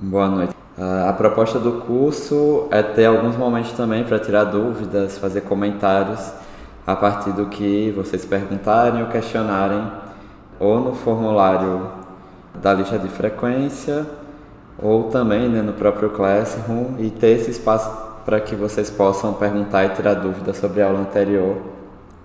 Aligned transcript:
Boa 0.00 0.28
noite. 0.28 0.54
Uh, 0.78 1.08
a 1.08 1.12
proposta 1.12 1.58
do 1.58 1.80
curso 1.80 2.68
é 2.70 2.80
ter 2.84 3.06
alguns 3.06 3.36
momentos 3.36 3.72
também 3.72 4.04
para 4.04 4.16
tirar 4.20 4.44
dúvidas, 4.44 5.18
fazer 5.18 5.40
comentários 5.40 6.32
a 6.86 6.94
partir 6.94 7.32
do 7.32 7.46
que 7.46 7.92
vocês 7.96 8.24
perguntarem 8.24 9.02
ou 9.02 9.08
questionarem, 9.08 9.90
ou 10.60 10.78
no 10.78 10.94
formulário 10.94 11.90
da 12.62 12.72
lista 12.74 12.96
de 12.96 13.08
frequência, 13.08 14.06
ou 14.80 15.10
também 15.10 15.48
né, 15.48 15.62
no 15.62 15.72
próprio 15.72 16.10
Classroom, 16.10 16.94
e 17.00 17.10
ter 17.10 17.30
esse 17.30 17.50
espaço 17.50 17.90
para 18.24 18.38
que 18.38 18.54
vocês 18.54 18.88
possam 18.88 19.32
perguntar 19.32 19.84
e 19.84 19.88
tirar 19.88 20.14
dúvidas 20.14 20.58
sobre 20.58 20.80
a 20.80 20.86
aula 20.86 21.00
anterior, 21.00 21.56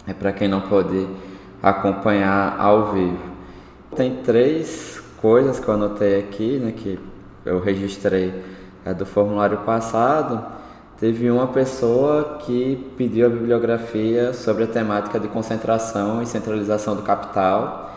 é 0.05 0.13
para 0.13 0.31
quem 0.31 0.47
não 0.47 0.61
pode 0.61 1.07
acompanhar 1.61 2.55
ao 2.59 2.91
vivo. 2.91 3.17
Tem 3.95 4.17
três 4.17 5.01
coisas 5.19 5.59
que 5.59 5.67
eu 5.67 5.73
anotei 5.73 6.19
aqui, 6.19 6.59
né, 6.59 6.71
que 6.71 6.99
eu 7.45 7.59
registrei 7.59 8.43
é, 8.85 8.93
do 8.93 9.05
formulário 9.05 9.59
passado, 9.59 10.43
teve 10.99 11.29
uma 11.29 11.47
pessoa 11.47 12.39
que 12.39 12.91
pediu 12.97 13.27
a 13.27 13.29
bibliografia 13.29 14.33
sobre 14.33 14.63
a 14.63 14.67
temática 14.67 15.19
de 15.19 15.27
concentração 15.27 16.21
e 16.21 16.25
centralização 16.25 16.95
do 16.95 17.01
capital. 17.01 17.91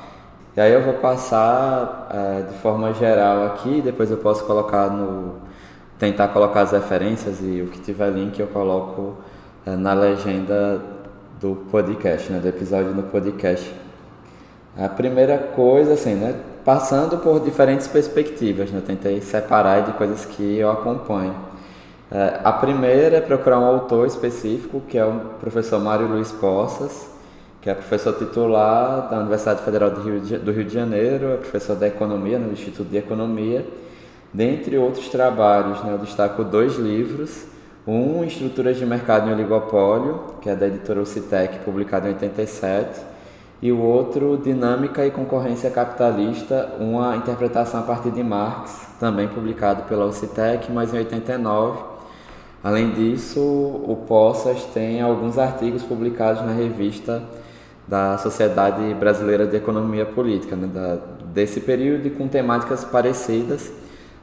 E 0.56 0.60
aí 0.60 0.72
eu 0.72 0.82
vou 0.82 0.95
passar 0.95 2.09
é, 2.10 2.42
de 2.42 2.59
forma 2.59 2.92
geral 2.95 3.46
aqui, 3.46 3.80
depois 3.82 4.10
eu 4.10 4.16
posso 4.16 4.45
colocar 4.45 4.91
no. 4.91 5.34
tentar 5.98 6.28
colocar 6.28 6.62
as 6.62 6.72
referências 6.72 7.41
e 7.42 7.62
o 7.62 7.69
que 7.69 7.78
tiver 7.80 8.10
link 8.10 8.38
eu 8.41 8.47
coloco 8.48 9.16
é, 9.66 9.77
na 9.77 9.92
legenda 9.92 10.80
do 11.41 11.56
podcast, 11.70 12.33
né, 12.33 12.41
do 12.41 12.48
episódio 12.48 12.94
no 12.94 13.02
podcast. 13.05 13.72
A 14.78 14.88
primeira 14.88 15.38
coisa, 15.38 15.94
assim, 15.94 16.14
né, 16.14 16.34
passando 16.66 17.19
por 17.19 17.38
diferentes 17.38 17.87
perspectivas, 17.87 18.73
né? 18.73 18.83
tentei 18.84 19.20
separar 19.20 19.83
de 19.83 19.92
coisas 19.92 20.25
que 20.25 20.59
eu 20.59 20.69
acompanho. 20.69 21.33
É, 22.11 22.41
a 22.42 22.50
primeira 22.50 23.19
é 23.19 23.20
procurar 23.20 23.61
um 23.61 23.64
autor 23.64 24.05
específico, 24.05 24.83
que 24.89 24.98
é 24.98 25.05
o 25.05 25.12
professor 25.41 25.81
Mário 25.81 26.08
Luiz 26.08 26.33
Poças, 26.33 27.08
que 27.62 27.70
é 27.70 27.75
professor 27.75 28.14
titular 28.14 29.08
da 29.08 29.20
Universidade 29.20 29.62
Federal 29.62 29.91
do 29.91 30.00
Rio 30.00 30.20
de, 30.20 30.39
do 30.39 30.50
Rio 30.50 30.64
de 30.64 30.75
Janeiro, 30.75 31.34
é 31.34 31.36
professor 31.36 31.77
da 31.77 31.86
Economia 31.86 32.36
no 32.36 32.53
Instituto 32.53 32.89
de 32.89 32.97
Economia. 32.97 33.64
Dentre 34.34 34.77
outros 34.77 35.08
trabalhos, 35.08 35.80
né, 35.84 35.92
eu 35.92 35.98
destaco 35.98 36.42
dois 36.42 36.75
livros. 36.75 37.47
Um, 37.86 38.25
Estruturas 38.25 38.77
de 38.77 38.84
Mercado 38.84 39.30
em 39.30 39.33
Oligopólio, 39.33 40.34
que 40.42 40.51
é 40.51 40.56
da 40.56 40.67
editora 40.67 41.01
Ocitec, 41.01 41.61
publicado 41.61 42.08
em 42.08 42.11
87, 42.14 43.01
e 43.60 43.72
o 43.72 43.80
outro, 43.80 44.36
Dinâmica 44.42 45.06
e 45.06 45.10
Concorrência 45.10 45.70
Capitalista, 45.70 46.74
uma 46.78 47.16
interpretação 47.16 47.80
a 47.80 47.82
partir 47.82 48.10
de 48.10 48.22
Marx, 48.22 48.86
também 49.00 49.28
publicado 49.28 49.84
pela 49.84 50.04
Ocitec, 50.04 50.70
mas 50.70 50.92
em 50.92 50.98
89. 50.98 51.78
Além 52.62 52.90
disso, 52.90 53.40
o 53.40 54.04
Poças 54.06 54.64
tem 54.74 55.00
alguns 55.00 55.38
artigos 55.38 55.82
publicados 55.82 56.44
na 56.44 56.52
revista 56.52 57.22
da 57.86 58.18
Sociedade 58.18 58.92
Brasileira 58.94 59.46
de 59.46 59.56
Economia 59.56 60.04
Política, 60.04 60.56
né, 60.56 60.66
da, 60.66 60.98
desse 61.32 61.60
período 61.60 62.06
e 62.08 62.10
com 62.10 62.27
temáticas 62.27 62.84
parecidas. 62.84 63.72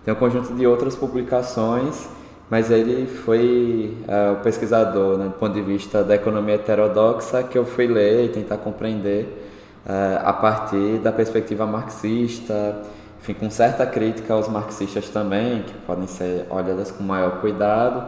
Tem 0.04 0.14
um 0.14 0.18
conjunto 0.18 0.54
de 0.54 0.68
outras 0.68 0.96
publicações 0.96 2.08
mas 2.50 2.70
ele 2.70 3.08
foi 3.08 3.98
uh, 4.08 4.34
o 4.34 4.44
pesquisador, 4.44 5.18
né, 5.18 5.26
do 5.26 5.32
ponto 5.32 5.54
de 5.54 5.62
vista 5.62 6.04
da 6.04 6.16
economia 6.16 6.56
heterodoxa, 6.56 7.44
que 7.44 7.58
eu 7.58 7.66
fui 7.66 7.88
ler 7.88 8.26
e 8.26 8.30
tentar 8.30 8.58
compreender 8.58 9.50
uh, 9.86 10.20
a 10.24 10.34
partir 10.34 11.00
da 11.00 11.12
perspectiva 11.12 11.66
marxista, 11.66 12.82
enfim, 13.20 13.34
com 13.34 13.50
certa 13.50 13.86
crítica 13.86 14.34
aos 14.34 14.48
marxistas 14.50 15.10
também, 15.10 15.64
que 15.64 15.74
podem 15.86 16.06
ser 16.08 16.46
olhadas 16.50 16.92
com 16.92 17.04
maior 17.04 17.40
cuidado, 17.40 18.06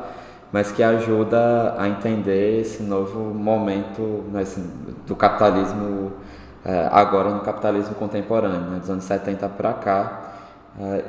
mas 0.52 0.72
que 0.72 0.84
ajuda 0.84 1.76
a 1.78 1.88
entender 1.88 2.62
esse 2.62 2.84
novo 2.84 3.34
momento 3.34 4.26
né, 4.32 4.42
esse, 4.42 4.60
do 5.08 5.16
capitalismo, 5.16 6.12
uh, 6.66 6.90
agora 6.92 7.30
no 7.30 7.40
capitalismo 7.40 7.96
contemporâneo, 7.96 8.70
né, 8.70 8.80
dos 8.80 8.90
anos 8.90 9.06
70 9.06 9.48
para 9.50 9.74
cá. 9.74 10.22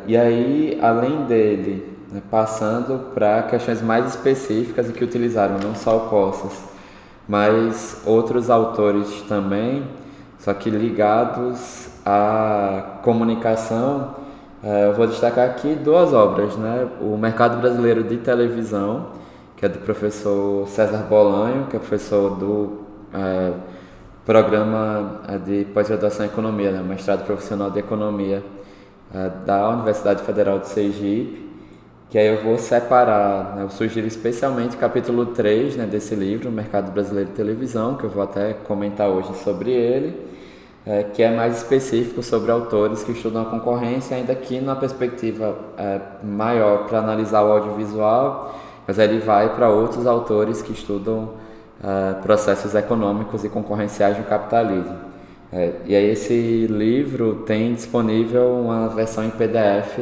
e 0.06 0.16
aí, 0.16 0.78
além 0.80 1.24
dele, 1.24 1.95
né, 2.10 2.22
passando 2.30 3.12
para 3.14 3.42
questões 3.42 3.82
mais 3.82 4.06
específicas 4.06 4.88
e 4.88 4.92
que 4.92 5.04
utilizaram 5.04 5.58
não 5.58 5.74
só 5.74 5.96
o 5.96 6.08
Poças, 6.08 6.52
mas 7.28 8.02
outros 8.06 8.50
autores 8.50 9.22
também, 9.28 9.84
só 10.38 10.54
que 10.54 10.70
ligados 10.70 11.88
à 12.04 13.00
comunicação. 13.02 14.14
É, 14.62 14.86
eu 14.86 14.94
vou 14.94 15.06
destacar 15.06 15.48
aqui 15.48 15.74
duas 15.74 16.12
obras, 16.12 16.56
né? 16.56 16.88
O 17.00 17.16
Mercado 17.16 17.60
Brasileiro 17.60 18.02
de 18.04 18.16
Televisão, 18.18 19.08
que 19.56 19.64
é 19.64 19.68
do 19.68 19.78
professor 19.80 20.66
César 20.68 21.06
Bolanho, 21.08 21.66
que 21.68 21.76
é 21.76 21.78
professor 21.78 22.36
do 22.36 22.84
é, 23.12 23.52
programa 24.24 25.20
é, 25.28 25.38
de 25.38 25.64
pós-graduação 25.66 26.26
em 26.26 26.28
Economia, 26.28 26.72
né? 26.72 26.82
mestrado 26.82 27.24
profissional 27.24 27.70
de 27.70 27.78
Economia 27.78 28.44
é, 29.14 29.30
da 29.46 29.70
Universidade 29.70 30.22
Federal 30.24 30.58
de 30.58 30.68
Sergipe, 30.68 31.45
que 32.08 32.18
aí 32.18 32.26
eu 32.28 32.42
vou 32.42 32.56
separar, 32.56 33.56
né, 33.56 33.62
eu 33.64 33.70
sugiro 33.70 34.06
especialmente 34.06 34.76
capítulo 34.76 35.26
3 35.26 35.76
né, 35.76 35.86
desse 35.86 36.14
livro, 36.14 36.50
Mercado 36.52 36.92
Brasileiro 36.92 37.30
de 37.30 37.36
Televisão, 37.36 37.96
que 37.96 38.04
eu 38.04 38.10
vou 38.10 38.22
até 38.22 38.52
comentar 38.52 39.08
hoje 39.08 39.34
sobre 39.42 39.72
ele, 39.72 40.16
é, 40.86 41.02
que 41.02 41.20
é 41.20 41.34
mais 41.34 41.56
específico 41.56 42.22
sobre 42.22 42.52
autores 42.52 43.02
que 43.02 43.10
estudam 43.10 43.42
a 43.42 43.46
concorrência, 43.46 44.16
ainda 44.16 44.34
que 44.36 44.60
na 44.60 44.76
perspectiva 44.76 45.58
é, 45.76 46.00
maior 46.22 46.86
para 46.86 47.00
analisar 47.00 47.42
o 47.42 47.50
audiovisual, 47.50 48.54
mas 48.86 48.98
ele 49.00 49.18
vai 49.18 49.54
para 49.56 49.68
outros 49.68 50.06
autores 50.06 50.62
que 50.62 50.72
estudam 50.72 51.30
é, 51.82 52.14
processos 52.22 52.72
econômicos 52.76 53.44
e 53.44 53.48
concorrenciais 53.48 54.16
do 54.16 54.22
capitalismo. 54.22 54.96
É, 55.52 55.72
e 55.86 55.96
aí 55.96 56.10
esse 56.10 56.68
livro 56.68 57.42
tem 57.46 57.74
disponível 57.74 58.60
uma 58.60 58.88
versão 58.88 59.24
em 59.24 59.30
PDF, 59.30 59.98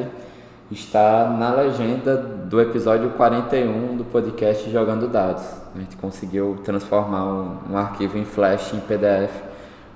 está 0.74 1.28
na 1.28 1.52
legenda 1.54 2.16
do 2.16 2.60
episódio 2.60 3.10
41 3.10 3.96
do 3.96 4.04
podcast 4.04 4.68
Jogando 4.70 5.06
Dados. 5.06 5.44
A 5.74 5.78
gente 5.78 5.96
conseguiu 5.96 6.58
transformar 6.64 7.24
um, 7.24 7.72
um 7.72 7.76
arquivo 7.76 8.18
em 8.18 8.24
Flash 8.24 8.74
em 8.74 8.80
PDF, 8.80 9.30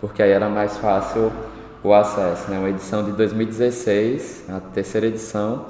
porque 0.01 0.23
aí 0.23 0.31
era 0.31 0.49
mais 0.49 0.77
fácil 0.79 1.33
o 1.83 1.93
acesso. 1.93 2.49
Né? 2.49 2.59
Uma 2.59 2.71
edição 2.71 3.05
de 3.05 3.11
2016, 3.11 4.45
a 4.49 4.61
terceira 4.61 5.09
edição, 5.09 5.67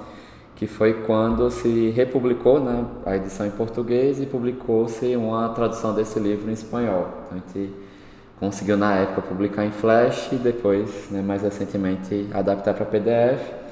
que 0.54 0.66
foi 0.66 1.02
quando 1.04 1.50
se 1.50 1.88
republicou 1.90 2.60
né, 2.60 2.84
a 3.06 3.16
edição 3.16 3.46
em 3.46 3.50
português 3.50 4.20
e 4.20 4.26
publicou-se 4.26 5.16
uma 5.16 5.48
tradução 5.50 5.94
desse 5.94 6.18
livro 6.18 6.50
em 6.50 6.52
espanhol. 6.52 7.08
Então, 7.26 7.30
a 7.30 7.34
gente 7.34 7.72
conseguiu 8.38 8.76
na 8.76 8.94
época 8.94 9.22
publicar 9.22 9.64
em 9.64 9.70
Flash 9.70 10.32
e 10.32 10.36
depois, 10.36 11.08
né, 11.10 11.22
mais 11.22 11.42
recentemente, 11.42 12.28
adaptar 12.34 12.74
para 12.74 12.84
PDF. 12.84 13.67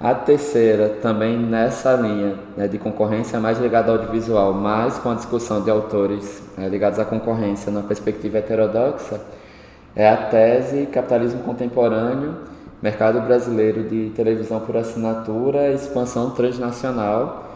A 0.00 0.14
terceira, 0.14 0.90
também 1.02 1.36
nessa 1.36 1.94
linha 1.94 2.36
né, 2.56 2.68
de 2.68 2.78
concorrência 2.78 3.40
mais 3.40 3.58
ligada 3.58 3.90
ao 3.90 3.98
audiovisual, 3.98 4.54
mais 4.54 4.96
com 4.96 5.10
a 5.10 5.14
discussão 5.14 5.60
de 5.62 5.70
autores 5.70 6.40
né, 6.56 6.68
ligados 6.68 7.00
à 7.00 7.04
concorrência 7.04 7.72
na 7.72 7.82
perspectiva 7.82 8.38
heterodoxa, 8.38 9.20
é 9.96 10.08
a 10.08 10.16
tese 10.16 10.86
Capitalismo 10.86 11.42
Contemporâneo, 11.42 12.36
Mercado 12.80 13.20
Brasileiro 13.22 13.82
de 13.88 14.10
Televisão 14.10 14.60
por 14.60 14.76
Assinatura 14.76 15.72
Expansão 15.72 16.30
Transnacional, 16.30 17.48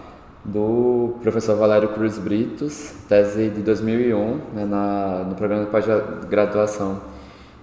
do 0.44 1.14
professor 1.22 1.56
Valério 1.56 1.90
Cruz 1.90 2.18
Britos, 2.18 2.92
tese 3.08 3.50
de 3.50 3.60
2001, 3.60 4.40
né, 4.52 4.64
na, 4.64 5.24
no 5.28 5.36
programa 5.36 5.64
de 5.64 5.70
pós-graduação 5.70 7.00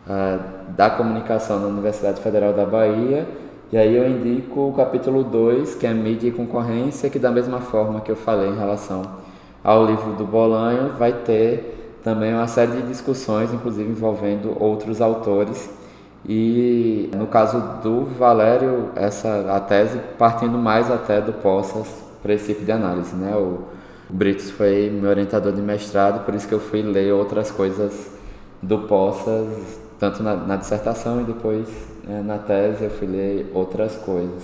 uh, 0.07 0.72
da 0.72 0.89
comunicação 0.89 1.59
na 1.59 1.68
Universidade 1.68 2.22
Federal 2.22 2.53
da 2.53 2.66
Bahia, 2.66 3.27
e 3.71 3.77
aí 3.77 3.95
eu 3.95 4.10
indico 4.10 4.69
o 4.69 4.74
capítulo 4.74 5.24
2, 5.24 5.75
que 5.75 5.86
é 5.86 5.94
mídia 5.94 6.30
e 6.30 6.31
concorrência, 6.31 7.10
que 7.10 7.19
da 7.19 7.30
mesma 7.30 7.60
forma 7.60 8.01
que 8.01 8.12
eu 8.12 8.16
falei 8.16 8.50
em 8.50 8.57
relação 8.57 9.04
ao 9.63 9.86
livro 9.86 10.13
do 10.13 10.25
Bolanho, 10.25 10.94
vai 10.98 11.13
ter 11.13 11.98
também 12.04 12.33
uma 12.33 12.48
série 12.48 12.71
de 12.71 12.88
discussões, 12.88 13.54
inclusive 13.54 13.89
envolvendo 13.89 14.56
outros 14.60 15.01
autores. 15.01 15.69
E 16.27 17.10
no 17.16 17.27
caso 17.27 17.81
do 17.83 18.06
Valério, 18.06 18.89
essa 18.95 19.54
a 19.56 19.60
tese 19.60 20.00
partindo 20.18 20.57
mais 20.57 20.89
até 20.92 21.22
do 21.22 21.33
Poças 21.33 21.88
tipo 22.45 22.65
de 22.65 22.72
análise, 22.72 23.15
né? 23.15 23.36
O, 23.36 23.60
Britos 24.12 24.50
foi 24.50 24.89
meu 24.89 25.12
orientador 25.12 25.54
de 25.54 25.62
mestrado, 25.62 26.25
por 26.25 26.33
isso 26.33 26.48
que 26.48 26.54
eu 26.54 26.60
fui 26.60 26.81
ler 26.81 27.13
outras 27.13 27.51
coisas 27.51 28.10
do 28.60 28.80
Poças, 28.80 29.80
tanto 30.00 30.24
na, 30.24 30.36
na 30.36 30.56
dissertação 30.56 31.22
e 31.22 31.25
depois 31.25 31.68
na 32.23 32.38
tese 32.38 32.85
eu 32.85 32.89
fui 32.89 33.07
ler 33.07 33.51
outras 33.53 33.95
coisas. 33.95 34.44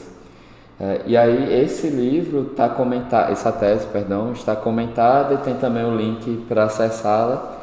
É, 0.79 1.01
e 1.05 1.15
aí 1.15 1.61
esse 1.61 1.87
livro 1.87 2.49
está 2.51 2.67
comentado, 2.67 3.31
essa 3.31 3.51
tese, 3.51 3.87
perdão, 3.87 4.33
está 4.33 4.55
comentada 4.55 5.35
e 5.35 5.37
tem 5.37 5.55
também 5.55 5.85
o 5.85 5.95
link 5.95 6.45
para 6.47 6.63
acessá-la 6.63 7.55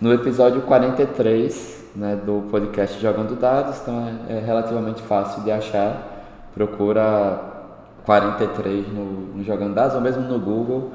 no 0.00 0.12
episódio 0.12 0.62
43 0.62 1.80
né, 1.96 2.16
do 2.24 2.48
podcast 2.50 3.00
Jogando 3.00 3.34
Dados, 3.34 3.80
então 3.82 4.08
é, 4.28 4.36
é 4.36 4.40
relativamente 4.40 5.02
fácil 5.02 5.42
de 5.42 5.50
achar. 5.50 6.18
Procura 6.54 7.38
43 8.04 8.88
no, 8.88 9.04
no 9.36 9.44
Jogando 9.44 9.74
Dados, 9.74 9.94
ou 9.94 10.00
mesmo 10.00 10.22
no 10.22 10.38
Google, 10.38 10.92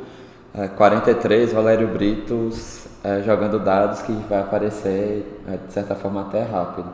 é, 0.54 0.68
43 0.70 1.54
Valério 1.54 1.88
Britos 1.90 2.88
é, 3.04 3.22
jogando 3.22 3.60
dados, 3.60 4.02
que 4.02 4.12
vai 4.28 4.40
aparecer 4.40 5.42
é, 5.48 5.58
de 5.58 5.72
certa 5.72 5.94
forma 5.94 6.22
até 6.22 6.42
rápido. 6.42 6.90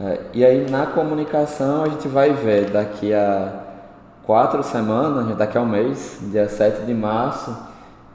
É, 0.00 0.20
e 0.32 0.44
aí 0.44 0.70
na 0.70 0.86
comunicação 0.86 1.82
a 1.82 1.88
gente 1.88 2.06
vai 2.06 2.32
ver 2.32 2.70
daqui 2.70 3.12
a 3.12 3.52
quatro 4.24 4.62
semanas, 4.62 5.36
daqui 5.36 5.58
a 5.58 5.60
um 5.60 5.66
mês, 5.66 6.18
dia 6.30 6.48
7 6.48 6.82
de 6.82 6.94
março, 6.94 7.56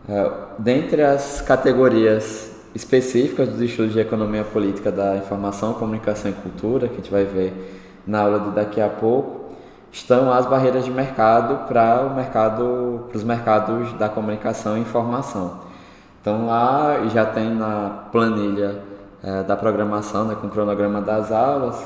é, 0.07 0.31
dentre 0.57 1.03
as 1.03 1.41
categorias 1.41 2.51
específicas 2.73 3.49
dos 3.49 3.59
estudos 3.59 3.91
de 3.91 3.99
economia 3.99 4.45
política 4.45 4.91
da 4.91 5.17
informação, 5.17 5.73
comunicação 5.73 6.31
e 6.31 6.33
cultura, 6.33 6.87
que 6.87 6.93
a 6.93 6.97
gente 6.97 7.11
vai 7.11 7.25
ver 7.25 7.53
na 8.07 8.21
aula 8.21 8.39
de 8.39 8.51
daqui 8.51 8.79
a 8.79 8.87
pouco, 8.87 9.51
estão 9.91 10.31
as 10.31 10.45
barreiras 10.45 10.85
de 10.85 10.91
mercado 10.91 11.67
para 11.67 12.05
o 12.05 12.15
mercado, 12.15 13.07
para 13.09 13.17
os 13.17 13.23
mercados 13.25 13.91
da 13.93 14.07
comunicação 14.07 14.77
e 14.77 14.81
informação. 14.81 15.59
Então 16.21 16.47
lá 16.47 17.05
já 17.13 17.25
tem 17.25 17.53
na 17.53 18.05
planilha 18.11 18.92
é, 19.23 19.41
da 19.43 19.55
programação, 19.55 20.25
né, 20.25 20.35
com 20.39 20.47
o 20.47 20.49
cronograma 20.49 21.01
das 21.01 21.31
aulas, 21.31 21.81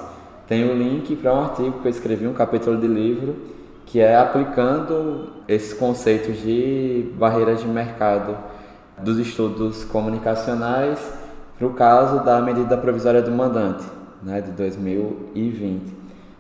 tem 0.47 0.67
o 0.69 0.73
link 0.73 1.15
para 1.15 1.33
um 1.33 1.41
artigo 1.41 1.79
que 1.81 1.87
eu 1.87 1.91
escrevi, 1.91 2.25
um 2.25 2.33
capítulo 2.33 2.77
de 2.77 2.87
livro, 2.87 3.35
que 3.85 3.99
é 3.99 4.17
aplicando 4.17 5.29
esses 5.47 5.73
conceitos 5.73 6.41
de 6.41 7.11
barreiras 7.17 7.61
de 7.61 7.67
mercado 7.67 8.35
dos 8.97 9.19
estudos 9.19 9.83
comunicacionais 9.83 10.99
para 11.57 11.67
o 11.67 11.73
caso 11.73 12.23
da 12.23 12.41
medida 12.41 12.75
provisória 12.77 13.21
do 13.21 13.31
mandante, 13.31 13.85
né, 14.23 14.41
de 14.41 14.51
2020. 14.51 15.95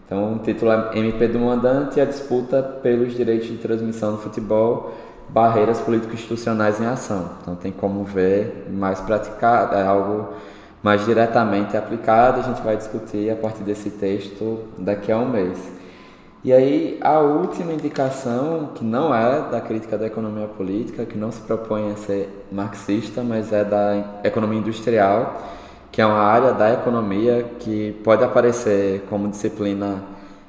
Então, 0.05 0.35
o 0.35 0.39
título 0.39 0.71
é 0.71 0.97
MP 0.97 1.27
do 1.27 1.39
mandante 1.39 1.99
e 1.99 2.01
a 2.01 2.05
disputa 2.05 2.63
pelos 2.63 3.13
direitos 3.13 3.47
de 3.47 3.57
transmissão 3.57 4.13
do 4.13 4.17
futebol, 4.17 4.93
barreiras 5.29 5.81
político-institucionais 5.81 6.79
em 6.79 6.85
ação. 6.85 7.29
Então, 7.41 7.55
tem 7.55 7.71
como 7.71 8.03
ver 8.03 8.67
mais 8.71 9.01
praticado, 9.01 9.75
é 9.75 9.85
algo 9.85 10.29
mais 10.87 11.03
diretamente 11.03 11.75
aplicado. 11.75 12.39
A 12.39 12.43
gente 12.43 12.61
vai 12.61 12.77
discutir 12.77 13.29
a 13.29 13.35
partir 13.35 13.61
desse 13.61 13.89
texto 13.89 14.59
daqui 14.77 15.11
a 15.11 15.17
um 15.17 15.27
mês. 15.27 15.59
E 16.45 16.53
aí, 16.53 16.97
a 17.01 17.19
última 17.19 17.73
indicação, 17.73 18.69
que 18.73 18.85
não 18.85 19.13
é 19.13 19.49
da 19.51 19.59
crítica 19.59 19.97
da 19.97 20.07
economia 20.07 20.47
política, 20.47 21.03
que 21.03 21.17
não 21.17 21.29
se 21.29 21.41
propõe 21.41 21.91
a 21.91 21.97
ser 21.97 22.29
marxista, 22.49 23.21
mas 23.21 23.51
é 23.51 23.65
da 23.65 24.21
economia 24.23 24.59
industrial, 24.59 25.41
que 25.91 26.01
é 26.01 26.05
uma 26.05 26.21
área 26.21 26.53
da 26.53 26.71
economia 26.71 27.45
que 27.59 27.91
pode 28.01 28.23
aparecer 28.23 29.03
como 29.09 29.27
disciplina 29.27 30.01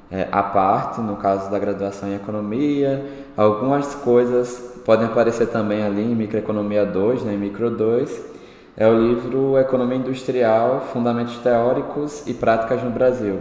é, 0.08 0.28
à 0.30 0.44
parte, 0.44 1.00
no 1.00 1.16
caso 1.16 1.50
da 1.50 1.58
graduação 1.58 2.08
em 2.10 2.14
economia. 2.14 3.04
Algumas 3.36 3.92
coisas 3.92 4.80
podem 4.84 5.06
aparecer 5.06 5.48
também 5.48 5.82
ali 5.82 6.02
em 6.02 6.14
Microeconomia 6.14 6.86
2, 6.86 7.24
né, 7.24 7.34
em 7.34 7.38
Micro 7.38 7.70
2. 7.70 8.37
É 8.80 8.86
o 8.86 8.96
livro 8.96 9.58
Economia 9.58 9.96
Industrial, 9.96 10.80
Fundamentos 10.92 11.36
Teóricos 11.38 12.24
e 12.28 12.32
Práticas 12.32 12.82
no 12.82 12.90
Brasil 12.90 13.40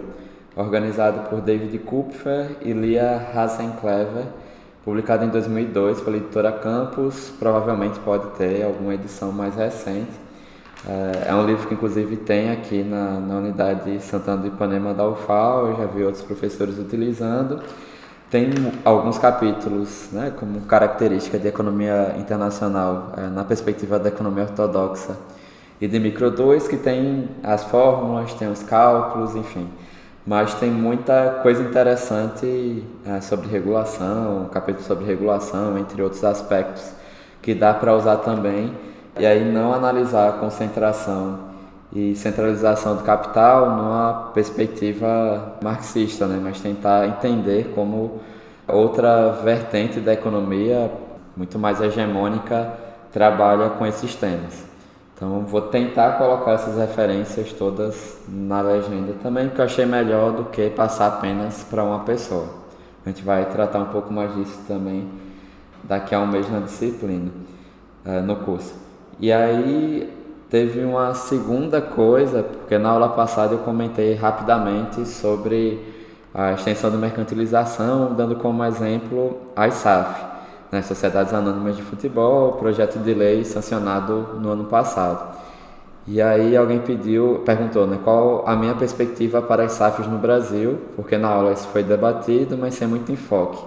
organizado 0.58 1.30
por 1.30 1.40
David 1.40 1.78
Kupfer 1.78 2.58
e 2.62 2.74
Lia 2.74 3.30
Hasenclever, 3.36 4.26
publicado 4.84 5.24
em 5.24 5.30
2002 5.30 6.02
pela 6.02 6.18
editora 6.18 6.52
Campus, 6.52 7.32
provavelmente 7.38 8.00
pode 8.00 8.26
ter 8.38 8.64
alguma 8.64 8.96
edição 8.96 9.32
mais 9.32 9.56
recente. 9.56 10.12
É, 10.88 11.30
é 11.30 11.36
um 11.36 11.46
livro 11.46 11.68
que 11.68 11.76
inclusive 11.76 12.18
tem 12.18 12.50
aqui 12.50 12.82
na, 12.84 13.20
na 13.20 13.36
unidade 13.38 14.02
Santana 14.02 14.42
do 14.42 14.48
Ipanema 14.48 14.96
da 14.96 15.08
UFAL, 15.08 15.68
eu 15.68 15.78
já 15.78 15.86
vi 15.86 16.04
outros 16.04 16.24
professores 16.24 16.80
utilizando. 16.80 17.62
Tem 18.30 18.50
alguns 18.84 19.18
capítulos, 19.18 20.10
né, 20.12 20.34
como 20.38 20.60
característica 20.62 21.40
de 21.40 21.48
economia 21.48 22.14
internacional, 22.20 23.14
é, 23.16 23.22
na 23.28 23.46
perspectiva 23.46 23.98
da 23.98 24.10
economia 24.10 24.44
ortodoxa 24.44 25.16
e 25.80 25.88
de 25.88 25.98
Micro 25.98 26.30
2, 26.30 26.68
que 26.68 26.76
tem 26.76 27.30
as 27.42 27.64
fórmulas, 27.64 28.34
tem 28.34 28.52
os 28.52 28.62
cálculos, 28.64 29.34
enfim. 29.34 29.70
Mas 30.26 30.54
tem 30.56 30.70
muita 30.70 31.40
coisa 31.42 31.64
interessante 31.64 32.84
é, 33.06 33.22
sobre 33.22 33.48
regulação, 33.48 34.50
capítulo 34.52 34.86
sobre 34.86 35.06
regulação, 35.06 35.78
entre 35.78 36.02
outros 36.02 36.22
aspectos, 36.26 36.84
que 37.42 37.54
dá 37.54 37.74
para 37.74 37.96
usar 37.96 38.18
também, 38.18 38.74
e 39.18 39.26
aí 39.26 39.50
não 39.50 39.74
analisar 39.74 40.28
a 40.28 40.32
concentração 40.34 41.47
e 41.92 42.16
centralização 42.16 42.96
do 42.96 43.04
capital 43.04 43.70
numa 43.78 44.32
perspectiva 44.34 45.58
marxista, 45.64 46.28
né? 46.28 46.40
mas 46.42 46.60
tentar 46.60 47.08
entender 47.08 47.72
como 47.74 48.20
outra 48.68 49.32
vertente 49.44 50.00
da 50.00 50.14
economia, 50.14 50.92
muito 51.36 51.58
mais 51.58 51.80
hegemônica, 51.80 52.74
trabalha 53.12 53.70
com 53.70 53.86
esses 53.86 54.16
temas. 54.16 54.66
Então 55.16 55.42
vou 55.42 55.62
tentar 55.62 56.18
colocar 56.18 56.52
essas 56.52 56.78
referências 56.78 57.52
todas 57.54 58.20
na 58.28 58.62
legenda 58.62 59.14
também, 59.24 59.48
porque 59.48 59.62
eu 59.62 59.66
achei 59.66 59.86
melhor 59.86 60.32
do 60.32 60.46
que 60.46 60.70
passar 60.70 61.08
apenas 61.08 61.64
para 61.64 61.84
uma 61.84 62.00
pessoa. 62.00 62.48
A 63.06 63.10
gente 63.10 63.24
vai 63.24 63.46
tratar 63.46 63.80
um 63.80 63.86
pouco 63.86 64.14
mais 64.14 64.36
disso 64.36 64.60
também 64.68 65.10
daqui 65.84 66.14
a 66.14 66.20
um 66.20 66.28
mês 66.28 66.52
na 66.52 66.60
disciplina, 66.60 67.32
uh, 68.06 68.22
no 68.22 68.36
curso. 68.36 68.76
E 69.20 69.32
aí 69.32 70.17
teve 70.50 70.84
uma 70.84 71.14
segunda 71.14 71.82
coisa, 71.82 72.44
porque 72.44 72.78
na 72.78 72.90
aula 72.90 73.10
passada 73.10 73.54
eu 73.54 73.60
comentei 73.60 74.14
rapidamente 74.14 75.06
sobre 75.06 75.80
a 76.34 76.54
extensão 76.54 76.92
da 76.92 76.98
mercantilização, 76.98 78.14
dando 78.14 78.36
como 78.36 78.64
exemplo 78.64 79.38
a 79.56 79.68
ISAF 79.68 80.26
nas 80.72 80.86
Sociedades 80.86 81.34
Anônimas 81.34 81.76
de 81.76 81.82
Futebol, 81.82 82.54
projeto 82.54 83.00
de 83.00 83.14
lei 83.14 83.44
sancionado 83.44 84.40
no 84.40 84.50
ano 84.50 84.66
passado. 84.66 85.36
E 86.06 86.22
aí 86.22 86.56
alguém 86.56 86.80
pediu, 86.80 87.42
perguntou, 87.46 87.86
né, 87.86 88.00
qual 88.02 88.48
a 88.48 88.56
minha 88.56 88.74
perspectiva 88.76 89.42
para 89.42 89.64
as 89.64 89.74
SAFs 89.74 90.08
no 90.08 90.18
Brasil, 90.18 90.78
porque 90.96 91.18
na 91.18 91.28
aula 91.28 91.52
isso 91.52 91.68
foi 91.68 91.84
debatido, 91.84 92.58
mas 92.58 92.76
sem 92.76 92.88
muito 92.88 93.12
enfoque. 93.12 93.62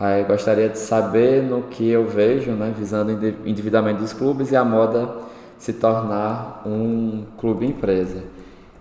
Aí 0.00 0.24
gostaria 0.24 0.68
de 0.68 0.78
saber 0.78 1.42
no 1.42 1.62
que 1.62 1.90
eu 1.90 2.06
vejo, 2.06 2.52
né, 2.52 2.72
visando 2.76 3.12
o 3.12 3.48
endividamento 3.48 4.00
dos 4.00 4.14
clubes 4.14 4.50
e 4.50 4.56
a 4.56 4.64
moda 4.64 5.08
se 5.58 5.72
tornar 5.74 6.62
um 6.64 7.24
clube 7.38 7.66
empresa. 7.66 8.22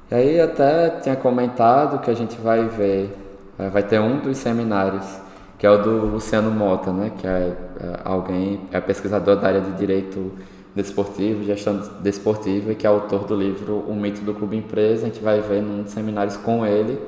E 0.10 0.16
aí 0.16 0.40
até 0.40 0.90
tinha 1.02 1.16
comentado 1.16 2.00
que 2.00 2.10
a 2.10 2.14
gente 2.14 2.40
vai 2.40 2.66
ver, 2.66 3.14
eh, 3.60 3.70
vai 3.70 3.84
ter 3.84 4.00
um 4.00 4.20
dos 4.20 4.38
seminários 4.38 5.28
que 5.58 5.66
é 5.66 5.70
o 5.72 5.78
do 5.82 6.06
Luciano 6.06 6.52
Mota, 6.52 6.92
né, 6.92 7.12
que 7.18 7.26
é, 7.26 7.32
é 7.32 8.00
alguém, 8.04 8.62
é 8.72 8.80
pesquisador 8.80 9.38
da 9.38 9.48
área 9.48 9.62
de 9.62 9.72
direito 9.72 10.32
desportivo, 10.76 11.44
gestão 11.44 11.82
desportiva, 12.02 12.76
que 12.76 12.86
é 12.86 12.90
autor 12.90 13.26
do 13.26 13.36
livro 13.36 13.84
O 13.88 13.96
Mito 13.96 14.22
do 14.22 14.34
Clube 14.36 14.56
Empresa. 14.56 15.08
A 15.08 15.10
gente 15.10 15.24
vai 15.24 15.42
ver 15.42 15.64
num 15.64 15.82
dos 15.82 15.92
seminários 15.92 16.38
com 16.38 16.64
ele, 16.64 17.02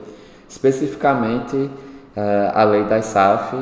especificamente 0.48 1.70
é, 2.16 2.52
a 2.54 2.64
lei 2.64 2.84
das 2.86 3.06
SAF. 3.06 3.56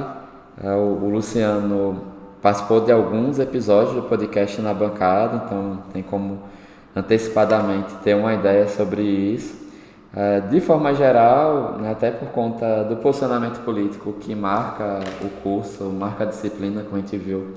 É, 0.64 0.72
o 0.72 1.10
Luciano 1.10 2.02
participou 2.48 2.80
de 2.80 2.94
alguns 2.94 3.40
episódios 3.40 3.94
do 3.94 4.04
podcast 4.04 4.62
na 4.62 4.74
bancada, 4.74 5.44
então 5.46 5.80
tem 5.92 6.02
como 6.02 6.40
antecipadamente 6.96 7.94
ter 7.96 8.16
uma 8.16 8.34
ideia 8.34 8.70
sobre 8.70 9.02
isso. 9.02 9.68
É, 10.16 10.40
de 10.40 10.62
forma 10.62 10.94
geral, 10.94 11.78
né, 11.78 11.92
até 11.92 12.10
por 12.10 12.30
conta 12.30 12.86
do 12.86 12.96
posicionamento 12.96 13.60
político 13.66 14.14
que 14.14 14.34
marca 14.34 15.02
o 15.22 15.28
curso, 15.44 15.84
marca 15.84 16.24
a 16.24 16.28
disciplina, 16.28 16.84
como 16.84 16.96
a 16.96 17.00
gente 17.02 17.18
viu 17.18 17.48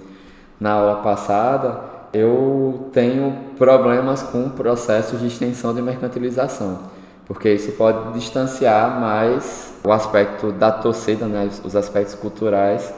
na 0.59 0.73
aula 0.73 0.97
passada, 0.97 1.83
eu 2.13 2.91
tenho 2.93 3.33
problemas 3.57 4.25
com 4.25 4.51
processos 4.51 5.21
de 5.21 5.29
extensão 5.29 5.73
de 5.73 5.81
mercantilização, 5.81 6.81
porque 7.29 7.49
isso 7.49 7.71
pode 7.77 8.15
distanciar 8.15 9.01
mais 9.01 9.73
o 9.85 9.93
aspecto 9.93 10.51
da 10.51 10.73
torcida, 10.73 11.27
né, 11.27 11.49
os 11.63 11.77
aspectos 11.77 12.17
culturais 12.17 12.93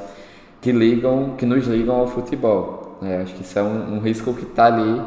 que 0.62 0.70
ligam, 0.72 1.34
que 1.36 1.44
nos 1.44 1.66
ligam 1.66 1.96
ao 1.96 2.06
futebol. 2.06 2.96
Né? 3.02 3.20
Acho 3.22 3.34
que 3.34 3.42
isso 3.42 3.58
é 3.58 3.62
um, 3.62 3.96
um 3.96 3.98
risco 3.98 4.32
que 4.32 4.44
está 4.44 4.66
ali 4.66 5.02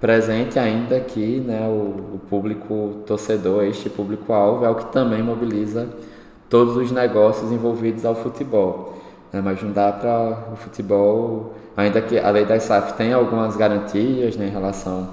presente 0.00 0.58
ainda 0.58 1.00
que 1.00 1.40
né, 1.40 1.66
o, 1.68 2.16
o 2.16 2.20
público 2.28 3.02
torcedor, 3.06 3.64
este 3.64 3.88
público-alvo, 3.88 4.64
é 4.64 4.68
o 4.68 4.74
que 4.74 4.92
também 4.92 5.22
mobiliza 5.22 5.88
todos 6.50 6.76
os 6.76 6.90
negócios 6.90 7.50
envolvidos 7.52 8.04
ao 8.04 8.16
futebol. 8.16 8.98
Né? 9.32 9.40
Mas 9.40 9.62
não 9.62 9.70
dá 9.70 9.92
para 9.92 10.52
o 10.52 10.56
futebol, 10.56 11.54
ainda 11.76 12.02
que 12.02 12.18
a 12.18 12.28
lei 12.30 12.44
da 12.44 12.58
SAF 12.58 12.94
tem 12.94 13.12
algumas 13.12 13.56
garantias 13.56 14.36
né, 14.36 14.48
em 14.48 14.50
relação 14.50 15.10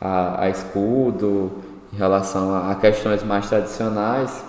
a, 0.00 0.44
a 0.44 0.50
escudo, 0.50 1.50
em 1.92 1.96
relação 1.96 2.54
a, 2.54 2.70
a, 2.70 2.74
questões 2.76 3.24
mais 3.24 3.48
tradicionais, 3.48 4.44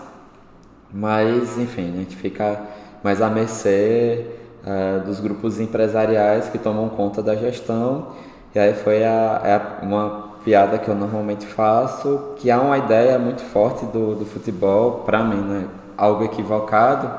mas 0.94 1.58
enfim, 1.58 1.92
a 1.94 1.98
gente 1.98 2.16
fica 2.16 2.62
mais 3.04 3.24
à 3.24 3.30
mercê 3.30 4.43
uh, 4.64 5.06
dos 5.06 5.20
grupos 5.20 5.60
empresariais 5.60 6.50
que 6.50 6.58
tomam 6.58 6.90
conta 6.90 7.22
da 7.22 7.36
gestão 7.36 8.08
e 8.56 8.60
aí 8.60 8.74
foi 8.76 9.04
a, 9.04 9.42
é 9.44 9.84
uma 9.84 10.34
piada 10.46 10.78
que 10.78 10.88
eu 10.88 10.94
normalmente 10.94 11.46
faço, 11.46 12.34
que 12.36 12.52
há 12.52 12.60
uma 12.62 12.78
ideia 12.78 13.18
muito 13.18 13.42
forte 13.42 13.86
do, 13.88 14.14
do 14.14 14.26
futebol, 14.26 15.04
para 15.06 15.24
mim, 15.24 15.42
né? 15.42 15.68
algo 15.98 16.24
equivocado, 16.24 17.10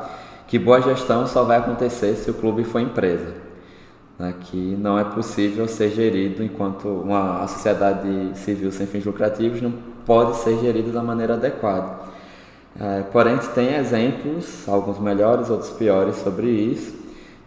que 0.46 0.58
boa 0.58 0.80
gestão 0.80 1.26
só 1.26 1.42
vai 1.42 1.58
acontecer 1.58 2.14
se 2.14 2.30
o 2.30 2.34
clube 2.34 2.62
for 2.62 2.80
empresa. 2.80 3.34
Né? 4.16 4.32
Que 4.42 4.76
não 4.78 4.96
é 4.96 5.02
possível 5.02 5.66
ser 5.66 5.90
gerido 5.90 6.44
enquanto 6.44 6.86
uma 6.86 7.46
sociedade 7.48 8.30
civil 8.34 8.70
sem 8.70 8.86
fins 8.86 9.04
lucrativos 9.04 9.60
não 9.60 9.72
pode 10.06 10.36
ser 10.36 10.58
gerida 10.58 10.92
da 10.92 11.02
maneira 11.02 11.34
adequada. 11.34 12.14
É, 12.78 13.02
porém, 13.10 13.34
a 13.34 13.38
tem 13.38 13.74
exemplos, 13.74 14.68
alguns 14.68 15.00
melhores, 15.00 15.50
outros 15.50 15.70
piores, 15.70 16.16
sobre 16.16 16.48
isso. 16.48 17.03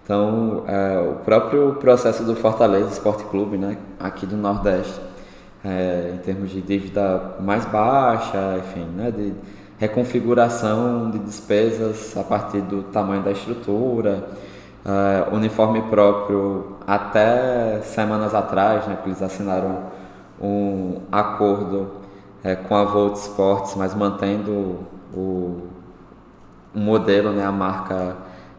Então, 0.07 0.63
é, 0.67 0.99
o 0.99 1.15
próprio 1.25 1.73
processo 1.81 2.23
do 2.23 2.33
Fortaleza 2.33 2.91
Esporte 2.91 3.25
Clube, 3.25 3.57
né, 3.57 3.77
aqui 3.99 4.25
do 4.25 4.37
Nordeste, 4.37 5.01
é, 5.65 6.13
em 6.15 6.17
termos 6.19 6.49
de 6.49 6.61
dívida 6.61 7.35
mais 7.41 7.65
baixa, 7.65 8.57
enfim, 8.57 8.85
né, 8.95 9.11
de 9.11 9.33
reconfiguração 9.77 11.11
de 11.11 11.19
despesas 11.19 12.15
a 12.15 12.23
partir 12.23 12.61
do 12.61 12.83
tamanho 12.83 13.21
da 13.21 13.31
estrutura, 13.31 14.29
é, 14.85 15.35
uniforme 15.35 15.81
próprio 15.89 16.77
até 16.87 17.81
semanas 17.81 18.33
atrás, 18.33 18.87
né, 18.87 18.97
que 19.03 19.09
eles 19.09 19.21
assinaram 19.21 19.87
um 20.41 21.01
acordo 21.11 21.95
é, 22.45 22.55
com 22.55 22.75
a 22.75 22.85
Volt 22.85 23.17
Sports, 23.17 23.75
mas 23.75 23.93
mantendo 23.93 24.85
o, 25.13 25.67
o 26.73 26.79
modelo, 26.79 27.33
né, 27.33 27.45
a 27.45 27.51
marca 27.51 28.15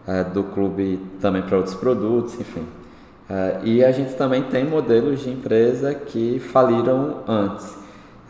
é, 0.09 0.25
do 0.25 0.43
clube 0.43 0.99
também 1.21 1.43
para 1.43 1.59
outros 1.59 1.75
produtos, 1.75 2.41
enfim. 2.41 2.65
É, 3.29 3.59
e 3.63 3.85
a 3.85 3.93
gente 3.93 4.15
também 4.15 4.43
tem 4.45 4.65
modelos 4.65 5.21
de 5.21 5.29
empresa 5.29 5.95
que 5.95 6.39
faliram 6.39 7.19
antes, 7.29 7.77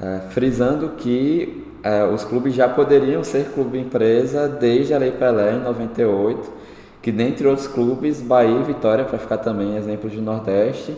é, 0.00 0.22
frisando 0.30 0.88
que 0.96 1.64
os 2.12 2.24
clubes 2.24 2.54
já 2.54 2.68
poderiam 2.68 3.24
ser 3.24 3.52
clube 3.54 3.78
empresa 3.78 4.46
desde 4.48 4.92
a 4.92 4.98
Lei 4.98 5.12
Pelé 5.12 5.54
em 5.54 5.60
98, 5.60 6.52
que 7.00 7.10
dentre 7.10 7.46
outros 7.46 7.68
clubes, 7.68 8.20
Bahia 8.20 8.58
e 8.58 8.62
Vitória, 8.64 9.04
para 9.04 9.16
ficar 9.16 9.38
também 9.38 9.76
exemplo 9.76 10.10
de 10.10 10.20
Nordeste, 10.20 10.94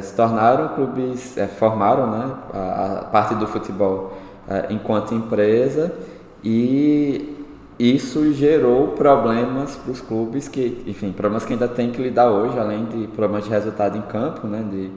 se 0.00 0.14
tornaram 0.14 0.68
clubes, 0.68 1.36
formaram 1.58 2.06
né, 2.06 2.34
a, 2.54 3.00
a, 3.00 3.04
parte 3.06 3.34
do 3.34 3.46
futebol 3.46 4.16
enquanto 4.70 5.12
empresa 5.12 5.92
e 6.42 7.35
isso 7.78 8.32
gerou 8.32 8.88
problemas 8.88 9.76
para 9.76 9.92
os 9.92 10.00
clubes 10.00 10.48
que, 10.48 10.82
enfim, 10.86 11.12
problemas 11.12 11.44
que 11.44 11.52
ainda 11.52 11.68
tem 11.68 11.90
que 11.90 12.00
lidar 12.00 12.30
hoje, 12.30 12.58
além 12.58 12.86
de 12.86 13.06
problemas 13.08 13.44
de 13.44 13.50
resultado 13.50 13.98
em 13.98 14.02
campo, 14.02 14.46
né, 14.46 14.64
de 14.70 14.90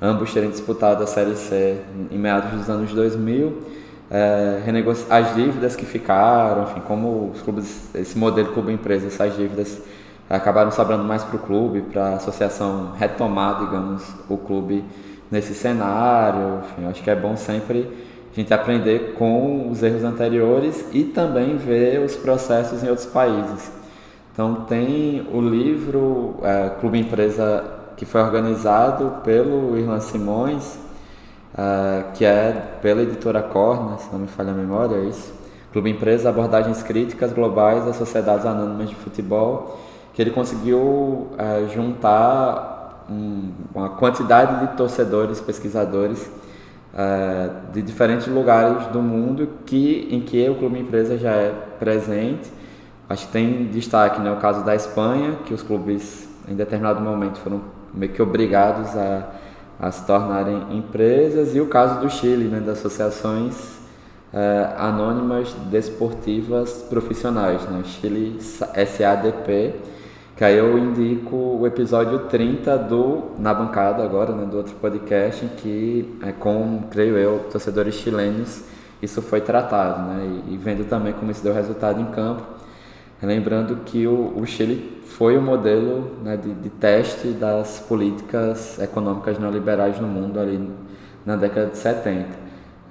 ambos 0.00 0.32
terem 0.32 0.48
disputado 0.48 1.02
a 1.02 1.06
Série 1.06 1.34
C 1.34 1.78
em 2.10 2.18
meados 2.18 2.52
dos 2.52 2.70
anos 2.70 2.92
2000, 2.92 3.58
é, 4.08 4.60
as 5.10 5.34
dívidas 5.34 5.74
que 5.74 5.84
ficaram, 5.84 6.64
enfim, 6.64 6.80
como 6.86 7.30
os 7.34 7.42
clubes, 7.42 7.90
esse 7.94 8.16
modelo 8.16 8.52
clube-empresa, 8.52 9.06
essas 9.08 9.36
dívidas 9.36 9.82
acabaram 10.30 10.70
sobrando 10.70 11.02
mais 11.02 11.24
para 11.24 11.36
o 11.36 11.38
clube, 11.40 11.80
para 11.80 12.10
a 12.10 12.14
associação 12.14 12.92
retomar, 12.98 13.64
digamos, 13.64 14.02
o 14.28 14.36
clube 14.36 14.84
nesse 15.30 15.54
cenário, 15.54 16.60
enfim, 16.60 16.86
acho 16.88 17.02
que 17.02 17.10
é 17.10 17.16
bom 17.16 17.36
sempre 17.36 17.90
a 18.32 18.34
gente 18.34 18.54
aprender 18.54 19.14
com 19.14 19.70
os 19.70 19.82
erros 19.82 20.04
anteriores 20.04 20.84
e 20.92 21.04
também 21.04 21.56
ver 21.56 22.00
os 22.00 22.16
processos 22.16 22.82
em 22.82 22.88
outros 22.88 23.06
países. 23.06 23.70
Então 24.32 24.64
tem 24.66 25.26
o 25.32 25.40
livro 25.40 26.36
é, 26.42 26.70
Clube 26.80 26.98
Empresa 26.98 27.62
que 27.96 28.06
foi 28.06 28.22
organizado 28.22 29.20
pelo 29.22 29.78
Irlan 29.78 30.00
Simões, 30.00 30.78
é, 31.56 32.04
que 32.14 32.24
é 32.24 32.78
pela 32.80 33.02
editora 33.02 33.42
Corna, 33.42 33.98
se 33.98 34.10
não 34.10 34.18
me 34.18 34.26
falha 34.26 34.50
a 34.50 34.54
memória, 34.54 34.96
é 34.96 35.04
isso. 35.04 35.32
Clube 35.70 35.90
Empresa, 35.90 36.30
abordagens 36.30 36.82
críticas 36.82 37.32
globais 37.32 37.84
das 37.84 37.96
sociedades 37.96 38.46
anônimas 38.46 38.88
de 38.88 38.94
futebol, 38.94 39.78
que 40.14 40.20
ele 40.20 40.30
conseguiu 40.30 41.28
é, 41.38 41.66
juntar 41.72 43.04
um, 43.10 43.50
uma 43.74 43.90
quantidade 43.90 44.66
de 44.66 44.76
torcedores, 44.76 45.40
pesquisadores, 45.40 46.30
uh, 46.92 47.72
de 47.72 47.82
diferentes 47.82 48.26
lugares 48.26 48.86
do 48.88 49.00
mundo 49.02 49.48
que, 49.66 50.08
em 50.10 50.20
que 50.20 50.48
o 50.48 50.54
Clube 50.56 50.78
Empresa 50.78 51.16
já 51.16 51.32
é 51.32 51.52
presente. 51.78 52.50
Acho 53.08 53.26
que 53.26 53.32
tem 53.32 53.66
destaque 53.66 54.20
né, 54.20 54.32
o 54.32 54.36
caso 54.36 54.64
da 54.64 54.74
Espanha, 54.74 55.38
que 55.44 55.52
os 55.52 55.62
clubes 55.62 56.28
em 56.48 56.54
determinado 56.54 57.00
momento 57.00 57.38
foram 57.38 57.62
meio 57.92 58.12
que 58.12 58.22
obrigados 58.22 58.96
a, 58.96 59.30
a 59.78 59.90
se 59.90 60.06
tornarem 60.06 60.76
empresas, 60.76 61.54
e 61.54 61.60
o 61.60 61.66
caso 61.66 62.00
do 62.00 62.08
Chile, 62.10 62.44
né, 62.44 62.60
das 62.60 62.78
associações 62.78 63.54
uh, 64.32 64.78
anônimas 64.78 65.52
desportivas 65.70 66.84
profissionais, 66.88 67.62
né, 67.68 67.82
Chile 67.84 68.38
SADP, 68.40 69.74
que 70.42 70.46
aí 70.46 70.58
eu 70.58 70.76
indico 70.76 71.36
o 71.36 71.64
episódio 71.68 72.18
30 72.26 72.76
do 72.76 73.30
Na 73.38 73.54
Bancada 73.54 74.02
agora, 74.02 74.34
né, 74.34 74.44
do 74.44 74.56
outro 74.56 74.74
podcast, 74.74 75.46
que 75.58 76.18
é 76.20 76.32
com, 76.32 76.82
creio 76.90 77.16
eu, 77.16 77.46
torcedores 77.48 77.94
chilenos, 77.94 78.64
isso 79.00 79.22
foi 79.22 79.40
tratado, 79.40 80.02
né, 80.08 80.42
e, 80.48 80.54
e 80.54 80.56
vendo 80.56 80.84
também 80.88 81.12
como 81.12 81.30
isso 81.30 81.44
deu 81.44 81.54
resultado 81.54 82.00
em 82.00 82.06
campo. 82.06 82.42
Lembrando 83.22 83.84
que 83.84 84.04
o, 84.08 84.36
o 84.36 84.44
Chile 84.44 85.00
foi 85.04 85.38
o 85.38 85.40
modelo 85.40 86.10
né, 86.24 86.36
de, 86.36 86.52
de, 86.54 86.70
teste 86.70 87.28
das 87.28 87.78
políticas 87.78 88.80
econômicas 88.80 89.38
neoliberais 89.38 90.00
no 90.00 90.08
mundo 90.08 90.40
ali 90.40 90.68
na 91.24 91.36
década 91.36 91.68
de 91.68 91.78
70, 91.78 92.26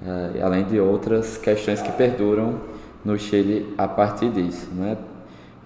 é, 0.06 0.40
além 0.42 0.64
de 0.64 0.80
outras 0.80 1.36
questões 1.36 1.82
que 1.82 1.92
perduram 1.92 2.54
no 3.04 3.18
Chile 3.18 3.74
a 3.76 3.86
partir 3.86 4.30
disso. 4.30 4.70
Né? 4.74 4.96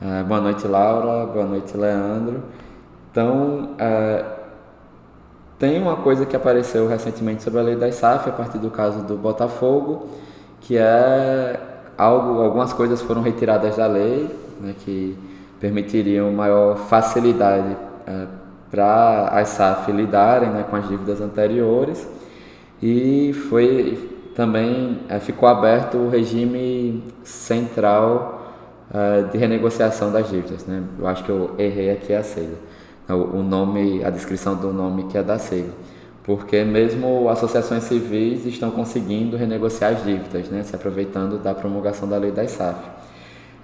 Uh, 0.00 0.22
boa 0.24 0.42
noite, 0.42 0.68
Laura. 0.68 1.24
Boa 1.24 1.46
noite, 1.46 1.74
Leandro. 1.74 2.42
Então, 3.10 3.70
uh, 3.80 4.24
tem 5.58 5.80
uma 5.80 5.96
coisa 5.96 6.26
que 6.26 6.36
apareceu 6.36 6.86
recentemente 6.86 7.42
sobre 7.42 7.60
a 7.60 7.62
lei 7.62 7.76
das 7.76 7.94
SAF, 7.94 8.28
a 8.28 8.32
partir 8.32 8.58
do 8.58 8.70
caso 8.70 9.04
do 9.04 9.16
Botafogo, 9.16 10.06
que 10.60 10.76
é 10.76 11.58
algo, 11.96 12.42
algumas 12.42 12.74
coisas 12.74 13.00
foram 13.00 13.22
retiradas 13.22 13.76
da 13.76 13.86
lei, 13.86 14.28
né, 14.60 14.74
que 14.78 15.16
permitiriam 15.58 16.30
maior 16.30 16.76
facilidade 16.76 17.74
eh, 18.06 18.26
para 18.70 19.28
as 19.28 19.48
SAF 19.48 19.90
lidarem 19.90 20.50
né, 20.50 20.66
com 20.68 20.76
as 20.76 20.86
dívidas 20.86 21.22
anteriores 21.22 22.06
e 22.82 23.32
foi 23.48 24.14
também 24.34 25.00
ficou 25.20 25.48
aberto 25.48 25.96
o 25.96 26.10
regime 26.10 27.02
central 27.24 28.35
uh, 28.90 29.28
de 29.30 29.38
renegociação 29.38 30.12
das 30.12 30.28
dívidas. 30.28 30.64
Né? 30.66 30.82
Eu 30.98 31.06
acho 31.06 31.24
que 31.24 31.30
eu 31.30 31.54
errei 31.58 31.90
aqui 31.90 32.12
a 32.12 32.22
sigla. 32.22 32.56
O, 33.08 33.40
nome, 33.40 34.02
a 34.04 34.10
descrição 34.10 34.56
do 34.56 34.72
nome 34.72 35.04
que 35.04 35.16
é 35.16 35.22
da 35.22 35.38
sigla. 35.38 35.72
Porque 36.24 36.64
mesmo 36.64 37.28
associações 37.28 37.84
civis 37.84 38.44
estão 38.46 38.70
conseguindo 38.72 39.36
renegociar 39.36 39.92
as 39.92 40.04
dívidas, 40.04 40.48
né? 40.48 40.62
se 40.64 40.74
aproveitando 40.74 41.38
da 41.38 41.54
promulgação 41.54 42.08
da 42.08 42.16
lei 42.16 42.32
das 42.32 42.50
SAF. 42.50 42.80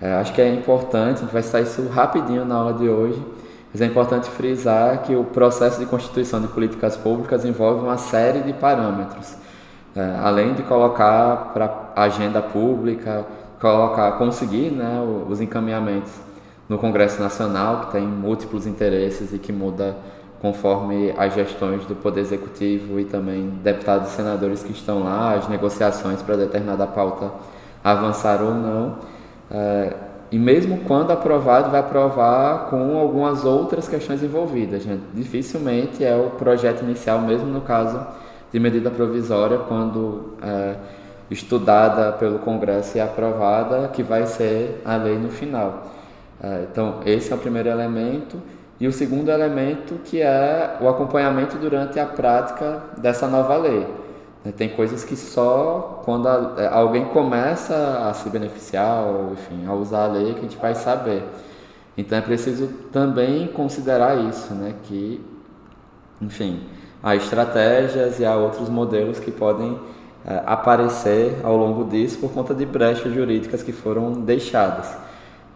É, 0.00 0.12
acho 0.14 0.32
que 0.32 0.40
é 0.40 0.52
importante, 0.52 1.18
a 1.18 1.20
gente 1.20 1.32
vai 1.32 1.42
citar 1.42 1.62
isso 1.62 1.86
rapidinho 1.88 2.44
na 2.44 2.56
aula 2.56 2.72
de 2.72 2.88
hoje, 2.88 3.20
mas 3.72 3.80
é 3.80 3.86
importante 3.86 4.28
frisar 4.28 5.02
que 5.02 5.14
o 5.14 5.24
processo 5.24 5.78
de 5.78 5.86
constituição 5.86 6.40
de 6.40 6.48
políticas 6.48 6.96
públicas 6.96 7.44
envolve 7.44 7.84
uma 7.84 7.96
série 7.96 8.40
de 8.40 8.52
parâmetros. 8.52 9.36
É, 9.94 10.16
além 10.22 10.54
de 10.54 10.62
colocar 10.62 11.52
para 11.52 11.92
a 11.94 12.02
agenda 12.02 12.40
pública 12.40 13.24
colocar, 13.62 14.10
conseguir 14.18 14.72
né, 14.72 15.00
os 15.28 15.40
encaminhamentos 15.40 16.12
no 16.68 16.78
Congresso 16.78 17.22
Nacional, 17.22 17.82
que 17.82 17.92
tem 17.92 18.02
múltiplos 18.02 18.66
interesses 18.66 19.32
e 19.32 19.38
que 19.38 19.52
muda 19.52 19.96
conforme 20.40 21.14
as 21.16 21.32
gestões 21.32 21.86
do 21.86 21.94
Poder 21.94 22.22
Executivo 22.22 22.98
e 22.98 23.04
também 23.04 23.50
deputados 23.62 24.08
e 24.08 24.16
senadores 24.16 24.64
que 24.64 24.72
estão 24.72 25.04
lá, 25.04 25.34
as 25.34 25.48
negociações 25.48 26.20
para 26.20 26.34
determinada 26.36 26.84
pauta 26.88 27.30
avançar 27.84 28.42
ou 28.42 28.52
não. 28.52 28.96
É, 29.48 29.94
e 30.32 30.38
mesmo 30.38 30.78
quando 30.78 31.12
aprovado, 31.12 31.70
vai 31.70 31.78
aprovar 31.78 32.66
com 32.68 32.98
algumas 32.98 33.44
outras 33.44 33.86
questões 33.86 34.24
envolvidas. 34.24 34.84
Né? 34.84 34.98
Dificilmente 35.14 36.02
é 36.02 36.16
o 36.16 36.30
projeto 36.30 36.82
inicial, 36.82 37.20
mesmo 37.20 37.46
no 37.46 37.60
caso 37.60 38.04
de 38.52 38.58
medida 38.58 38.90
provisória, 38.90 39.58
quando 39.58 40.34
é, 40.42 40.74
estudada 41.32 42.12
pelo 42.12 42.38
Congresso 42.40 42.96
e 42.96 43.00
aprovada, 43.00 43.88
que 43.88 44.02
vai 44.02 44.26
ser 44.26 44.80
a 44.84 44.96
lei 44.96 45.16
no 45.16 45.30
final. 45.30 45.86
É, 46.42 46.66
então, 46.70 47.00
esse 47.06 47.32
é 47.32 47.34
o 47.34 47.38
primeiro 47.38 47.68
elemento. 47.68 48.40
E 48.78 48.86
o 48.88 48.92
segundo 48.92 49.30
elemento, 49.30 50.00
que 50.04 50.20
é 50.20 50.76
o 50.80 50.88
acompanhamento 50.88 51.56
durante 51.56 52.00
a 52.00 52.06
prática 52.06 52.82
dessa 52.98 53.28
nova 53.28 53.56
lei. 53.56 53.86
Né, 54.44 54.52
tem 54.56 54.68
coisas 54.70 55.04
que 55.04 55.16
só 55.16 56.02
quando 56.04 56.28
é, 56.58 56.66
alguém 56.66 57.04
começa 57.06 58.08
a 58.08 58.12
se 58.12 58.28
beneficiar, 58.28 59.04
ou 59.04 59.32
enfim, 59.32 59.66
a 59.66 59.72
usar 59.72 60.04
a 60.04 60.08
lei, 60.08 60.34
que 60.34 60.40
a 60.40 60.42
gente 60.42 60.56
vai 60.56 60.74
saber. 60.74 61.22
Então 61.96 62.16
é 62.16 62.20
preciso 62.20 62.68
também 62.90 63.46
considerar 63.48 64.18
isso, 64.28 64.54
né? 64.54 64.74
que, 64.84 65.24
enfim, 66.20 66.62
há 67.02 67.14
estratégias 67.14 68.18
e 68.18 68.24
há 68.24 68.34
outros 68.34 68.68
modelos 68.68 69.20
que 69.20 69.30
podem 69.30 69.72
é, 69.72 69.91
aparecer 70.46 71.38
ao 71.42 71.56
longo 71.56 71.84
disso 71.84 72.18
por 72.18 72.30
conta 72.32 72.54
de 72.54 72.64
brechas 72.64 73.12
jurídicas 73.12 73.62
que 73.62 73.72
foram 73.72 74.12
deixadas. 74.12 74.96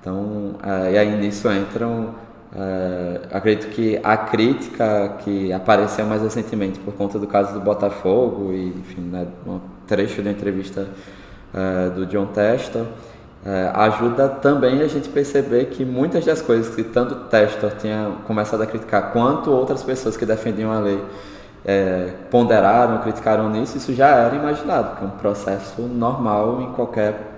Então, 0.01 0.57
uh, 0.63 0.91
e 0.93 0.99
aí 0.99 1.17
nisso 1.21 1.51
entram, 1.51 2.15
uh, 2.53 3.27
acredito 3.33 3.69
que 3.71 4.01
a 4.03 4.17
crítica 4.17 5.17
que 5.25 5.53
apareceu 5.53 6.07
mais 6.07 6.23
recentemente 6.23 6.79
por 6.79 6.95
conta 6.95 7.19
do 7.19 7.27
caso 7.27 7.53
do 7.55 7.61
Botafogo 7.61 8.53
e, 8.53 8.69
enfim, 8.69 9.01
né, 9.01 9.27
um 9.47 9.61
trecho 9.87 10.23
da 10.23 10.31
entrevista 10.31 10.87
do 11.95 12.05
John 12.05 12.27
Testa, 12.27 12.87
ajuda 13.73 14.29
também 14.29 14.83
a 14.83 14.89
gente 14.89 15.09
perceber 15.09 15.67
que 15.67 15.87
muitas 15.87 16.23
das 16.23 16.43
coisas 16.43 16.75
que 16.75 16.83
tanto 16.83 17.15
Testa 17.31 17.73
tinha 17.79 18.13
começado 18.27 18.61
a 18.61 18.67
criticar, 18.67 19.11
quanto 19.11 19.51
outras 19.51 19.83
pessoas 19.83 20.19
que 20.19 20.27
defendiam 20.27 20.71
a 20.71 20.81
lei 20.81 21.01
é, 21.67 22.13
ponderaram, 22.31 22.99
criticaram 22.99 23.51
nisso, 23.51 23.77
isso 23.77 23.93
já 23.93 24.09
era 24.09 24.35
imaginado, 24.35 24.97
que 24.97 25.05
é 25.05 25.07
um 25.07 25.11
processo 25.11 25.83
normal 25.83 26.63
em 26.63 26.73
qualquer 26.73 27.35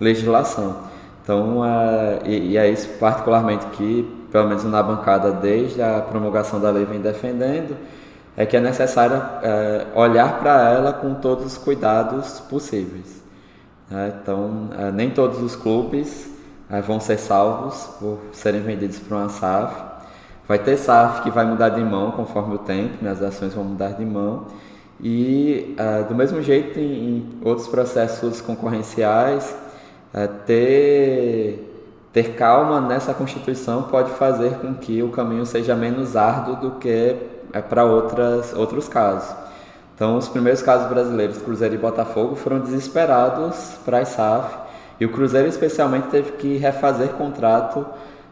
legislação. 0.00 0.76
Então, 1.22 1.64
é, 1.64 2.20
e, 2.24 2.52
e, 2.52 2.56
é 2.56 2.70
isso 2.70 2.88
particularmente 3.00 3.66
que, 3.72 4.02
pelo 4.30 4.48
menos 4.48 4.62
na 4.62 4.80
bancada, 4.80 5.32
desde 5.32 5.82
a 5.82 6.00
promulgação 6.00 6.60
da 6.60 6.70
lei, 6.70 6.84
vem 6.84 7.00
defendendo, 7.00 7.76
é 8.36 8.46
que 8.46 8.56
é 8.56 8.60
necessário 8.60 9.20
é, 9.42 9.86
olhar 9.92 10.38
para 10.38 10.70
ela 10.70 10.92
com 10.92 11.14
todos 11.14 11.44
os 11.44 11.58
cuidados 11.58 12.38
possíveis. 12.40 13.20
Né? 13.90 14.12
Então, 14.22 14.68
é, 14.78 14.92
nem 14.92 15.10
todos 15.10 15.42
os 15.42 15.56
clubes 15.56 16.30
é, 16.70 16.80
vão 16.80 17.00
ser 17.00 17.18
salvos 17.18 17.88
por 17.98 18.20
serem 18.32 18.60
vendidos 18.60 19.00
para 19.00 19.16
uma 19.16 19.28
SAF. 19.28 19.95
Vai 20.48 20.58
ter 20.58 20.76
SAF 20.76 21.22
que 21.22 21.30
vai 21.30 21.44
mudar 21.44 21.70
de 21.70 21.82
mão 21.82 22.12
conforme 22.12 22.54
o 22.54 22.58
tempo, 22.58 23.02
né? 23.02 23.10
as 23.10 23.20
ações 23.20 23.52
vão 23.52 23.64
mudar 23.64 23.90
de 23.90 24.04
mão. 24.04 24.46
E, 25.00 25.74
é, 25.76 26.04
do 26.04 26.14
mesmo 26.14 26.40
jeito, 26.40 26.78
em, 26.78 26.82
em 26.82 27.40
outros 27.44 27.66
processos 27.66 28.40
concorrenciais, 28.40 29.54
é, 30.14 30.26
ter, 30.26 32.08
ter 32.12 32.34
calma 32.34 32.80
nessa 32.80 33.12
Constituição 33.12 33.82
pode 33.84 34.12
fazer 34.12 34.54
com 34.58 34.74
que 34.74 35.02
o 35.02 35.10
caminho 35.10 35.44
seja 35.44 35.74
menos 35.74 36.16
árduo 36.16 36.56
do 36.56 36.70
que 36.72 37.16
é, 37.52 37.60
para 37.60 37.84
outros 37.84 38.88
casos. 38.88 39.34
Então, 39.94 40.16
os 40.16 40.28
primeiros 40.28 40.62
casos 40.62 40.88
brasileiros, 40.88 41.38
Cruzeiro 41.38 41.74
e 41.74 41.78
Botafogo, 41.78 42.36
foram 42.36 42.60
desesperados 42.60 43.78
para 43.84 43.98
a 43.98 44.04
SAF 44.04 44.54
e 45.00 45.04
o 45.04 45.10
Cruzeiro, 45.10 45.48
especialmente, 45.48 46.08
teve 46.08 46.32
que 46.32 46.56
refazer 46.56 47.08
contrato 47.10 47.84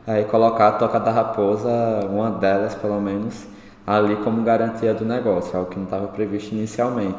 é, 0.07 0.21
e 0.21 0.25
colocar 0.25 0.69
a 0.69 0.73
Toca 0.73 0.99
da 1.01 1.11
Raposa, 1.11 1.71
uma 2.11 2.31
delas 2.31 2.75
pelo 2.75 3.01
menos, 3.01 3.47
ali 3.87 4.17
como 4.17 4.43
garantia 4.43 4.95
do 4.95 5.05
negócio, 5.05 5.57
algo 5.57 5.71
que 5.71 5.77
não 5.77 5.85
estava 5.85 6.07
previsto 6.09 6.55
inicialmente. 6.55 7.19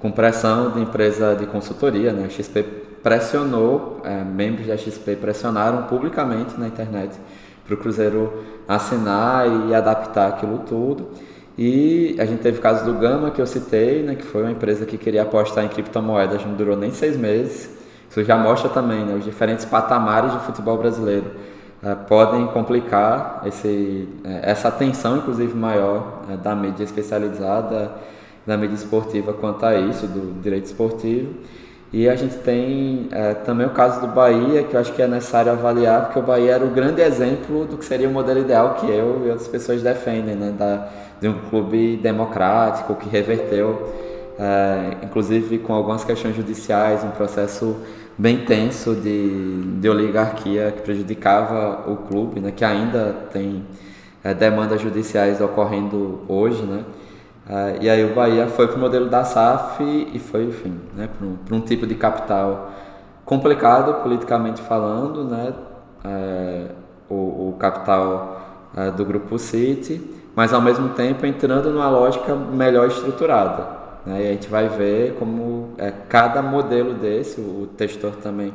Com 0.00 0.10
pressão 0.10 0.70
de 0.70 0.80
empresa 0.80 1.34
de 1.34 1.46
consultoria, 1.46 2.12
né, 2.12 2.28
XP 2.28 2.62
pressionou, 3.02 4.00
é, 4.04 4.22
membros 4.24 4.66
da 4.66 4.76
XP 4.76 5.16
pressionaram 5.16 5.84
publicamente 5.84 6.58
na 6.58 6.66
internet 6.66 7.16
para 7.64 7.74
o 7.74 7.76
Cruzeiro 7.76 8.44
assinar 8.68 9.46
e 9.68 9.74
adaptar 9.74 10.28
aquilo 10.28 10.58
tudo. 10.58 11.08
E 11.58 12.14
a 12.18 12.26
gente 12.26 12.42
teve 12.42 12.58
o 12.58 12.60
caso 12.60 12.84
do 12.84 12.98
Gama, 12.98 13.30
que 13.30 13.40
eu 13.40 13.46
citei, 13.46 14.02
né, 14.02 14.14
que 14.14 14.24
foi 14.24 14.42
uma 14.42 14.52
empresa 14.52 14.84
que 14.84 14.98
queria 14.98 15.22
apostar 15.22 15.64
em 15.64 15.68
criptomoedas, 15.68 16.44
não 16.44 16.54
durou 16.54 16.76
nem 16.76 16.92
seis 16.92 17.16
meses. 17.16 17.70
Isso 18.10 18.22
já 18.24 18.36
mostra 18.36 18.68
também 18.68 19.04
né, 19.04 19.14
os 19.14 19.24
diferentes 19.24 19.64
patamares 19.64 20.32
do 20.32 20.40
futebol 20.40 20.76
brasileiro. 20.76 21.30
É, 21.82 21.94
podem 21.94 22.46
complicar 22.46 23.42
esse, 23.46 24.08
é, 24.24 24.50
essa 24.50 24.68
atenção, 24.68 25.18
inclusive, 25.18 25.54
maior 25.54 26.22
é, 26.30 26.36
da 26.36 26.54
mídia 26.54 26.84
especializada, 26.84 27.92
da 28.46 28.56
mídia 28.56 28.74
esportiva 28.74 29.32
quanto 29.32 29.64
a 29.66 29.78
isso, 29.78 30.06
do 30.06 30.40
direito 30.40 30.64
esportivo. 30.64 31.34
E 31.92 32.08
a 32.08 32.16
gente 32.16 32.36
tem 32.38 33.08
é, 33.12 33.34
também 33.34 33.66
o 33.66 33.70
caso 33.70 34.00
do 34.00 34.08
Bahia, 34.08 34.64
que 34.64 34.74
eu 34.74 34.80
acho 34.80 34.92
que 34.92 35.02
é 35.02 35.06
necessário 35.06 35.52
avaliar, 35.52 36.06
porque 36.06 36.18
o 36.18 36.22
Bahia 36.22 36.52
era 36.52 36.64
o 36.64 36.70
grande 36.70 37.00
exemplo 37.00 37.64
do 37.64 37.76
que 37.76 37.84
seria 37.84 38.08
o 38.08 38.12
modelo 38.12 38.40
ideal 38.40 38.74
que 38.74 38.86
eu 38.86 39.22
e 39.24 39.30
outras 39.30 39.48
pessoas 39.48 39.82
defendem, 39.82 40.34
né? 40.34 40.54
Da, 40.58 40.88
de 41.20 41.28
um 41.28 41.38
clube 41.48 41.96
democrático 41.96 42.94
que 42.94 43.08
reverteu, 43.08 43.92
é, 44.38 45.04
inclusive 45.04 45.58
com 45.58 45.72
algumas 45.72 46.04
questões 46.04 46.34
judiciais, 46.34 47.04
um 47.04 47.10
processo 47.10 47.76
bem 48.18 48.44
tenso 48.44 48.94
de, 48.94 49.78
de 49.78 49.88
oligarquia 49.88 50.72
que 50.72 50.82
prejudicava 50.82 51.90
o 51.90 51.96
clube, 51.96 52.40
né? 52.40 52.50
Que 52.50 52.64
ainda 52.64 53.14
tem 53.32 53.64
é, 54.24 54.32
demandas 54.34 54.80
judiciais 54.80 55.40
ocorrendo 55.40 56.22
hoje, 56.28 56.62
né? 56.62 56.84
Uh, 57.48 57.80
e 57.80 57.88
aí 57.88 58.04
o 58.04 58.12
Bahia 58.12 58.48
foi 58.48 58.66
para 58.66 58.76
o 58.76 58.80
modelo 58.80 59.08
da 59.08 59.24
SAF 59.24 59.80
e 60.12 60.18
foi, 60.18 60.46
enfim, 60.46 60.80
né, 60.96 61.08
para 61.16 61.24
um, 61.24 61.58
um, 61.58 61.60
tipo 61.60 61.86
de 61.86 61.94
capital 61.94 62.72
complicado 63.24 64.02
politicamente 64.02 64.60
falando, 64.62 65.22
né, 65.22 65.54
uh, 66.04 66.74
o, 67.08 67.50
o, 67.50 67.56
capital 67.56 68.42
do 68.96 69.04
Grupo 69.06 69.38
City, 69.38 70.02
mas 70.34 70.52
ao 70.52 70.60
mesmo 70.60 70.90
tempo 70.90 71.24
entrando 71.24 71.70
numa 71.70 71.88
lógica 71.88 72.34
melhor 72.34 72.88
estruturada. 72.88 73.85
Né, 74.06 74.22
e 74.22 74.28
a 74.28 74.32
gente 74.32 74.48
vai 74.48 74.68
ver 74.68 75.14
como 75.18 75.70
é, 75.76 75.90
cada 76.08 76.40
modelo 76.40 76.94
desse, 76.94 77.40
o, 77.40 77.68
testor 77.76 78.12
também, 78.16 78.54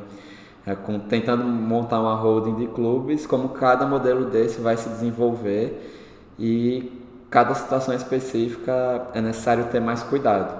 é, 0.65 0.73
com, 0.73 0.97
tentando 0.97 1.43
montar 1.43 1.99
uma 1.99 2.15
holding 2.15 2.55
de 2.55 2.67
clubes, 2.67 3.27
como 3.27 3.49
cada 3.49 3.85
modelo 3.85 4.25
desse 4.25 4.61
vai 4.61 4.77
se 4.77 4.87
desenvolver 4.87 5.91
e 6.39 7.01
cada 7.29 7.53
situação 7.53 7.93
específica 7.93 9.07
é 9.13 9.19
necessário 9.19 9.65
ter 9.65 9.81
mais 9.81 10.01
cuidado. 10.01 10.57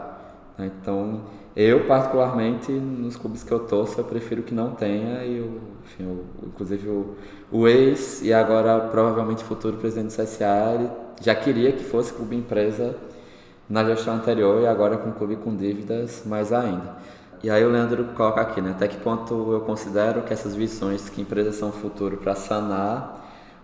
Né? 0.58 0.70
Então, 0.82 1.22
eu 1.56 1.86
particularmente, 1.86 2.72
nos 2.72 3.16
clubes 3.16 3.44
que 3.44 3.52
eu 3.52 3.60
torço, 3.60 4.00
eu 4.00 4.04
prefiro 4.04 4.44
que 4.44 4.54
não 4.54 4.72
tenha, 4.72 5.24
e 5.24 5.40
o, 5.40 5.62
enfim, 5.86 6.04
o, 6.04 6.48
inclusive 6.48 6.90
o, 6.90 7.16
o 7.50 7.68
ex 7.68 8.22
e 8.22 8.34
agora 8.34 8.78
provavelmente 8.90 9.44
futuro 9.44 9.78
presidente 9.78 10.16
do 10.16 10.24
CSA, 10.24 10.92
já 11.22 11.36
queria 11.36 11.72
que 11.72 11.84
fosse 11.84 12.12
clube 12.12 12.36
empresa 12.36 12.96
na 13.72 13.86
gestão 13.86 14.16
anterior 14.16 14.62
e 14.62 14.68
agora 14.68 14.98
com 14.98 15.12
com 15.14 15.56
dívidas 15.56 16.24
mais 16.26 16.52
ainda. 16.52 16.98
E 17.42 17.50
aí 17.50 17.64
o 17.64 17.70
Leandro 17.70 18.04
coloca 18.16 18.42
aqui, 18.42 18.62
né? 18.62 18.72
Até 18.72 18.88
que 18.88 18.98
ponto 18.98 19.54
eu 19.54 19.62
considero 19.62 20.24
que 20.24 20.34
essas 20.34 20.54
visões 20.54 21.10
que 21.10 21.22
empresas 21.22 21.56
são 21.56 21.72
futuro 21.72 22.18
para 22.18 22.36
sanar 22.36 23.18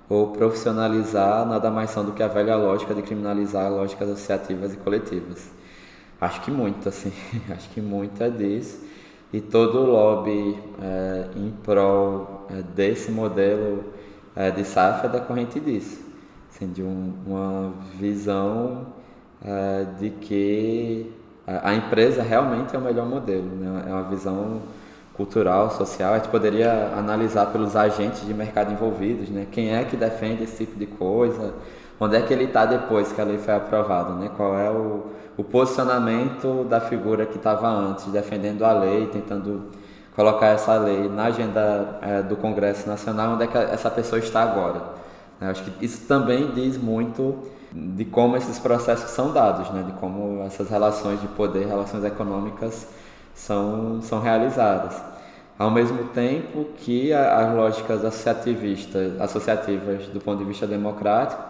ou 0.09 0.31
profissionalizar 0.31 1.45
nada 1.45 1.69
mais 1.69 1.89
são 1.89 2.05
do 2.05 2.13
que 2.13 2.23
a 2.23 2.27
velha 2.29 2.55
lógica 2.55 2.95
de 2.95 3.01
criminalizar 3.01 3.69
lógicas 3.69 4.09
associativas 4.09 4.73
e 4.73 4.77
coletivas. 4.77 5.51
Acho 6.21 6.41
que 6.41 6.51
muito, 6.51 6.87
assim, 6.87 7.11
acho 7.51 7.69
que 7.71 7.81
muito 7.81 8.23
é 8.23 8.29
disso. 8.29 8.79
E 9.33 9.41
todo 9.41 9.81
lobby 9.81 10.57
é, 10.81 11.27
em 11.35 11.51
prol 11.63 12.47
é, 12.49 12.61
desse 12.61 13.11
modelo 13.11 13.83
é, 14.33 14.51
de 14.51 14.63
SAF 14.63 15.05
é 15.05 15.09
decorrente 15.09 15.59
disso, 15.59 15.99
assim, 16.49 16.71
de 16.71 16.81
um, 16.81 17.13
uma 17.25 17.73
visão 17.99 18.96
é, 19.43 19.85
de 19.99 20.09
que 20.09 21.11
a, 21.45 21.69
a 21.69 21.75
empresa 21.75 22.21
realmente 22.21 22.75
é 22.75 22.79
o 22.79 22.81
melhor 22.81 23.05
modelo, 23.05 23.49
né? 23.55 23.85
é 23.87 23.91
uma 23.91 24.03
visão 24.03 24.61
cultural, 25.17 25.71
social, 25.71 26.13
a 26.13 26.17
gente 26.17 26.29
poderia 26.29 26.93
analisar 26.95 27.47
pelos 27.47 27.75
agentes 27.75 28.25
de 28.25 28.33
mercado 28.33 28.71
envolvidos, 28.71 29.29
né? 29.29 29.47
Quem 29.51 29.75
é 29.75 29.83
que 29.83 29.97
defende 29.97 30.43
esse 30.43 30.63
tipo 30.63 30.77
de 30.77 30.85
coisa? 30.85 31.55
Onde 31.99 32.15
é 32.15 32.21
que 32.21 32.31
ele 32.31 32.43
está 32.43 32.67
depois 32.67 33.11
que 33.11 33.19
a 33.19 33.23
lei 33.23 33.39
foi 33.39 33.55
aprovada, 33.55 34.13
né? 34.13 34.29
Qual 34.37 34.55
é 34.55 34.69
o, 34.69 35.07
o 35.35 35.43
posicionamento 35.43 36.63
da 36.65 36.79
figura 36.79 37.25
que 37.25 37.37
estava 37.37 37.67
antes, 37.67 38.05
defendendo 38.05 38.63
a 38.63 38.71
lei, 38.73 39.07
tentando 39.07 39.71
colocar 40.15 40.47
essa 40.47 40.77
lei 40.77 41.09
na 41.09 41.25
agenda 41.25 41.99
é, 42.03 42.21
do 42.21 42.35
Congresso 42.35 42.87
Nacional, 42.87 43.33
onde 43.33 43.43
é 43.45 43.47
que 43.47 43.57
essa 43.57 43.89
pessoa 43.89 44.19
está 44.19 44.43
agora? 44.43 44.81
Eu 45.41 45.49
acho 45.49 45.63
que 45.63 45.85
isso 45.85 46.07
também 46.07 46.51
diz 46.51 46.77
muito 46.77 47.39
de 47.71 48.05
como 48.05 48.37
esses 48.37 48.59
processos 48.59 49.11
são 49.11 49.31
dados, 49.31 49.69
né? 49.71 49.83
De 49.83 49.91
como 49.93 50.43
essas 50.43 50.69
relações 50.69 51.19
de 51.21 51.27
poder, 51.27 51.67
relações 51.67 52.03
econômicas 52.03 52.87
são, 53.33 54.01
são 54.01 54.19
realizadas. 54.19 55.01
Ao 55.57 55.71
mesmo 55.71 56.05
tempo 56.09 56.65
que 56.77 57.11
as 57.11 57.53
lógicas 57.55 58.05
associativistas, 58.05 59.19
associativas 59.19 60.07
do 60.07 60.19
ponto 60.19 60.37
de 60.39 60.45
vista 60.45 60.67
democrático 60.67 61.41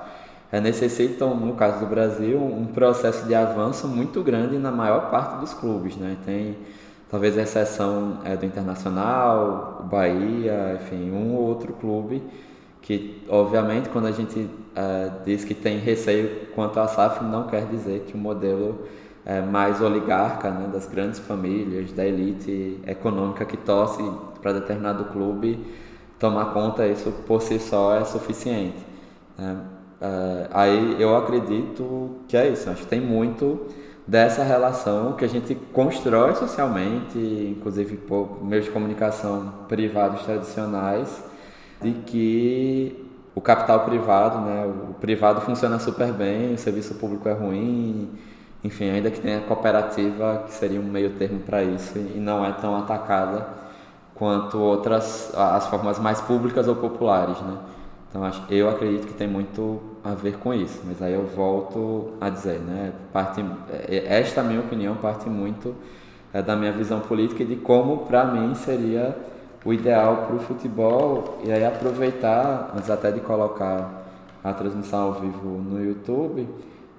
é, 0.50 0.62
necessitam, 0.62 1.36
no 1.36 1.54
caso 1.56 1.80
do 1.80 1.86
Brasil, 1.88 2.38
um 2.42 2.66
processo 2.68 3.28
de 3.28 3.36
avanço 3.36 3.86
muito 3.88 4.24
grande 4.24 4.58
na 4.58 4.72
maior 4.72 5.12
parte 5.12 5.40
dos 5.42 5.54
clubes. 5.54 5.98
Né? 5.98 6.16
Tem 6.26 6.56
talvez 7.12 7.38
a 7.38 7.42
exceção 7.42 8.20
é, 8.24 8.38
do 8.38 8.46
Internacional, 8.46 9.86
Bahia, 9.92 10.80
enfim, 10.82 11.12
um 11.12 11.36
ou 11.36 11.42
outro 11.42 11.74
clube 11.74 12.24
que, 12.88 13.22
obviamente, 13.28 13.90
quando 13.90 14.06
a 14.06 14.14
gente 14.14 14.50
é, 14.74 15.12
diz 15.26 15.44
que 15.44 15.54
tem 15.54 15.78
receio 15.78 16.48
quanto 16.56 16.80
à 16.80 16.88
SAF, 16.88 17.22
não 17.22 17.46
quer 17.46 17.66
dizer 17.66 18.06
que 18.08 18.14
o 18.14 18.18
modelo 18.18 18.88
é, 19.26 19.42
mais 19.42 19.82
oligarca, 19.82 20.50
né, 20.50 20.70
das 20.72 20.88
grandes 20.88 21.20
famílias, 21.20 21.92
da 21.92 22.06
elite 22.06 22.80
econômica 22.88 23.44
que 23.44 23.58
torce 23.58 24.02
para 24.42 24.54
determinado 24.54 25.04
clube, 25.12 25.60
tomar 26.18 26.54
conta 26.54 26.88
isso 26.88 27.12
por 27.28 27.42
si 27.42 27.60
só 27.60 27.94
é 27.94 28.06
suficiente. 28.06 28.78
Né? 29.38 29.58
É, 30.00 30.48
aí 30.54 30.96
eu 30.98 31.14
acredito 31.18 32.22
que 32.26 32.38
é 32.38 32.48
isso, 32.48 32.70
acho 32.70 32.84
que 32.84 32.88
tem 32.88 33.02
muito 33.02 33.68
dessa 34.08 34.46
relação 34.46 35.12
que 35.12 35.26
a 35.26 35.28
gente 35.28 35.56
constrói 35.74 36.36
socialmente, 36.36 37.18
inclusive 37.18 37.98
por 37.98 38.42
meios 38.42 38.64
de 38.64 38.72
comunicação 38.72 39.66
privados 39.68 40.22
tradicionais, 40.22 41.22
de 41.82 41.92
que 42.06 43.06
o 43.36 43.42
capital 43.42 43.82
privado, 43.82 44.40
né, 44.40 44.66
o 44.66 44.94
privado 44.96 45.42
funciona 45.42 45.78
super 45.80 46.12
bem, 46.12 46.54
o 46.54 46.58
serviço 46.58 46.96
público 46.96 47.30
é 47.30 47.34
ruim, 47.34 48.10
enfim, 48.64 48.90
ainda 48.90 49.12
que 49.12 49.22
tenha 49.22 49.42
cooperativa, 49.42 50.44
que 50.46 50.54
seria 50.54 50.80
um 50.80 50.84
meio 50.84 51.12
termo 51.12 51.40
para 51.40 51.64
isso 51.64 51.98
e 51.98 52.20
não 52.20 52.44
é 52.44 52.52
tão 52.54 52.76
atacada 52.76 53.48
quanto 54.16 54.58
outras 54.58 55.32
as 55.36 55.68
formas 55.68 56.00
mais 56.00 56.20
públicas 56.20 56.68
ou 56.68 56.76
populares, 56.76 57.40
né? 57.42 57.58
Então 58.10 58.24
eu 58.50 58.70
acredito 58.70 59.06
que 59.06 59.14
tem 59.14 59.28
muito 59.28 59.80
a 60.04 60.12
ver 60.16 60.38
com 60.38 60.54
isso, 60.54 60.82
mas 60.86 61.02
aí 61.02 61.14
eu 61.14 61.28
volto 61.28 62.14
a 62.20 62.30
dizer, 62.30 62.60
né? 62.60 62.94
Parte, 63.14 63.46
é, 63.88 64.20
esta 64.20 64.42
minha 64.42 64.60
opinião 64.60 64.96
parte 64.96 65.30
muito 65.30 65.76
é, 66.34 66.42
da 66.42 66.56
minha 66.56 66.72
visão 66.72 67.00
política 67.02 67.44
e 67.44 67.46
de 67.46 67.58
como 67.58 68.06
para 68.06 68.26
mim 68.26 68.56
seria 68.56 69.16
o 69.66 69.74
ideal 69.74 70.26
para 70.28 70.36
o 70.36 70.40
futebol 70.40 71.40
e 71.44 71.52
aí 71.52 71.66
aproveitar, 71.66 72.72
antes 72.76 72.90
até 72.90 73.12
de 73.12 73.20
colocar 73.20 74.06
a 74.44 74.54
transmissão 74.54 75.08
ao 75.08 75.14
vivo 75.14 75.50
no 75.50 75.84
YouTube, 75.84 76.48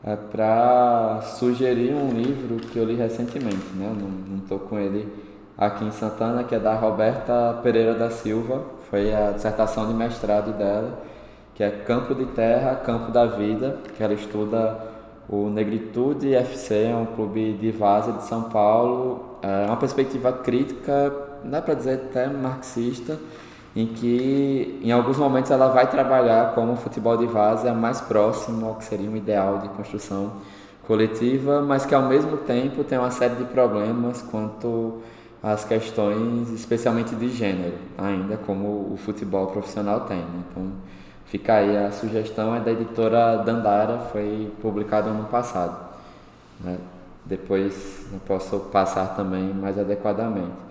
é, 0.05 0.17
para 0.17 1.21
sugerir 1.23 1.95
um 1.95 2.11
livro 2.11 2.57
que 2.57 2.79
eu 2.79 2.85
li 2.85 2.95
recentemente, 2.95 3.67
né? 3.75 3.95
não 4.29 4.39
estou 4.39 4.59
com 4.59 4.79
ele 4.79 5.09
aqui 5.57 5.85
em 5.85 5.91
Santana, 5.91 6.45
que 6.45 6.55
é 6.55 6.59
da 6.59 6.75
Roberta 6.75 7.59
Pereira 7.63 7.95
da 7.95 8.11
Silva, 8.11 8.63
foi 8.89 9.13
a 9.13 9.33
dissertação 9.33 9.89
de 9.89 9.95
mestrado 9.95 10.57
dela, 10.57 11.03
que 11.55 11.65
é 11.65 11.71
Campo 11.71 12.15
de 12.15 12.27
Terra, 12.27 12.77
Campo 12.77 13.11
da 13.11 13.27
Vida, 13.27 13.77
que 13.97 14.03
ela 14.03 14.15
estuda 14.15 14.79
o 15.29 15.51
Negritude 15.51 16.35
FC, 16.35 16.85
é 16.85 16.95
um 16.95 17.07
clube 17.07 17.55
de 17.55 17.73
várzea 17.73 18.13
de 18.15 18.23
São 18.23 18.45
Paulo, 18.45 19.39
é 19.43 19.67
uma 19.67 19.77
perspectiva 19.77 20.33
crítica, 20.33 21.13
dá 21.45 21.61
para 21.63 21.75
dizer 21.75 21.95
até 21.95 22.27
marxista, 22.29 23.19
em 23.75 23.87
que 23.87 24.81
em 24.83 24.91
alguns 24.91 25.17
momentos 25.17 25.51
ela 25.51 25.69
vai 25.69 25.89
trabalhar 25.89 26.55
como 26.55 26.73
o 26.73 26.77
futebol 26.77 27.17
de 27.17 27.27
várzea 27.27 27.73
mais 27.73 28.01
próximo 28.01 28.67
ao 28.67 28.75
que 28.77 28.85
seria 28.85 29.09
um 29.09 29.17
ideal 29.17 29.59
de 29.59 29.69
construção 29.69 30.33
coletiva, 30.87 31.61
mas 31.61 31.85
que 31.85 31.95
ao 31.95 32.03
mesmo 32.03 32.39
tempo 32.39 32.83
tem 32.83 32.99
uma 32.99 33.11
série 33.11 33.37
de 33.37 33.45
problemas 33.45 34.23
quanto 34.23 35.03
às 35.43 35.65
questões, 35.65 36.51
especialmente 36.51 37.15
de 37.15 37.29
gênero, 37.29 37.77
ainda 37.97 38.37
como 38.39 38.93
o 38.93 38.97
futebol 38.97 39.47
profissional 39.49 40.01
tem. 40.01 40.19
Né? 40.19 40.43
Então, 40.51 40.73
fica 41.27 41.55
aí 41.55 41.77
a 41.77 41.93
sugestão, 41.93 42.55
é 42.55 42.61
da 42.61 42.73
editora 42.73 43.37
Dandara, 43.37 43.99
foi 44.11 44.51
publicado 44.61 45.11
ano 45.11 45.25
passado. 45.25 45.77
Né? 46.61 46.79
Depois 47.25 48.07
eu 48.13 48.19
posso 48.21 48.59
passar 48.73 49.15
também 49.15 49.53
mais 49.53 49.79
adequadamente. 49.79 50.68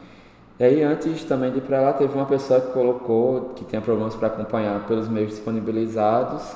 E 0.59 0.63
aí, 0.63 0.81
antes 0.81 1.23
também 1.23 1.51
de 1.51 1.59
ir 1.59 1.61
para 1.61 1.79
lá, 1.79 1.93
teve 1.93 2.15
uma 2.15 2.25
pessoa 2.25 2.59
que 2.59 2.71
colocou 2.71 3.53
que 3.55 3.63
tinha 3.65 3.79
problemas 3.79 4.15
para 4.15 4.27
acompanhar 4.27 4.87
pelos 4.87 5.07
meios 5.07 5.29
disponibilizados. 5.29 6.55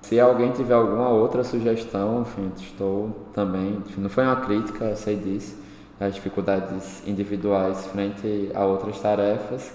Se 0.00 0.18
alguém 0.18 0.52
tiver 0.52 0.72
alguma 0.72 1.10
outra 1.10 1.44
sugestão, 1.44 2.22
enfim, 2.22 2.50
estou 2.56 3.10
também. 3.34 3.82
Enfim, 3.86 4.00
não 4.00 4.08
foi 4.08 4.24
uma 4.24 4.36
crítica, 4.36 4.86
eu 4.86 4.96
sei 4.96 5.16
disso, 5.16 5.54
as 6.00 6.14
dificuldades 6.14 7.06
individuais 7.06 7.86
frente 7.88 8.50
a 8.54 8.64
outras 8.64 8.98
tarefas, 9.00 9.70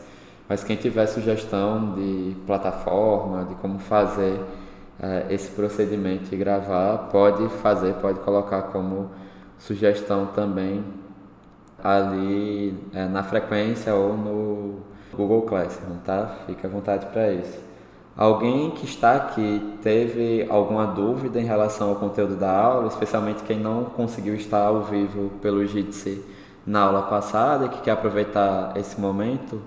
mas 0.50 0.63
quem 0.63 0.76
tiver 0.76 1.06
sugestão 1.06 1.93
de 1.93 2.36
plataforma, 2.47 3.45
de 3.45 3.54
como 3.56 3.78
fazer 3.78 4.39
eh, 5.00 5.28
esse 5.30 5.52
procedimento 5.52 6.34
e 6.34 6.38
gravar, 6.38 7.10
pode 7.12 7.47
fazer, 7.62 7.93
pode 7.95 8.19
colocar 8.21 8.63
como 8.63 9.12
sugestão 9.60 10.28
também 10.28 10.84
ali 11.84 12.78
é, 12.94 13.06
na 13.08 13.24
frequência 13.24 13.94
ou 13.94 14.15
no 14.15 14.80
Google 15.13 15.44
Classroom, 15.44 15.98
tá? 16.06 16.36
Fique 16.46 16.65
à 16.65 16.70
vontade 16.70 17.06
para 17.08 17.32
isso. 17.32 17.60
Alguém 18.15 18.72
que 18.72 18.86
está 18.86 19.15
aqui 19.15 19.78
teve 19.82 20.46
alguma 20.50 20.86
dúvida 20.86 21.39
em 21.39 21.46
relação 21.46 21.89
ao 21.89 21.96
conteúdo 21.96 22.36
da 22.36 22.52
aula, 22.52 22.88
especialmente 22.88 23.41
quem 23.44 23.60
não 23.60 23.86
conseguiu 23.86 24.36
estar 24.36 24.65
ao 24.65 24.84
vivo 24.84 25.32
pelo 25.41 25.65
Jitsi 25.65 26.24
na 26.65 26.82
aula 26.82 27.04
passada 27.04 27.65
e 27.65 27.70
que 27.70 27.82
quer 27.82 27.91
aproveitar 27.91 28.74
esse 28.76 29.00
momento? 29.00 29.62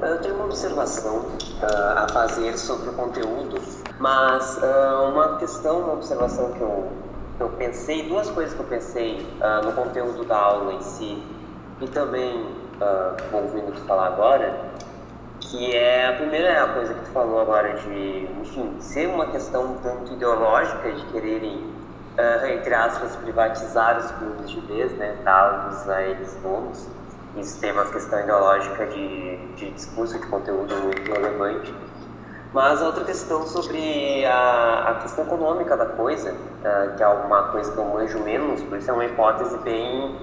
Eu 0.00 0.20
tenho 0.20 0.36
uma 0.36 0.44
observação 0.44 1.16
uh, 1.16 1.98
a 1.98 2.06
fazer 2.08 2.56
sobre 2.56 2.90
o 2.90 2.92
conteúdo, 2.92 3.60
mas 3.98 4.58
uh, 4.58 5.10
uma 5.10 5.36
questão, 5.36 5.80
uma 5.80 5.94
observação 5.94 6.52
que 6.52 6.60
eu 6.60 6.88
eu 7.38 7.50
pensei, 7.50 8.08
duas 8.08 8.30
coisas 8.30 8.54
que 8.54 8.60
eu 8.60 8.66
pensei 8.66 9.26
uh, 9.40 9.66
no 9.66 9.72
conteúdo 9.72 10.24
da 10.24 10.36
aula 10.36 10.72
em 10.72 10.80
si 10.80 11.22
e 11.80 11.88
também 11.88 12.34
uh, 12.80 13.36
ouvindo 13.36 13.72
tu 13.74 13.80
falar 13.82 14.08
agora, 14.08 14.70
que 15.40 15.76
é 15.76 16.08
a 16.08 16.12
primeira 16.14 16.48
é 16.48 16.66
coisa 16.74 16.94
que 16.94 17.00
tu 17.04 17.10
falou 17.10 17.40
agora 17.40 17.74
de, 17.74 18.28
enfim, 18.40 18.76
ser 18.80 19.08
uma 19.08 19.26
questão 19.26 19.76
tanto 19.82 20.12
ideológica 20.14 20.90
de 20.90 21.04
quererem, 21.06 21.56
uh, 21.56 22.46
entre 22.46 22.74
aspas, 22.74 23.14
privatizar 23.16 23.98
os 23.98 24.10
clubes 24.12 24.50
de 24.50 24.60
vez, 24.60 24.92
né, 24.92 25.16
dá-los 25.22 25.88
a 25.88 26.02
eles 26.02 26.34
donos. 26.42 26.88
Isso 27.36 27.60
tem 27.60 27.70
uma 27.70 27.84
questão 27.84 28.18
ideológica 28.18 28.86
de, 28.86 29.36
de 29.56 29.70
discurso, 29.72 30.18
de 30.18 30.26
conteúdo 30.26 30.74
muito 30.76 31.12
relevante. 31.12 31.74
Mas 32.56 32.80
outra 32.80 33.04
questão 33.04 33.46
sobre 33.46 34.24
a, 34.24 34.88
a 34.88 34.94
questão 35.02 35.26
econômica 35.26 35.76
da 35.76 35.84
coisa, 35.84 36.32
uh, 36.32 36.96
que 36.96 37.02
é 37.02 37.06
uma 37.06 37.48
coisa 37.48 37.70
que 37.70 37.76
eu 37.76 37.84
manjo 37.84 38.18
menos, 38.20 38.62
por 38.62 38.78
isso 38.78 38.90
é 38.90 38.94
uma 38.94 39.04
hipótese 39.04 39.58
bem, 39.58 40.18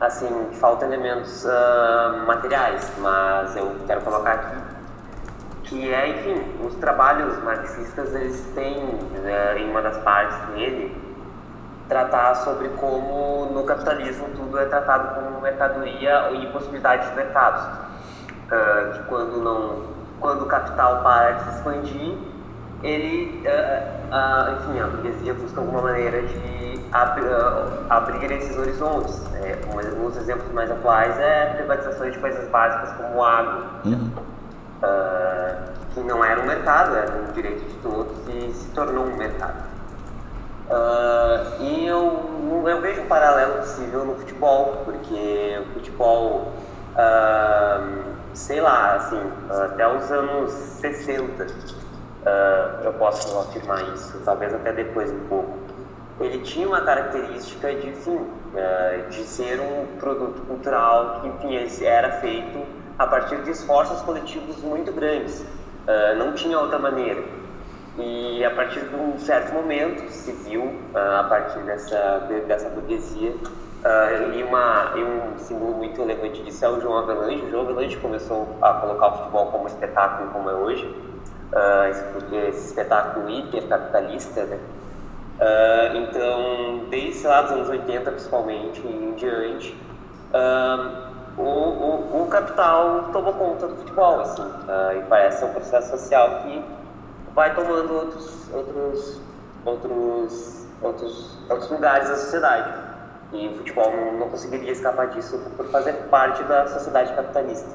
assim, 0.00 0.48
falta 0.54 0.86
elementos 0.86 1.44
uh, 1.44 2.26
materiais, 2.26 2.84
mas 2.98 3.54
eu 3.54 3.76
quero 3.86 4.00
colocar 4.00 4.32
aqui, 4.32 4.56
que 5.62 5.94
é, 5.94 6.08
enfim, 6.08 6.66
os 6.66 6.74
trabalhos 6.74 7.40
marxistas, 7.44 8.12
eles 8.12 8.44
têm, 8.56 8.82
uh, 8.84 9.58
em 9.58 9.70
uma 9.70 9.80
das 9.80 9.98
partes 9.98 10.36
dele, 10.48 11.00
tratar 11.88 12.34
sobre 12.38 12.70
como 12.70 13.52
no 13.52 13.62
capitalismo 13.62 14.26
tudo 14.34 14.58
é 14.58 14.64
tratado 14.64 15.14
como 15.14 15.40
mercadoria 15.40 16.32
e 16.32 16.46
possibilidade 16.48 17.08
de 17.08 17.14
mercados. 17.14 17.62
Uh, 18.50 18.92
que 18.94 19.02
quando 19.04 19.40
não 19.40 19.97
quando 20.20 20.42
o 20.42 20.46
capital 20.46 21.02
para 21.02 21.32
de 21.32 21.44
se 21.44 21.56
expandir, 21.56 22.18
ele, 22.82 23.44
uh, 23.44 24.14
uh, 24.14 24.70
enfim, 24.70 24.80
a 24.80 24.86
burguesia 24.86 25.34
busca 25.34 25.60
alguma 25.60 25.82
maneira 25.82 26.22
de 26.22 26.80
ab 26.92 27.20
uh, 27.20 27.84
abrir 27.90 28.30
esses 28.30 28.56
horizontes. 28.56 29.20
É, 29.34 29.58
um, 29.66 30.04
um 30.04 30.08
dos 30.08 30.16
exemplos 30.16 30.52
mais 30.52 30.70
atuais 30.70 31.18
é 31.18 31.54
privatizações 31.56 32.12
de 32.12 32.18
coisas 32.20 32.48
básicas 32.50 32.92
como 32.96 33.24
agro, 33.24 33.64
uhum. 33.84 34.10
que 35.92 36.00
não 36.00 36.24
era 36.24 36.40
um 36.40 36.46
mercado, 36.46 36.94
era 36.94 37.10
um 37.10 37.32
direito 37.32 37.64
de 37.64 37.74
todos 37.76 38.16
e 38.28 38.52
se 38.52 38.68
tornou 38.70 39.06
um 39.06 39.16
mercado. 39.16 39.64
e 41.60 41.86
eu, 41.86 42.64
eu 42.66 42.80
vejo 42.80 43.02
um 43.02 43.06
paralelo 43.06 43.54
possível 43.54 44.04
no 44.04 44.14
futebol, 44.14 44.82
porque 44.84 45.60
o 45.62 45.74
futebol 45.74 46.52
sei 48.38 48.60
lá, 48.60 48.94
assim, 48.94 49.20
até 49.50 49.96
os 49.96 50.10
anos 50.12 50.52
60, 50.52 51.42
uh, 51.42 51.46
ah, 52.24 52.80
eu 52.84 52.92
posso 52.92 53.36
afirmar 53.40 53.82
isso, 53.94 54.20
talvez 54.24 54.54
até 54.54 54.72
depois 54.72 55.10
um 55.10 55.26
pouco. 55.28 55.58
Ele 56.20 56.38
tinha 56.38 56.66
uma 56.68 56.80
característica 56.80 57.74
de, 57.74 57.88
enfim, 57.88 58.16
uh, 58.16 59.10
de 59.10 59.24
ser 59.24 59.60
um 59.60 59.98
produto 59.98 60.40
cultural 60.46 61.20
que, 61.20 61.28
enfim, 61.28 61.84
era 61.84 62.12
feito 62.20 62.64
a 62.96 63.06
partir 63.08 63.42
de 63.42 63.50
esforços 63.50 64.00
coletivos 64.02 64.56
muito 64.58 64.92
grandes. 64.92 65.40
Uh, 65.40 66.16
não 66.16 66.32
tinha 66.32 66.58
outra 66.60 66.78
maneira. 66.78 67.22
E 67.98 68.44
a 68.44 68.50
partir 68.52 68.84
de 68.84 68.94
um 68.94 69.18
certo 69.18 69.52
momento 69.52 70.08
se 70.12 70.30
viu, 70.30 70.72
a 70.94 71.24
partir 71.24 71.58
dessa, 71.64 72.28
dessa 72.46 72.68
burguesia, 72.68 73.34
Uh, 73.78 74.34
e, 74.34 74.42
uma, 74.42 74.92
e 74.96 75.04
um 75.04 75.38
símbolo 75.38 75.74
muito 75.74 76.00
relevante 76.00 76.42
disso 76.42 76.64
é 76.64 76.68
o 76.68 76.80
João 76.80 76.98
Avelange. 76.98 77.44
O 77.44 77.50
João 77.50 77.62
Avelange 77.62 77.96
começou 77.98 78.56
a 78.60 78.72
colocar 78.74 79.06
o 79.06 79.18
futebol 79.18 79.46
como 79.46 79.68
espetáculo 79.68 80.30
como 80.30 80.50
é 80.50 80.54
hoje, 80.54 80.84
uh, 81.52 81.88
esse, 81.88 82.36
esse 82.48 82.66
espetáculo 82.68 83.30
hipercapitalista, 83.30 84.42
né? 84.44 84.58
Uh, 85.38 85.96
então, 85.96 86.88
desde 86.90 87.24
lá 87.24 87.42
dos 87.42 87.52
anos 87.52 87.68
80, 87.68 88.10
principalmente, 88.10 88.80
e 88.84 88.90
em 88.90 89.14
diante, 89.14 89.76
o, 91.36 91.42
o, 91.42 92.22
o, 92.24 92.26
capital 92.26 93.10
tomou 93.12 93.32
conta 93.34 93.68
do 93.68 93.76
futebol, 93.76 94.20
assim, 94.20 94.42
e 94.98 95.02
parece 95.08 95.38
ser 95.38 95.44
um 95.44 95.52
processo 95.52 95.90
social 95.90 96.42
que 96.42 96.64
vai 97.32 97.54
tomando 97.54 97.94
outros, 97.94 98.52
outros, 98.52 99.20
outros, 99.64 100.66
outros, 100.82 101.38
outros 101.48 101.70
lugares 101.70 102.08
da 102.08 102.16
sociedade. 102.16 102.87
E 103.32 103.48
o 103.48 103.56
futebol 103.58 103.90
não, 103.94 104.18
não 104.18 104.28
conseguiria 104.30 104.72
escapar 104.72 105.08
disso 105.08 105.38
por 105.56 105.66
fazer 105.66 105.92
parte 106.10 106.42
da 106.44 106.66
sociedade 106.66 107.12
capitalista. 107.14 107.68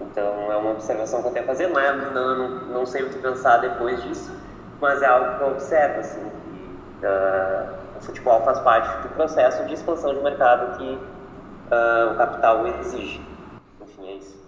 Então 0.00 0.52
é 0.52 0.56
uma 0.56 0.72
observação 0.72 1.22
que 1.22 1.28
eu 1.28 1.32
tenho 1.32 1.44
a 1.44 1.48
fazer, 1.48 1.68
não, 1.68 1.80
é, 1.80 1.92
não, 2.12 2.48
não 2.66 2.86
sei 2.86 3.02
o 3.02 3.10
que 3.10 3.18
pensar 3.18 3.58
depois 3.58 4.02
disso, 4.02 4.32
mas 4.80 5.02
é 5.02 5.06
algo 5.06 5.36
que 5.36 5.42
eu 5.42 5.48
observo, 5.48 6.00
assim, 6.00 6.20
uh, 6.20 7.74
o 7.98 8.00
futebol 8.00 8.40
faz 8.42 8.58
parte 8.60 9.02
do 9.02 9.14
processo 9.14 9.64
de 9.66 9.74
expansão 9.74 10.14
de 10.14 10.20
mercado 10.20 10.78
que 10.78 10.94
uh, 10.94 12.12
o 12.12 12.16
capital 12.16 12.66
exige. 12.66 13.20
Enfim, 13.82 14.08
é 14.08 14.12
isso. 14.14 14.38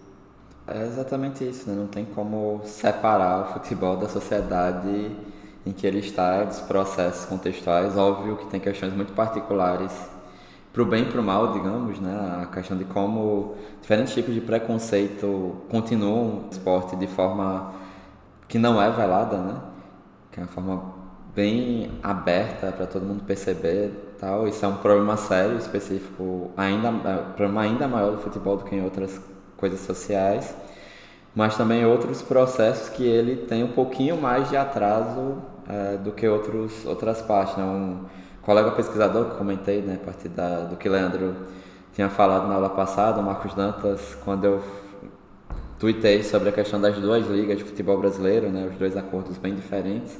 É 0.66 0.82
exatamente 0.82 1.48
isso, 1.48 1.68
né? 1.68 1.76
não 1.76 1.88
tem 1.88 2.04
como 2.04 2.60
separar 2.64 3.40
o 3.40 3.44
futebol 3.52 3.96
da 3.96 4.08
sociedade 4.08 5.16
em 5.66 5.72
que 5.72 5.86
ele 5.86 5.98
está, 5.98 6.44
dos 6.44 6.60
processos 6.60 7.26
contextuais. 7.26 7.96
Óbvio 7.96 8.36
que 8.36 8.46
tem 8.46 8.60
questões 8.60 8.92
muito 8.94 9.12
particulares 9.12 9.92
para 10.72 10.82
o 10.82 10.86
bem 10.86 11.02
e 11.02 11.06
para 11.06 11.20
o 11.20 11.24
mal, 11.24 11.52
digamos, 11.52 11.98
né? 12.00 12.42
A 12.42 12.46
questão 12.46 12.76
de 12.76 12.84
como 12.84 13.56
diferentes 13.80 14.14
tipos 14.14 14.32
de 14.34 14.40
preconceito 14.40 15.56
continuam 15.68 16.42
no 16.42 16.48
esporte 16.50 16.94
de 16.96 17.06
forma 17.06 17.74
que 18.46 18.58
não 18.58 18.80
é 18.80 18.90
velada, 18.90 19.38
né? 19.38 19.60
Que 20.30 20.40
é 20.40 20.42
uma 20.44 20.48
forma 20.48 20.94
bem 21.34 21.90
aberta 22.02 22.72
para 22.72 22.86
todo 22.86 23.04
mundo 23.04 23.24
perceber, 23.24 24.14
tal. 24.18 24.46
Isso 24.46 24.64
é 24.64 24.68
um 24.68 24.76
problema 24.76 25.16
sério, 25.16 25.56
específico, 25.56 26.50
ainda 26.56 26.88
é 26.88 26.90
um 26.90 27.32
problema 27.32 27.62
ainda 27.62 27.88
maior 27.88 28.12
do 28.12 28.18
futebol 28.18 28.56
do 28.56 28.64
que 28.64 28.76
em 28.76 28.84
outras 28.84 29.20
coisas 29.56 29.80
sociais, 29.80 30.54
mas 31.34 31.56
também 31.56 31.84
outros 31.84 32.22
processos 32.22 32.88
que 32.88 33.04
ele 33.04 33.36
tem 33.36 33.62
um 33.62 33.72
pouquinho 33.72 34.20
mais 34.20 34.48
de 34.48 34.56
atraso 34.56 35.36
é, 35.68 35.96
do 35.96 36.12
que 36.12 36.26
outros 36.28 36.84
outras 36.86 37.22
partes, 37.22 37.56
né? 37.56 37.64
Um, 37.64 38.04
colega 38.42 38.70
pesquisador 38.72 39.26
que 39.26 39.36
comentei, 39.36 39.82
né, 39.82 39.98
a 40.00 40.04
partir 40.04 40.28
da, 40.28 40.60
do 40.60 40.76
que 40.76 40.88
Leandro 40.88 41.34
tinha 41.92 42.08
falado 42.08 42.48
na 42.48 42.54
aula 42.54 42.70
passada, 42.70 43.20
o 43.20 43.22
Marcos 43.22 43.54
Dantas, 43.54 44.16
quando 44.24 44.44
eu 44.44 44.62
tuitei 45.78 46.22
sobre 46.22 46.48
a 46.48 46.52
questão 46.52 46.80
das 46.80 46.96
duas 46.98 47.26
ligas 47.26 47.58
de 47.58 47.64
futebol 47.64 47.98
brasileiro, 47.98 48.48
né, 48.48 48.68
os 48.70 48.76
dois 48.76 48.96
acordos 48.96 49.36
bem 49.38 49.54
diferentes, 49.54 50.18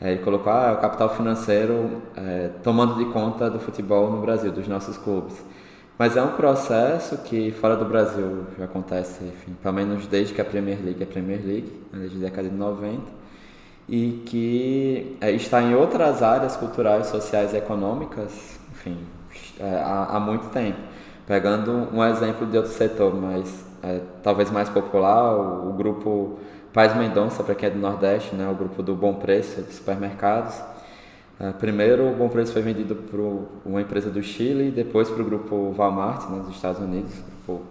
é, 0.00 0.12
ele 0.12 0.22
colocou 0.22 0.52
ah, 0.52 0.72
o 0.72 0.80
capital 0.80 1.14
financeiro 1.14 2.02
é, 2.16 2.50
tomando 2.62 2.94
de 2.94 3.04
conta 3.12 3.50
do 3.50 3.58
futebol 3.58 4.10
no 4.10 4.20
Brasil, 4.20 4.50
dos 4.50 4.66
nossos 4.66 4.96
clubes. 4.96 5.44
Mas 5.98 6.16
é 6.16 6.22
um 6.22 6.32
processo 6.32 7.18
que 7.18 7.50
fora 7.52 7.76
do 7.76 7.84
Brasil 7.84 8.46
já 8.58 8.64
acontece, 8.64 9.22
enfim, 9.22 9.54
pelo 9.62 9.74
menos 9.74 10.06
desde 10.06 10.32
que 10.32 10.40
a 10.40 10.44
Premier 10.44 10.78
League 10.82 11.02
é 11.02 11.06
Premier 11.06 11.40
League, 11.44 11.70
né, 11.92 12.00
desde 12.00 12.16
a 12.16 12.20
década 12.20 12.48
de 12.48 12.54
90 12.54 13.19
e 13.90 14.22
que 14.24 15.16
é, 15.20 15.32
está 15.32 15.60
em 15.60 15.74
outras 15.74 16.22
áreas 16.22 16.56
culturais, 16.56 17.08
sociais 17.08 17.52
e 17.52 17.56
econômicas, 17.56 18.58
enfim, 18.70 18.96
é, 19.58 19.82
há, 19.82 20.10
há, 20.12 20.20
muito 20.20 20.48
tempo. 20.50 20.78
Pegando 21.26 21.88
um 21.92 22.04
exemplo 22.04 22.46
de 22.46 22.56
outro 22.56 22.72
setor, 22.72 23.12
mas 23.12 23.64
é, 23.82 24.00
talvez 24.22 24.48
mais 24.48 24.68
popular, 24.68 25.34
o, 25.34 25.70
o 25.70 25.72
grupo 25.72 26.38
Paz 26.72 26.96
Mendonça, 26.96 27.42
para 27.42 27.56
quem 27.56 27.68
é 27.68 27.72
do 27.72 27.80
Nordeste, 27.80 28.32
né, 28.36 28.48
o 28.48 28.54
grupo 28.54 28.80
do 28.80 28.94
Bom 28.94 29.14
Preço, 29.14 29.60
de 29.60 29.72
supermercados. 29.72 30.54
É, 31.40 31.50
primeiro, 31.50 32.08
o 32.08 32.14
Bom 32.14 32.28
Preço 32.28 32.52
foi 32.52 32.62
vendido 32.62 32.94
para 32.94 33.20
uma 33.68 33.80
empresa 33.80 34.08
do 34.08 34.22
Chile, 34.22 34.70
depois 34.70 35.10
para 35.10 35.20
o 35.20 35.24
grupo 35.24 35.74
Walmart, 35.76 36.30
né, 36.30 36.38
dos 36.38 36.54
Estados 36.54 36.80
Unidos, 36.80 37.12
grupo 37.44 37.64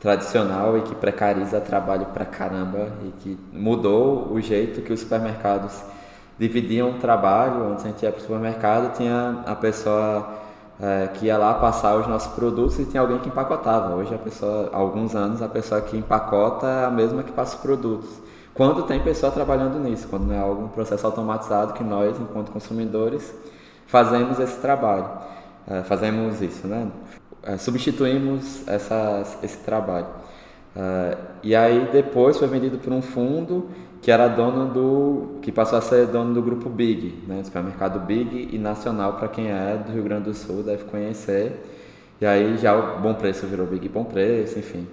tradicional 0.00 0.76
e 0.78 0.82
que 0.82 0.94
precariza 0.94 1.60
trabalho 1.60 2.06
pra 2.06 2.24
caramba 2.24 2.88
e 3.04 3.12
que 3.20 3.38
mudou 3.52 4.32
o 4.32 4.40
jeito 4.40 4.82
que 4.82 4.92
os 4.92 5.00
supermercados 5.00 5.82
dividiam 6.38 6.90
o 6.90 6.94
trabalho. 6.94 7.72
Antes 7.72 7.84
a 7.84 7.88
gente 7.88 8.02
ia 8.02 8.12
para 8.12 8.18
o 8.18 8.22
supermercado, 8.22 8.96
tinha 8.96 9.42
a 9.46 9.54
pessoa 9.54 10.34
é, 10.80 11.08
que 11.14 11.26
ia 11.26 11.38
lá 11.38 11.54
passar 11.54 11.96
os 11.96 12.06
nossos 12.06 12.32
produtos 12.34 12.78
e 12.78 12.84
tinha 12.84 13.00
alguém 13.00 13.18
que 13.18 13.28
empacotava. 13.28 13.94
Hoje 13.94 14.14
a 14.14 14.18
pessoa, 14.18 14.70
há 14.72 14.76
alguns 14.76 15.14
anos, 15.14 15.40
a 15.40 15.48
pessoa 15.48 15.80
que 15.80 15.96
empacota 15.96 16.66
é 16.66 16.84
a 16.84 16.90
mesma 16.90 17.22
que 17.22 17.32
passa 17.32 17.56
os 17.56 17.62
produtos. 17.62 18.08
Quando 18.54 18.82
tem 18.84 19.00
pessoa 19.00 19.30
trabalhando 19.30 19.78
nisso, 19.78 20.08
quando 20.08 20.26
não 20.26 20.34
é 20.34 20.38
algum 20.38 20.68
processo 20.68 21.06
automatizado 21.06 21.74
que 21.74 21.84
nós, 21.84 22.18
enquanto 22.18 22.50
consumidores, 22.50 23.34
fazemos 23.86 24.38
esse 24.38 24.58
trabalho. 24.60 25.08
É, 25.68 25.82
fazemos 25.82 26.40
isso, 26.40 26.66
né? 26.66 26.88
É, 27.46 27.56
substituímos 27.58 28.66
essa, 28.66 29.22
esse 29.40 29.58
trabalho. 29.58 30.08
Uh, 30.74 31.16
e 31.44 31.54
aí 31.54 31.88
depois 31.92 32.36
foi 32.36 32.48
vendido 32.48 32.76
por 32.76 32.92
um 32.92 33.00
fundo 33.00 33.68
que 34.02 34.10
era 34.10 34.26
dono 34.26 34.74
do 34.74 35.38
que 35.40 35.52
passou 35.52 35.78
a 35.78 35.80
ser 35.80 36.08
dono 36.08 36.34
do 36.34 36.42
grupo 36.42 36.68
Big, 36.68 37.22
né, 37.26 37.42
supermercado 37.44 38.00
Big 38.00 38.50
e 38.52 38.58
nacional 38.58 39.12
para 39.14 39.28
quem 39.28 39.48
é 39.48 39.80
do 39.86 39.92
Rio 39.92 40.02
Grande 40.02 40.24
do 40.24 40.34
Sul 40.34 40.64
deve 40.64 40.84
conhecer. 40.84 41.62
E 42.20 42.26
aí 42.26 42.58
já 42.58 42.74
o 42.76 43.00
Bom 43.00 43.14
Preço 43.14 43.46
virou 43.46 43.64
Big 43.64 43.88
Bom 43.88 44.04
Preço, 44.04 44.58
enfim. 44.58 44.86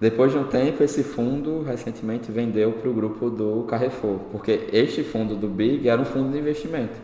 Depois 0.00 0.32
de 0.32 0.38
um 0.38 0.44
tempo 0.44 0.82
esse 0.82 1.02
fundo 1.02 1.62
recentemente 1.62 2.32
vendeu 2.32 2.72
para 2.72 2.88
o 2.88 2.94
grupo 2.94 3.28
do 3.28 3.64
Carrefour, 3.68 4.18
porque 4.32 4.70
este 4.72 5.02
fundo 5.02 5.36
do 5.36 5.46
Big 5.46 5.86
era 5.86 6.00
um 6.00 6.06
fundo 6.06 6.32
de 6.32 6.38
investimento. 6.38 6.98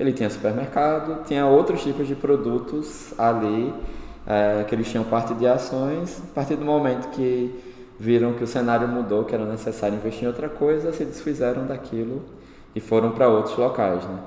Ele 0.00 0.12
tinha 0.12 0.28
supermercado, 0.28 1.24
tinha 1.26 1.46
outros 1.46 1.82
tipos 1.82 2.08
de 2.08 2.16
produtos 2.16 3.14
ali 3.18 3.72
é, 4.28 4.62
que 4.64 4.74
eles 4.74 4.90
tinham 4.90 5.04
parte 5.04 5.32
de 5.32 5.46
ações, 5.46 6.22
a 6.30 6.34
partir 6.34 6.56
do 6.56 6.64
momento 6.64 7.08
que 7.08 7.64
viram 7.98 8.34
que 8.34 8.44
o 8.44 8.46
cenário 8.46 8.86
mudou, 8.86 9.24
que 9.24 9.34
era 9.34 9.46
necessário 9.46 9.96
investir 9.96 10.24
em 10.24 10.26
outra 10.26 10.50
coisa, 10.50 10.92
se 10.92 11.02
desfizeram 11.02 11.66
daquilo 11.66 12.22
e 12.74 12.80
foram 12.80 13.12
para 13.12 13.26
outros 13.26 13.56
locais. 13.56 14.04
Né? 14.04 14.18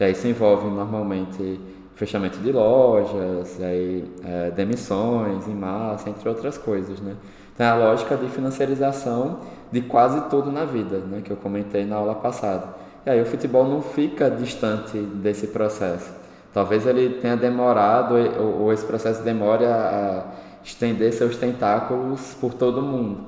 E 0.00 0.04
aí 0.04 0.14
se 0.14 0.26
envolve 0.28 0.66
normalmente 0.66 1.60
fechamento 1.94 2.38
de 2.38 2.50
lojas, 2.50 3.60
aí, 3.60 4.10
é, 4.24 4.50
demissões 4.50 5.46
em 5.46 5.54
massa, 5.54 6.08
entre 6.08 6.26
outras 6.26 6.56
coisas. 6.56 6.98
Né? 6.98 7.14
Então 7.52 7.66
é 7.66 7.68
a 7.68 7.74
lógica 7.74 8.16
de 8.16 8.28
financiarização 8.28 9.40
de 9.70 9.82
quase 9.82 10.22
tudo 10.30 10.50
na 10.50 10.64
vida, 10.64 11.00
né? 11.00 11.20
que 11.22 11.30
eu 11.30 11.36
comentei 11.36 11.84
na 11.84 11.96
aula 11.96 12.14
passada. 12.14 12.66
E 13.04 13.10
aí 13.10 13.20
o 13.20 13.26
futebol 13.26 13.68
não 13.68 13.82
fica 13.82 14.30
distante 14.30 14.98
desse 14.98 15.48
processo. 15.48 16.19
Talvez 16.52 16.86
ele 16.86 17.20
tenha 17.20 17.36
demorado, 17.36 18.14
ou, 18.38 18.72
esse 18.72 18.84
processo 18.84 19.22
demore 19.22 19.64
a, 19.64 20.24
estender 20.64 21.12
seus 21.12 21.36
tentáculos 21.36 22.36
por 22.40 22.54
todo 22.54 22.82
mundo. 22.82 23.20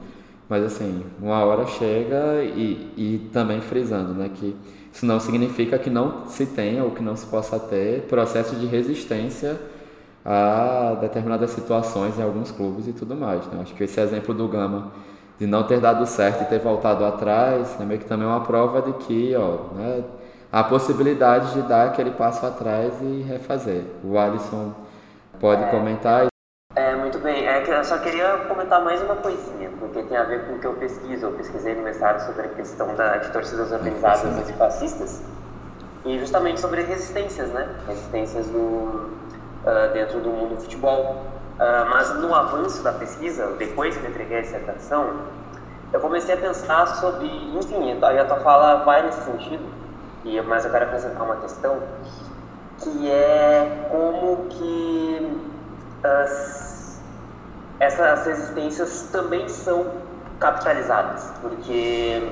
Mas 0.49 0.65
assim, 0.65 1.03
uma 1.21 1.43
hora 1.45 1.67
chega 1.67 2.43
e, 2.43 2.93
e 2.97 3.31
também 3.33 3.61
frisando, 3.61 4.13
né, 4.13 4.31
que 4.35 4.55
isso 4.93 5.07
não 5.07 5.19
significa 5.19 5.79
que 5.79 5.89
não 5.89 6.27
se 6.27 6.45
tenha 6.45 6.85
ou 6.85 6.91
que 6.91 7.03
não 7.03 7.17
se 7.17 7.25
possa 7.27 7.59
ter 7.59 8.03
processo 8.03 8.57
de 8.57 8.67
resistência 8.67 9.59
a 10.25 10.97
determinadas 11.01 11.51
situações 11.51 12.19
em 12.19 12.23
alguns 12.23 12.51
clubes 12.51 12.87
e 12.87 12.93
tudo 12.93 13.17
mais. 13.17 13.47
Né? 13.47 13.61
Acho 13.63 13.75
que 13.75 13.85
esse 13.85 13.99
exemplo 13.99 14.35
do 14.35 14.47
Gama 14.47 14.93
de 15.39 15.47
não 15.47 15.65
ter 15.65 15.81
dado 15.81 16.07
certo 16.07 16.43
e 16.43 16.45
ter 16.45 16.61
voltado 16.61 17.05
atrás, 17.05 17.77
é 17.81 17.85
meio 17.85 17.99
que 17.99 18.07
também 18.07 18.27
é 18.27 18.31
uma 18.31 18.43
prova 18.43 18.83
de 18.83 18.93
que, 19.05 19.35
ó, 19.35 19.75
né, 19.75 20.05
a 20.53 20.63
possibilidade 20.63 21.55
de 21.55 21.63
dar 21.63 21.87
aquele 21.87 22.11
passo 22.11 22.45
atrás 22.45 22.93
e 23.01 23.23
refazer. 23.23 23.85
O 24.05 24.19
Alisson 24.19 24.75
pode 25.41 25.65
é, 25.65 25.71
comentar. 25.71 26.27
É, 26.77 26.95
muito 26.95 27.19
bem. 27.21 27.47
É 27.47 27.63
eu 27.67 27.83
só 27.83 27.97
queria 27.97 28.37
comentar 28.49 28.85
mais 28.85 29.01
uma 29.01 29.17
coisinha, 29.17 29.71
porque 29.79 30.03
tem 30.03 30.17
a 30.17 30.25
ver 30.25 30.47
com 30.47 30.57
o 30.57 30.59
que 30.59 30.67
eu 30.67 30.75
pesquiso. 30.75 31.25
Eu 31.25 31.33
pesquisei 31.33 31.75
no 31.75 31.83
mestrado 31.83 32.21
sobre 32.27 32.43
a 32.43 32.49
questão 32.51 32.95
da, 32.95 33.17
de 33.17 33.33
torcidas 33.33 33.73
organizadas 33.73 34.37
é, 34.37 34.41
antifascistas 34.41 35.23
e 36.05 36.19
justamente 36.19 36.61
sobre 36.61 36.83
resistências, 36.83 37.49
né? 37.49 37.75
Resistências 37.87 38.47
do, 38.49 38.59
uh, 38.59 39.93
dentro 39.95 40.21
do 40.21 40.29
mundo 40.29 40.57
do 40.57 40.61
futebol. 40.61 41.25
Uh, 41.55 41.89
mas 41.89 42.15
no 42.17 42.35
avanço 42.35 42.83
da 42.83 42.93
pesquisa, 42.93 43.47
depois 43.59 43.97
que 43.97 44.05
eu 44.05 44.11
entreguei 44.11 44.39
a 44.39 44.41
dissertação, 44.43 45.15
eu 45.93 46.01
comecei 46.01 46.35
a 46.35 46.39
pensar 46.39 46.87
sobre, 46.97 47.27
enfim, 47.27 47.93
a 48.03 48.25
tua 48.25 48.39
fala 48.41 48.85
vai 48.85 49.03
nesse 49.03 49.23
sentido, 49.23 49.82
e, 50.25 50.41
mas 50.43 50.65
eu 50.65 50.71
quero 50.71 50.85
apresentar 50.85 51.23
uma 51.23 51.37
questão 51.37 51.83
que 52.79 53.11
é 53.11 53.89
como 53.91 54.49
que 54.49 55.41
as, 56.03 57.03
essas 57.79 58.27
resistências 58.27 59.09
também 59.13 59.49
são 59.49 59.87
capitalizadas. 60.39 61.33
Porque 61.41 62.23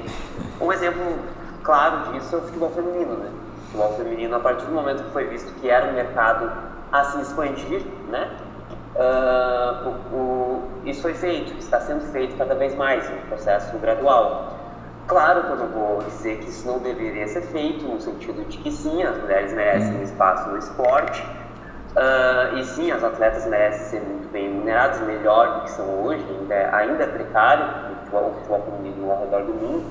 um 0.61 0.73
exemplo 0.73 1.19
claro 1.63 2.13
disso 2.13 2.35
é 2.35 2.39
o 2.39 2.43
futebol 2.43 2.71
feminino. 2.71 3.17
Né? 3.17 3.31
O 3.31 3.67
futebol 3.67 3.93
feminino, 3.97 4.37
a 4.37 4.41
partir 4.41 4.67
do 4.67 4.73
momento 4.73 5.05
que 5.05 5.11
foi 5.11 5.27
visto 5.27 5.53
que 5.61 5.69
era 5.69 5.87
um 5.87 5.93
mercado 5.93 6.51
a 6.93 7.05
se 7.05 7.21
expandir, 7.21 7.83
né? 8.09 8.31
Uh, 8.97 9.89
o, 9.89 10.17
o, 10.17 10.69
isso 10.85 11.01
foi 11.03 11.15
feito, 11.15 11.57
está 11.59 11.81
sendo 11.81 12.01
feito 12.13 12.37
cada 12.37 12.57
vez 12.57 12.75
mais, 12.75 13.09
um 13.09 13.29
processo 13.29 13.79
gradual. 13.79 14.60
Claro 15.11 15.43
que 15.43 15.51
eu 15.51 15.57
não 15.57 15.67
vou 15.67 16.03
dizer 16.05 16.39
que 16.39 16.49
isso 16.49 16.65
não 16.69 16.79
deveria 16.79 17.27
ser 17.27 17.41
feito, 17.41 17.85
no 17.85 18.01
sentido 18.01 18.49
de 18.49 18.59
que 18.59 18.71
sim, 18.71 19.03
as 19.03 19.19
mulheres 19.19 19.53
merecem 19.53 19.97
um 19.97 20.05
espaço 20.05 20.49
no 20.49 20.57
esporte, 20.57 21.21
uh, 21.97 22.57
e 22.57 22.65
sim, 22.65 22.93
as 22.93 23.03
atletas 23.03 23.45
merecem 23.47 23.87
ser 23.87 24.07
muito 24.07 24.31
bem 24.31 24.45
remuneradas, 24.45 25.01
melhor 25.01 25.55
do 25.55 25.61
que 25.63 25.71
são 25.73 26.05
hoje, 26.05 26.25
ainda 26.31 26.55
é, 26.55 26.73
ainda 26.73 27.03
é 27.03 27.07
precário 27.09 27.67
o 28.21 28.31
futebol, 28.31 28.69
o 29.01 29.11
ao 29.11 29.21
redor 29.23 29.43
do 29.43 29.53
mundo. 29.53 29.85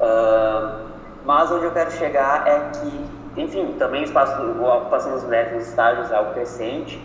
Uh, 0.00 0.86
mas 1.24 1.50
onde 1.50 1.64
eu 1.64 1.72
quero 1.72 1.90
chegar 1.90 2.46
é 2.46 2.70
que, 2.78 3.40
enfim, 3.42 3.74
também 3.76 4.02
o 4.02 4.04
espaço, 4.04 4.40
a 4.40 4.76
ocupação 4.76 5.14
das 5.14 5.24
mulheres 5.24 5.52
nos 5.52 5.66
estádios 5.66 6.12
é 6.12 6.14
algo 6.14 6.32
crescente, 6.32 7.04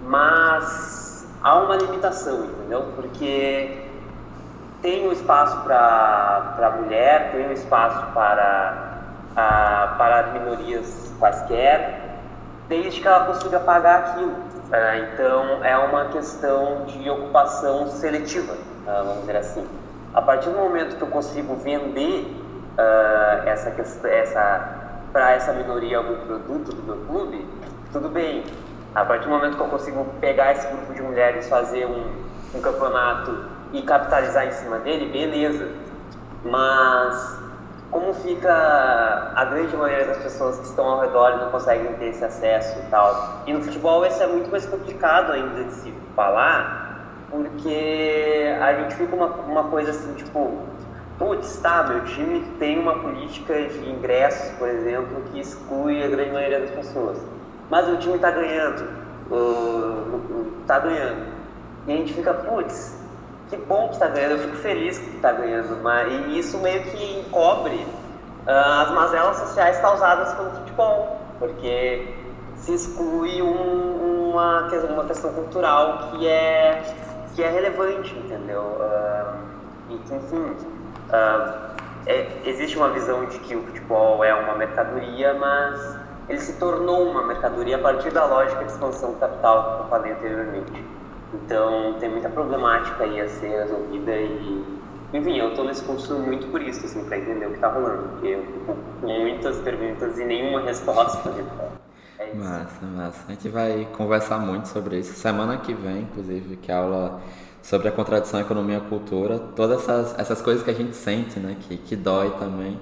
mas 0.00 1.28
há 1.42 1.56
uma 1.56 1.76
limitação, 1.76 2.46
entendeu? 2.46 2.86
Porque 2.96 3.89
tem 4.82 5.06
um 5.06 5.12
espaço 5.12 5.62
para 5.62 6.56
a 6.58 6.70
mulher, 6.80 7.32
tem 7.32 7.48
um 7.48 7.52
espaço 7.52 8.12
para, 8.12 9.02
a, 9.36 9.94
para 9.98 10.26
minorias 10.32 11.12
quaisquer, 11.18 12.18
desde 12.68 13.00
que 13.00 13.06
ela 13.06 13.26
consiga 13.26 13.60
pagar 13.60 13.98
aquilo. 14.00 14.32
Uh, 14.32 15.12
então 15.12 15.64
é 15.64 15.76
uma 15.76 16.06
questão 16.06 16.84
de 16.86 17.10
ocupação 17.10 17.88
seletiva, 17.88 18.52
uh, 18.52 19.04
vamos 19.04 19.20
dizer 19.20 19.36
assim. 19.36 19.66
A 20.14 20.22
partir 20.22 20.50
do 20.50 20.56
momento 20.56 20.96
que 20.96 21.02
eu 21.02 21.08
consigo 21.08 21.56
vender 21.56 22.32
uh, 22.78 23.48
essa, 23.48 23.74
essa 24.08 24.76
para 25.12 25.32
essa 25.32 25.52
minoria 25.52 25.98
algum 25.98 26.24
produto 26.24 26.72
do 26.72 26.82
meu 26.84 27.04
clube, 27.06 27.46
tudo 27.92 28.08
bem. 28.08 28.44
A 28.94 29.04
partir 29.04 29.24
do 29.24 29.30
momento 29.30 29.56
que 29.56 29.62
eu 29.62 29.68
consigo 29.68 30.04
pegar 30.20 30.52
esse 30.52 30.66
grupo 30.68 30.94
de 30.94 31.02
mulheres, 31.02 31.48
fazer 31.48 31.86
um, 31.86 32.12
um 32.54 32.60
campeonato 32.60 33.59
e 33.72 33.82
capitalizar 33.82 34.46
em 34.46 34.52
cima 34.52 34.78
dele, 34.78 35.10
beleza. 35.10 35.68
Mas 36.44 37.40
como 37.90 38.14
fica 38.14 39.32
a 39.34 39.44
grande 39.44 39.76
maioria 39.76 40.06
das 40.06 40.18
pessoas 40.18 40.58
que 40.58 40.66
estão 40.66 40.86
ao 40.86 41.00
redor 41.00 41.32
e 41.32 41.36
não 41.38 41.50
conseguem 41.50 41.92
ter 41.94 42.06
esse 42.06 42.24
acesso 42.24 42.78
e 42.78 42.82
tal. 42.90 43.42
E 43.46 43.52
no 43.52 43.60
futebol 43.62 44.06
isso 44.06 44.22
é 44.22 44.26
muito 44.26 44.50
mais 44.50 44.64
complicado 44.64 45.32
ainda 45.32 45.64
de 45.64 45.72
se 45.72 45.92
falar, 46.14 47.08
porque 47.30 48.56
a 48.60 48.74
gente 48.74 48.94
fica 48.94 49.14
uma, 49.14 49.26
uma 49.26 49.64
coisa 49.64 49.90
assim, 49.90 50.14
tipo, 50.14 50.58
putz, 51.18 51.58
tá, 51.58 51.82
meu 51.82 52.04
time 52.04 52.40
tem 52.58 52.78
uma 52.78 52.94
política 52.94 53.54
de 53.54 53.90
ingressos, 53.90 54.56
por 54.56 54.68
exemplo, 54.68 55.22
que 55.32 55.40
exclui 55.40 56.02
a 56.02 56.08
grande 56.08 56.30
maioria 56.30 56.60
das 56.60 56.70
pessoas. 56.70 57.18
Mas 57.68 57.88
o 57.88 57.96
time 57.96 58.18
tá 58.18 58.30
ganhando, 58.30 58.84
uh, 59.30 60.52
tá 60.66 60.78
ganhando. 60.78 61.26
E 61.86 61.92
a 61.92 61.96
gente 61.96 62.14
fica, 62.14 62.34
putz, 62.34 62.99
que 63.50 63.56
bom 63.56 63.88
que 63.88 63.94
está 63.94 64.06
ganhando, 64.06 64.32
eu 64.32 64.38
fico 64.38 64.56
feliz 64.58 64.98
que 64.98 65.16
está 65.16 65.32
ganhando, 65.32 65.82
mas, 65.82 66.08
e 66.28 66.38
isso 66.38 66.56
meio 66.58 66.82
que 66.84 67.18
encobre 67.18 67.74
uh, 68.46 68.82
as 68.82 68.90
mazelas 68.92 69.36
sociais 69.38 69.78
causadas 69.80 70.32
pelo 70.34 70.50
futebol, 70.52 71.20
porque 71.40 72.14
se 72.54 72.74
exclui 72.74 73.42
um, 73.42 74.30
uma, 74.30 74.68
uma 74.68 75.04
questão 75.04 75.32
cultural 75.32 76.10
que 76.10 76.28
é, 76.28 76.80
que 77.34 77.42
é 77.42 77.50
relevante, 77.50 78.14
entendeu? 78.16 78.62
Uh, 78.62 79.34
e 79.90 79.98
que, 79.98 80.14
enfim, 80.14 80.56
uh, 81.08 81.70
é, 82.06 82.28
existe 82.44 82.76
uma 82.76 82.90
visão 82.90 83.24
de 83.24 83.38
que 83.40 83.56
o 83.56 83.62
futebol 83.64 84.22
é 84.24 84.32
uma 84.32 84.54
mercadoria, 84.54 85.34
mas 85.34 85.98
ele 86.28 86.40
se 86.40 86.52
tornou 86.52 87.10
uma 87.10 87.26
mercadoria 87.26 87.76
a 87.76 87.80
partir 87.80 88.12
da 88.12 88.24
lógica 88.24 88.64
de 88.64 88.70
expansão 88.70 89.12
do 89.12 89.18
capital 89.18 89.76
que 89.76 89.82
eu 89.82 89.88
falei 89.88 90.12
anteriormente. 90.12 90.89
Então 91.34 91.94
tem 91.98 92.08
muita 92.08 92.28
problemática 92.28 93.04
aí 93.04 93.20
a 93.20 93.28
ser 93.28 93.48
resolvida 93.48 94.16
e 94.16 94.80
enfim, 95.12 95.38
eu 95.38 95.48
estou 95.48 95.64
nesse 95.64 95.82
curso 95.82 96.14
muito 96.14 96.46
por 96.48 96.62
isso, 96.62 96.86
assim, 96.86 97.04
para 97.04 97.18
entender 97.18 97.46
o 97.46 97.48
que 97.48 97.56
está 97.56 97.68
rolando, 97.68 98.10
porque 98.10 98.28
eu 98.28 98.44
fico 98.44 98.76
com 99.00 99.06
muitas 99.06 99.58
perguntas 99.58 100.18
e 100.18 100.24
nenhuma 100.24 100.60
resposta. 100.62 101.30
É 102.16 102.32
massa, 102.32 102.86
massa. 102.86 103.24
A 103.26 103.32
gente 103.32 103.48
vai 103.48 103.88
conversar 103.96 104.38
muito 104.38 104.68
sobre 104.68 104.98
isso. 104.98 105.14
Semana 105.14 105.58
que 105.58 105.74
vem, 105.74 106.02
inclusive, 106.02 106.56
que 106.56 106.70
é 106.70 106.76
aula 106.76 107.20
sobre 107.60 107.88
a 107.88 107.92
contradição 107.92 108.40
economia-cultura, 108.40 109.38
todas 109.56 109.82
essas, 109.82 110.18
essas 110.18 110.40
coisas 110.40 110.62
que 110.62 110.70
a 110.70 110.74
gente 110.74 110.94
sente, 110.94 111.40
né, 111.40 111.56
que, 111.60 111.76
que 111.76 111.96
dói 111.96 112.30
também, 112.38 112.78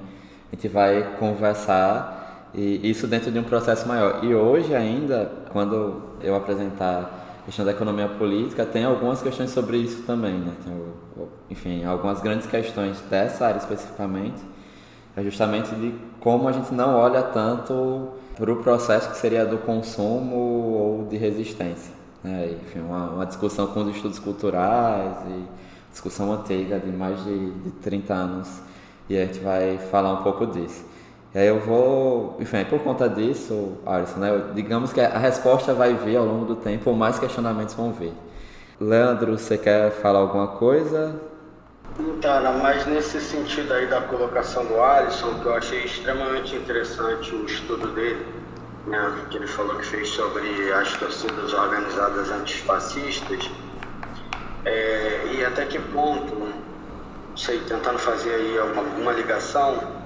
a 0.52 0.54
gente 0.54 0.68
vai 0.68 1.16
conversar 1.18 2.50
e 2.54 2.88
isso 2.88 3.06
dentro 3.06 3.30
de 3.30 3.38
um 3.38 3.44
processo 3.44 3.88
maior. 3.88 4.22
E 4.22 4.34
hoje 4.34 4.74
ainda, 4.74 5.30
quando 5.50 6.02
eu 6.20 6.36
apresentar 6.36 7.27
questão 7.48 7.64
da 7.64 7.70
economia 7.70 8.06
política, 8.08 8.66
tem 8.66 8.84
algumas 8.84 9.22
questões 9.22 9.50
sobre 9.50 9.78
isso 9.78 10.02
também, 10.02 10.34
né? 10.34 10.52
Tem, 10.62 11.28
enfim, 11.48 11.82
algumas 11.82 12.20
grandes 12.20 12.46
questões 12.46 13.00
dessa 13.08 13.46
área 13.46 13.56
especificamente, 13.56 14.42
é 15.16 15.22
justamente 15.22 15.74
de 15.74 15.94
como 16.20 16.46
a 16.46 16.52
gente 16.52 16.74
não 16.74 16.94
olha 16.94 17.22
tanto 17.22 18.10
para 18.36 18.52
o 18.52 18.56
processo 18.56 19.10
que 19.10 19.16
seria 19.16 19.46
do 19.46 19.56
consumo 19.56 20.36
ou 20.36 21.06
de 21.06 21.16
resistência. 21.16 21.94
Né? 22.22 22.54
Enfim, 22.62 22.80
uma, 22.80 23.12
uma, 23.12 23.24
discussão 23.24 23.68
com 23.68 23.80
os 23.80 23.96
estudos 23.96 24.18
culturais 24.18 25.16
e 25.26 25.44
discussão 25.90 26.30
antiga 26.30 26.78
de 26.78 26.90
mais 26.90 27.24
de, 27.24 27.50
de 27.50 27.70
30 27.70 28.12
anos 28.12 28.60
e 29.08 29.16
a 29.16 29.24
gente 29.24 29.38
vai 29.38 29.78
falar 29.90 30.12
um 30.12 30.22
pouco 30.22 30.46
disso. 30.46 30.84
E 31.34 31.38
aí 31.38 31.46
eu 31.46 31.60
vou, 31.60 32.36
enfim, 32.40 32.64
por 32.64 32.80
conta 32.80 33.08
disso, 33.08 33.76
Alisson, 33.84 34.18
né, 34.18 34.42
digamos 34.54 34.92
que 34.92 35.00
a 35.00 35.18
resposta 35.18 35.74
vai 35.74 35.92
vir 35.92 36.16
ao 36.16 36.24
longo 36.24 36.46
do 36.46 36.56
tempo, 36.56 36.92
mais 36.94 37.18
questionamentos 37.18 37.74
vão 37.74 37.92
vir. 37.92 38.14
Leandro, 38.80 39.36
você 39.36 39.58
quer 39.58 39.90
falar 39.90 40.20
alguma 40.20 40.48
coisa? 40.48 41.20
Então, 41.98 42.58
mas 42.62 42.86
nesse 42.86 43.20
sentido 43.20 43.74
aí 43.74 43.86
da 43.86 44.00
colocação 44.00 44.64
do 44.64 44.80
Alisson, 44.80 45.34
que 45.40 45.46
eu 45.46 45.54
achei 45.54 45.84
extremamente 45.84 46.56
interessante 46.56 47.34
o 47.34 47.44
estudo 47.44 47.88
dele, 47.88 48.24
né, 48.86 49.26
que 49.28 49.36
ele 49.36 49.46
falou 49.46 49.76
que 49.76 49.84
fez 49.84 50.08
sobre 50.08 50.72
as 50.72 50.96
torcidas 50.96 51.52
organizadas 51.52 52.30
antifascistas, 52.30 53.50
é, 54.64 55.26
e 55.34 55.44
até 55.44 55.66
que 55.66 55.78
ponto, 55.78 56.34
não 56.34 57.36
sei, 57.36 57.60
tentando 57.60 57.98
fazer 57.98 58.32
aí 58.34 58.58
alguma, 58.58 58.82
alguma 58.82 59.12
ligação, 59.12 59.97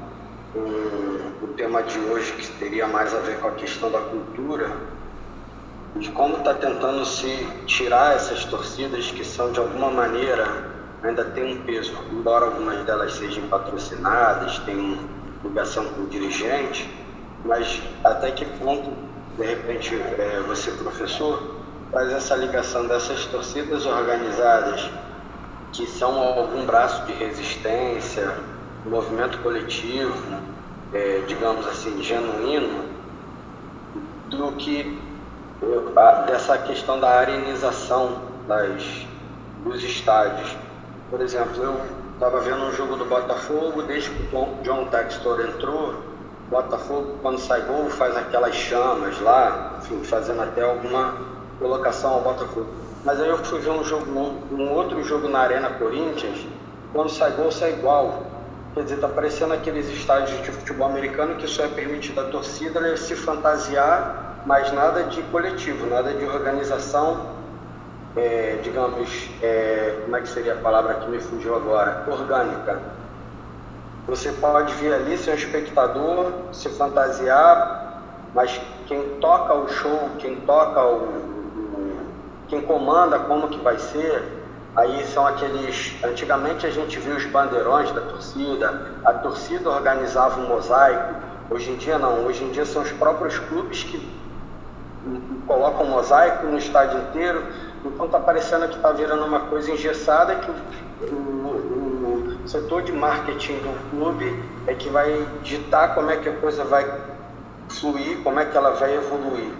o, 0.54 1.44
o 1.44 1.54
tema 1.56 1.82
de 1.82 1.98
hoje, 1.98 2.32
que 2.32 2.46
teria 2.58 2.86
mais 2.86 3.14
a 3.14 3.18
ver 3.20 3.38
com 3.40 3.48
a 3.48 3.52
questão 3.52 3.90
da 3.90 4.00
cultura, 4.00 4.70
de 5.96 6.10
como 6.10 6.38
está 6.38 6.54
tentando 6.54 7.04
se 7.04 7.46
tirar 7.66 8.16
essas 8.16 8.44
torcidas 8.44 9.10
que 9.10 9.24
são 9.24 9.52
de 9.52 9.60
alguma 9.60 9.90
maneira 9.90 10.72
ainda 11.02 11.24
tem 11.24 11.44
um 11.44 11.62
peso, 11.64 11.92
embora 12.12 12.46
algumas 12.46 12.84
delas 12.84 13.14
sejam 13.14 13.48
patrocinadas, 13.48 14.58
tenham 14.60 14.98
ligação 15.44 15.84
com 15.86 16.02
o 16.02 16.06
dirigente, 16.06 16.88
mas 17.44 17.82
até 18.04 18.30
que 18.30 18.44
ponto, 18.58 18.92
de 19.36 19.44
repente, 19.44 19.94
é, 19.94 20.40
você, 20.46 20.70
professor, 20.70 21.60
faz 21.90 22.10
essa 22.12 22.36
ligação 22.36 22.86
dessas 22.86 23.26
torcidas 23.26 23.84
organizadas 23.84 24.88
que 25.72 25.86
são 25.86 26.18
algum 26.20 26.64
braço 26.64 27.04
de 27.06 27.12
resistência, 27.14 28.32
movimento 28.90 29.38
coletivo, 29.38 30.14
é, 30.92 31.22
digamos 31.26 31.66
assim, 31.66 32.02
genuíno, 32.02 32.84
do 34.28 34.52
que 34.52 34.98
dessa 36.26 36.58
questão 36.58 36.98
da 36.98 37.08
arenização 37.08 38.22
das, 38.48 39.06
dos 39.64 39.82
estádios. 39.82 40.56
Por 41.10 41.20
exemplo, 41.20 41.62
eu 41.62 41.76
estava 42.14 42.40
vendo 42.40 42.64
um 42.64 42.72
jogo 42.72 42.96
do 42.96 43.04
Botafogo, 43.04 43.82
desde 43.82 44.10
que 44.10 44.34
o 44.34 44.46
John 44.62 44.86
Textor 44.86 45.40
entrou, 45.40 45.94
Botafogo, 46.50 47.18
quando 47.22 47.38
sai 47.38 47.62
gol, 47.62 47.88
faz 47.88 48.14
aquelas 48.16 48.54
chamas 48.54 49.18
lá, 49.20 49.78
enfim, 49.78 50.04
fazendo 50.04 50.42
até 50.42 50.62
alguma 50.62 51.16
colocação 51.58 52.12
ao 52.12 52.20
Botafogo. 52.20 52.66
Mas 53.04 53.20
aí 53.20 53.28
eu 53.28 53.38
fui 53.38 53.58
ver 53.58 53.70
um 53.70 53.82
jogo, 53.82 54.06
um 54.52 54.70
outro 54.72 55.02
jogo 55.02 55.28
na 55.28 55.40
Arena 55.40 55.70
Corinthians, 55.70 56.46
quando 56.92 57.08
sai 57.08 57.30
gol, 57.32 57.50
sai 57.50 57.72
igual. 57.72 58.22
Quer 58.74 58.84
dizer, 58.84 58.94
está 58.94 59.08
parecendo 59.08 59.52
aqueles 59.52 59.86
estádios 59.88 60.42
de 60.42 60.50
futebol 60.50 60.88
americano 60.88 61.34
que 61.36 61.46
só 61.46 61.64
é 61.64 61.68
permitido 61.68 62.20
à 62.20 62.24
torcida 62.24 62.96
se 62.96 63.14
fantasiar, 63.14 64.42
mas 64.46 64.72
nada 64.72 65.04
de 65.04 65.22
coletivo, 65.24 65.86
nada 65.86 66.14
de 66.14 66.24
organização, 66.24 67.26
é, 68.16 68.58
digamos, 68.62 69.28
é, 69.42 70.00
como 70.02 70.16
é 70.16 70.22
que 70.22 70.28
seria 70.28 70.54
a 70.54 70.56
palavra 70.56 70.94
que 70.94 71.10
me 71.10 71.20
fugiu 71.20 71.54
agora? 71.54 72.04
Orgânica. 72.08 72.80
Você 74.06 74.32
pode 74.32 74.72
vir 74.74 74.92
ali, 74.94 75.18
ser 75.18 75.32
um 75.32 75.34
espectador, 75.34 76.32
se 76.52 76.70
fantasiar, 76.70 78.02
mas 78.34 78.58
quem 78.86 79.02
toca 79.20 79.52
o 79.52 79.68
show, 79.68 80.10
quem 80.18 80.36
toca 80.36 80.82
o 80.82 81.32
quem 82.52 82.60
comanda 82.60 83.18
como 83.18 83.48
que 83.48 83.58
vai 83.60 83.78
ser, 83.78 84.22
Aí 84.74 85.04
são 85.06 85.26
aqueles. 85.26 85.94
Antigamente 86.02 86.66
a 86.66 86.70
gente 86.70 86.98
viu 86.98 87.16
os 87.16 87.26
bandeirões 87.26 87.92
da 87.92 88.00
torcida, 88.00 88.92
a 89.04 89.12
torcida 89.12 89.68
organizava 89.68 90.40
um 90.40 90.48
mosaico. 90.48 91.14
Hoje 91.50 91.70
em 91.70 91.76
dia 91.76 91.98
não, 91.98 92.24
hoje 92.24 92.42
em 92.42 92.50
dia 92.50 92.64
são 92.64 92.82
os 92.82 92.90
próprios 92.92 93.38
clubes 93.38 93.84
que 93.84 94.00
colocam 95.46 95.84
mosaico 95.84 96.46
no 96.46 96.56
estádio 96.56 97.00
inteiro. 97.00 97.44
Então 97.84 98.06
está 98.06 98.18
parecendo 98.18 98.68
que 98.68 98.76
está 98.76 98.92
virando 98.92 99.26
uma 99.26 99.40
coisa 99.40 99.70
engessada 99.70 100.36
que 100.36 100.50
o, 100.50 101.14
o, 101.14 102.38
o, 102.44 102.48
setor 102.48 102.82
de 102.82 102.92
marketing 102.92 103.54
do 103.54 103.90
clube 103.90 104.42
é 104.66 104.74
que 104.74 104.88
vai 104.88 105.26
ditar 105.42 105.94
como 105.94 106.10
é 106.10 106.16
que 106.16 106.28
a 106.28 106.36
coisa 106.36 106.64
vai 106.64 106.86
fluir, 107.68 108.22
como 108.22 108.40
é 108.40 108.46
que 108.46 108.56
ela 108.56 108.70
vai 108.70 108.94
evoluir 108.96 109.52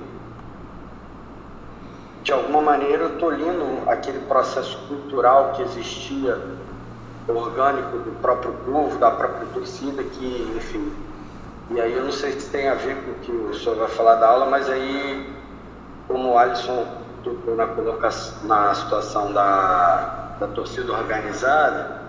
de 2.22 2.32
alguma 2.32 2.60
maneira, 2.60 3.08
tolhindo 3.10 3.88
aquele 3.88 4.20
processo 4.20 4.78
cultural 4.86 5.52
que 5.52 5.62
existia, 5.62 6.38
orgânico 7.28 7.98
do 7.98 8.20
próprio 8.20 8.52
povo, 8.64 8.98
da 8.98 9.10
própria 9.10 9.46
torcida, 9.52 10.02
que, 10.02 10.54
enfim. 10.56 10.92
E 11.70 11.80
aí 11.80 11.92
eu 11.92 12.04
não 12.04 12.12
sei 12.12 12.32
se 12.32 12.50
tem 12.50 12.68
a 12.68 12.74
ver 12.74 12.96
com 12.96 13.10
o 13.12 13.14
que 13.14 13.32
o 13.32 13.54
senhor 13.54 13.76
vai 13.76 13.88
falar 13.88 14.16
da 14.16 14.28
aula, 14.28 14.46
mas 14.46 14.68
aí, 14.68 15.34
como 16.06 16.30
o 16.30 16.38
Alisson 16.38 16.86
tocou 17.24 17.56
na, 17.56 17.66
colocação, 17.66 18.46
na 18.46 18.74
situação 18.74 19.32
da, 19.32 20.36
da 20.38 20.46
torcida 20.48 20.92
organizada, 20.92 22.02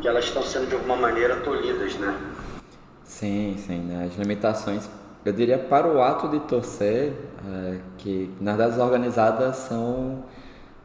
que 0.00 0.08
elas 0.08 0.24
estão 0.24 0.42
sendo 0.42 0.68
de 0.68 0.74
alguma 0.74 0.96
maneira 0.96 1.36
tolhidas, 1.36 1.94
né? 1.96 2.18
Sim, 3.04 3.56
sim, 3.58 3.78
né? 3.78 4.06
As 4.06 4.16
limitações 4.16 4.88
eu 5.24 5.32
diria 5.32 5.58
para 5.58 5.86
o 5.86 6.02
ato 6.02 6.28
de 6.28 6.40
torcer, 6.40 7.12
é, 7.48 7.78
que 7.98 8.32
nas 8.40 8.56
das 8.56 8.78
organizadas 8.78 9.56
são 9.56 10.24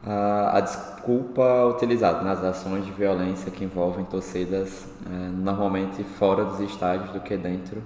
a, 0.06 0.58
a, 0.58 0.62
desculpa 0.62 1.66
utilizada 1.66 2.22
nas 2.24 2.44
ações 2.44 2.86
de 2.86 2.92
violência 2.92 3.52
que 3.52 3.64
envolvem 3.64 4.06
torcidas, 4.06 4.86
é, 5.06 5.30
normalmente 5.30 6.04
fora 6.04 6.46
dos 6.46 6.60
estádios 6.60 7.10
do 7.12 7.20
que 7.20 7.36
dentro, 7.36 7.82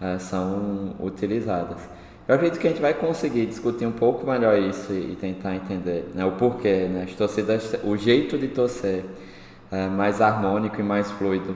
é, 0.00 0.18
são 0.18 0.96
utilizadas. 0.98 1.78
Eu 2.26 2.36
acredito 2.36 2.58
que 2.58 2.66
a 2.66 2.70
gente 2.70 2.80
vai 2.80 2.94
conseguir 2.94 3.44
discutir 3.46 3.84
um 3.84 3.92
pouco 3.92 4.26
melhor 4.26 4.56
isso 4.56 4.92
e, 4.92 5.16
tentar 5.16 5.54
entender 5.54 6.10
né, 6.14 6.24
o 6.24 6.32
porquê, 6.32 6.88
né, 6.88 7.04
as 7.06 7.14
torcidas, 7.14 7.76
o 7.84 7.96
jeito 7.96 8.38
de 8.38 8.48
torcer 8.48 9.04
é, 9.70 9.88
mais 9.88 10.22
harmônico 10.22 10.80
e 10.80 10.82
mais 10.82 11.10
fluido, 11.10 11.54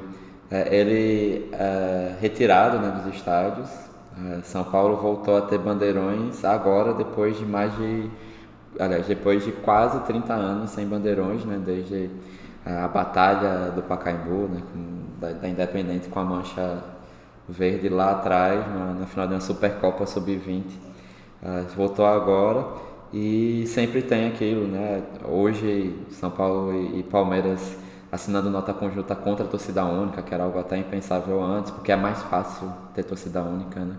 ele 0.71 1.49
é 1.53 2.15
retirado 2.21 2.79
né, 2.79 3.01
dos 3.03 3.13
estádios. 3.15 3.69
É, 4.19 4.43
São 4.43 4.65
Paulo 4.65 4.97
voltou 4.97 5.37
a 5.37 5.43
ter 5.43 5.59
bandeirões 5.59 6.45
agora, 6.45 6.95
depois 6.95 7.39
de 7.39 7.45
mais 7.45 7.75
de 7.77 8.11
aliás, 8.79 9.07
depois 9.07 9.45
de 9.45 9.53
quase 9.53 10.01
30 10.01 10.33
anos 10.33 10.71
sem 10.71 10.87
bandeirões, 10.87 11.45
né, 11.45 11.61
desde 11.65 12.11
a 12.65 12.89
batalha 12.89 13.71
do 13.71 13.83
Pacaembu, 13.83 14.49
né, 14.49 14.63
da, 15.21 15.33
da, 15.33 15.49
Independente 15.49 16.09
com 16.09 16.21
a 16.21 16.25
mancha 16.25 16.83
verde 17.49 17.89
lá 17.89 18.11
atrás, 18.11 18.67
na, 18.69 18.95
na 18.95 19.07
final 19.07 19.29
da 19.29 19.41
Supercopa 19.41 20.05
Sub-20. 20.05 20.63
Uh, 21.43 21.77
voltou 21.77 22.05
agora 22.05 22.67
e 23.13 23.65
sempre 23.67 24.03
tem 24.03 24.27
aquilo, 24.27 24.67
né? 24.67 25.03
Hoje 25.25 25.95
São 26.11 26.31
Paulo 26.31 26.73
e, 26.73 27.01
e 27.01 27.03
Palmeiras 27.03 27.79
assinando 28.17 28.51
nota 28.51 28.73
conjunta 28.73 29.15
contra 29.15 29.45
a 29.45 29.49
torcida 29.49 29.85
única, 29.85 30.23
que 30.23 30.35
era 30.35 30.45
algo 30.45 30.59
até 30.59 30.77
impensável 30.77 31.43
antes, 31.43 31.71
porque 31.71 31.93
é 31.93 31.97
mais 31.97 32.23
fácil 32.25 32.73
ter 32.95 33.05
torcida 33.05 33.43
única, 33.43 33.81
né? 33.81 33.95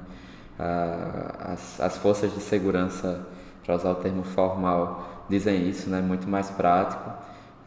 Uh, 0.59 1.53
as, 1.53 1.79
as 1.79 1.97
forças 1.97 2.33
de 2.33 2.41
segurança 2.41 3.21
para 3.63 3.75
usar 3.75 3.91
o 3.91 3.95
termo 3.95 4.23
formal, 4.23 5.25
dizem 5.29 5.69
isso, 5.69 5.89
né? 5.89 6.01
Muito 6.01 6.27
mais 6.27 6.49
prático, 6.49 7.09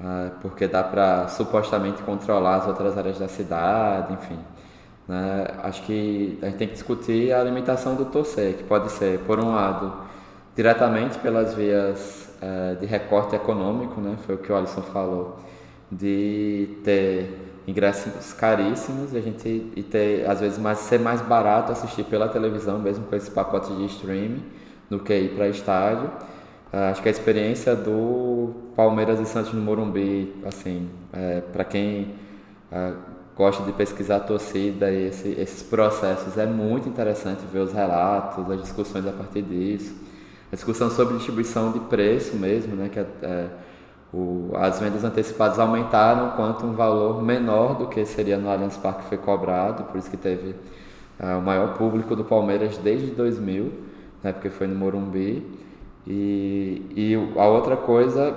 uh, 0.01 0.31
porque 0.43 0.67
dá 0.67 0.83
para 0.83 1.29
supostamente 1.29 2.03
controlar 2.03 2.57
as 2.57 2.67
outras 2.67 2.99
áreas 2.99 3.19
da 3.19 3.29
cidade, 3.29 4.13
enfim. 4.13 4.39
Né? 5.07 5.47
Acho 5.63 5.83
que 5.83 6.39
a 6.43 6.47
gente 6.47 6.57
tem 6.57 6.69
que 6.69 6.75
discutir 6.75 7.33
a 7.33 7.43
limitação 7.45 7.95
do 7.95 8.07
torcer, 8.07 8.55
que 8.55 8.65
pode 8.65 8.91
ser, 8.93 9.21
por 9.21 9.39
um 9.39 9.55
lado, 9.55 9.93
diretamente 10.57 11.19
pelas 11.19 11.55
vias 11.55 12.29
uh, 12.43 12.77
de 12.81 12.87
recorte 12.87 13.37
econômico, 13.37 14.01
né? 14.01 14.17
Foi 14.27 14.35
o 14.35 14.39
que 14.39 14.51
o 14.51 14.57
Alisson 14.57 14.83
falou, 14.83 15.39
de 15.91 16.79
ter 16.85 17.39
ingressos 17.67 18.33
caríssimos 18.33 19.13
e 19.13 19.19
a 19.19 19.21
gente 19.21 19.73
e 19.77 19.83
ter 19.83 20.29
às 20.29 20.41
vezes 20.41 20.59
mais 20.59 20.79
ser 20.79 20.99
mais 20.99 21.21
barato 21.21 21.73
assistir 21.73 22.05
pela 22.05 22.29
televisão 22.29 22.79
mesmo 22.79 23.05
com 23.07 23.17
esse 23.17 23.31
pacote 23.31 23.73
de 23.75 23.85
streaming 23.87 24.43
do 24.89 24.99
que 24.99 25.15
ir 25.15 25.35
para 25.35 25.49
estádio. 25.49 26.11
Uh, 26.73 26.91
acho 26.91 27.03
que 27.03 27.09
a 27.09 27.11
experiência 27.11 27.75
do 27.75 28.55
Palmeiras 28.77 29.19
e 29.19 29.27
Santos 29.27 29.53
no 29.53 29.61
Morumbi, 29.61 30.33
assim, 30.47 30.89
é, 31.13 31.41
para 31.41 31.65
quem 31.65 32.15
uh, 32.71 32.97
gosta 33.37 33.65
de 33.65 33.73
pesquisar 33.73 34.17
a 34.17 34.21
torcida 34.21 34.91
e 34.91 35.09
esse, 35.09 35.29
esses 35.31 35.63
processos, 35.65 36.39
é 36.39 36.47
muito 36.47 36.89
interessante 36.89 37.41
ver 37.53 37.61
os 37.61 37.73
relatos, 37.73 38.49
as 38.51 38.61
discussões 38.61 39.05
a 39.05 39.11
partir 39.11 39.43
disso. 39.43 39.95
A 40.53 40.55
discussão 40.55 40.91
sobre 40.91 41.17
distribuição 41.17 41.73
de 41.73 41.81
preço 41.81 42.37
mesmo, 42.37 42.77
né, 42.77 42.89
que 42.89 43.01
é, 43.01 43.07
é, 43.23 43.47
o, 44.13 44.51
as 44.55 44.81
vendas 44.81 45.05
antecipadas 45.05 45.59
aumentaram 45.59 46.31
quanto 46.31 46.67
um 46.67 46.73
valor 46.73 47.23
menor 47.23 47.75
do 47.75 47.87
que 47.87 48.05
seria 48.05 48.37
no 48.37 48.51
Allianz 48.51 48.77
Parque 48.77 49.05
foi 49.05 49.19
cobrado, 49.19 49.85
por 49.85 49.99
isso 49.99 50.11
que 50.11 50.17
teve 50.17 50.55
uh, 51.21 51.39
o 51.39 51.43
maior 51.43 51.75
público 51.75 52.17
do 52.17 52.25
Palmeiras 52.25 52.77
desde 52.79 53.09
2000 53.13 53.91
né, 54.23 54.33
porque 54.33 54.51
foi 54.51 54.67
no 54.67 54.75
Morumbi. 54.75 55.47
E, 56.07 56.83
e 56.97 57.39
a 57.39 57.47
outra 57.47 57.77
coisa 57.77 58.35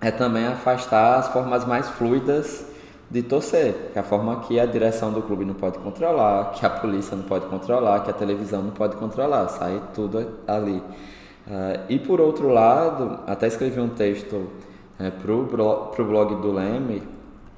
é 0.00 0.10
também 0.10 0.46
afastar 0.46 1.18
as 1.18 1.28
formas 1.28 1.64
mais 1.64 1.88
fluidas 1.88 2.66
de 3.10 3.22
torcer, 3.22 3.90
que 3.92 3.98
é 3.98 4.00
a 4.00 4.04
forma 4.04 4.40
que 4.40 4.58
a 4.58 4.64
direção 4.64 5.12
do 5.12 5.20
clube 5.20 5.44
não 5.44 5.54
pode 5.54 5.78
controlar, 5.78 6.52
que 6.52 6.64
a 6.64 6.70
polícia 6.70 7.16
não 7.16 7.24
pode 7.24 7.46
controlar, 7.46 8.00
que 8.00 8.10
a 8.10 8.14
televisão 8.14 8.62
não 8.62 8.70
pode 8.70 8.96
controlar, 8.96 9.48
sai 9.48 9.82
tudo 9.94 10.26
ali. 10.46 10.76
Uh, 11.46 11.80
e 11.88 11.98
por 11.98 12.20
outro 12.20 12.48
lado, 12.48 13.18
até 13.26 13.48
escrevi 13.48 13.80
um 13.80 13.88
texto 13.88 14.48
é, 15.00 15.10
para 15.10 15.32
o 15.32 16.04
blog 16.04 16.34
do 16.42 16.52
Leme, 16.52 17.02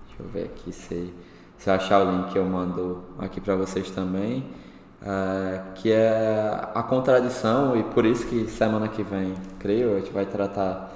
deixa 0.07 0.21
eu 0.21 0.27
ver 0.33 0.45
aqui 0.45 0.73
se, 0.73 1.13
se 1.59 1.69
eu 1.69 1.75
achar 1.75 2.07
o 2.07 2.11
link 2.11 2.37
eu 2.37 2.45
mando 2.45 3.03
aqui 3.19 3.41
para 3.41 3.57
vocês 3.57 3.91
também, 3.91 4.45
é, 5.05 5.61
que 5.75 5.91
é 5.91 6.69
a 6.73 6.83
contradição, 6.85 7.77
e 7.77 7.83
por 7.83 8.07
isso 8.07 8.27
que 8.29 8.47
semana 8.47 8.87
que 8.87 9.03
vem, 9.03 9.35
creio, 9.59 9.97
a 9.97 9.99
gente 9.99 10.13
vai 10.13 10.25
tratar 10.25 10.93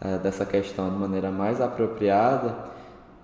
é, 0.00 0.16
dessa 0.16 0.46
questão 0.46 0.88
de 0.88 0.96
maneira 0.96 1.30
mais 1.30 1.60
apropriada, 1.60 2.56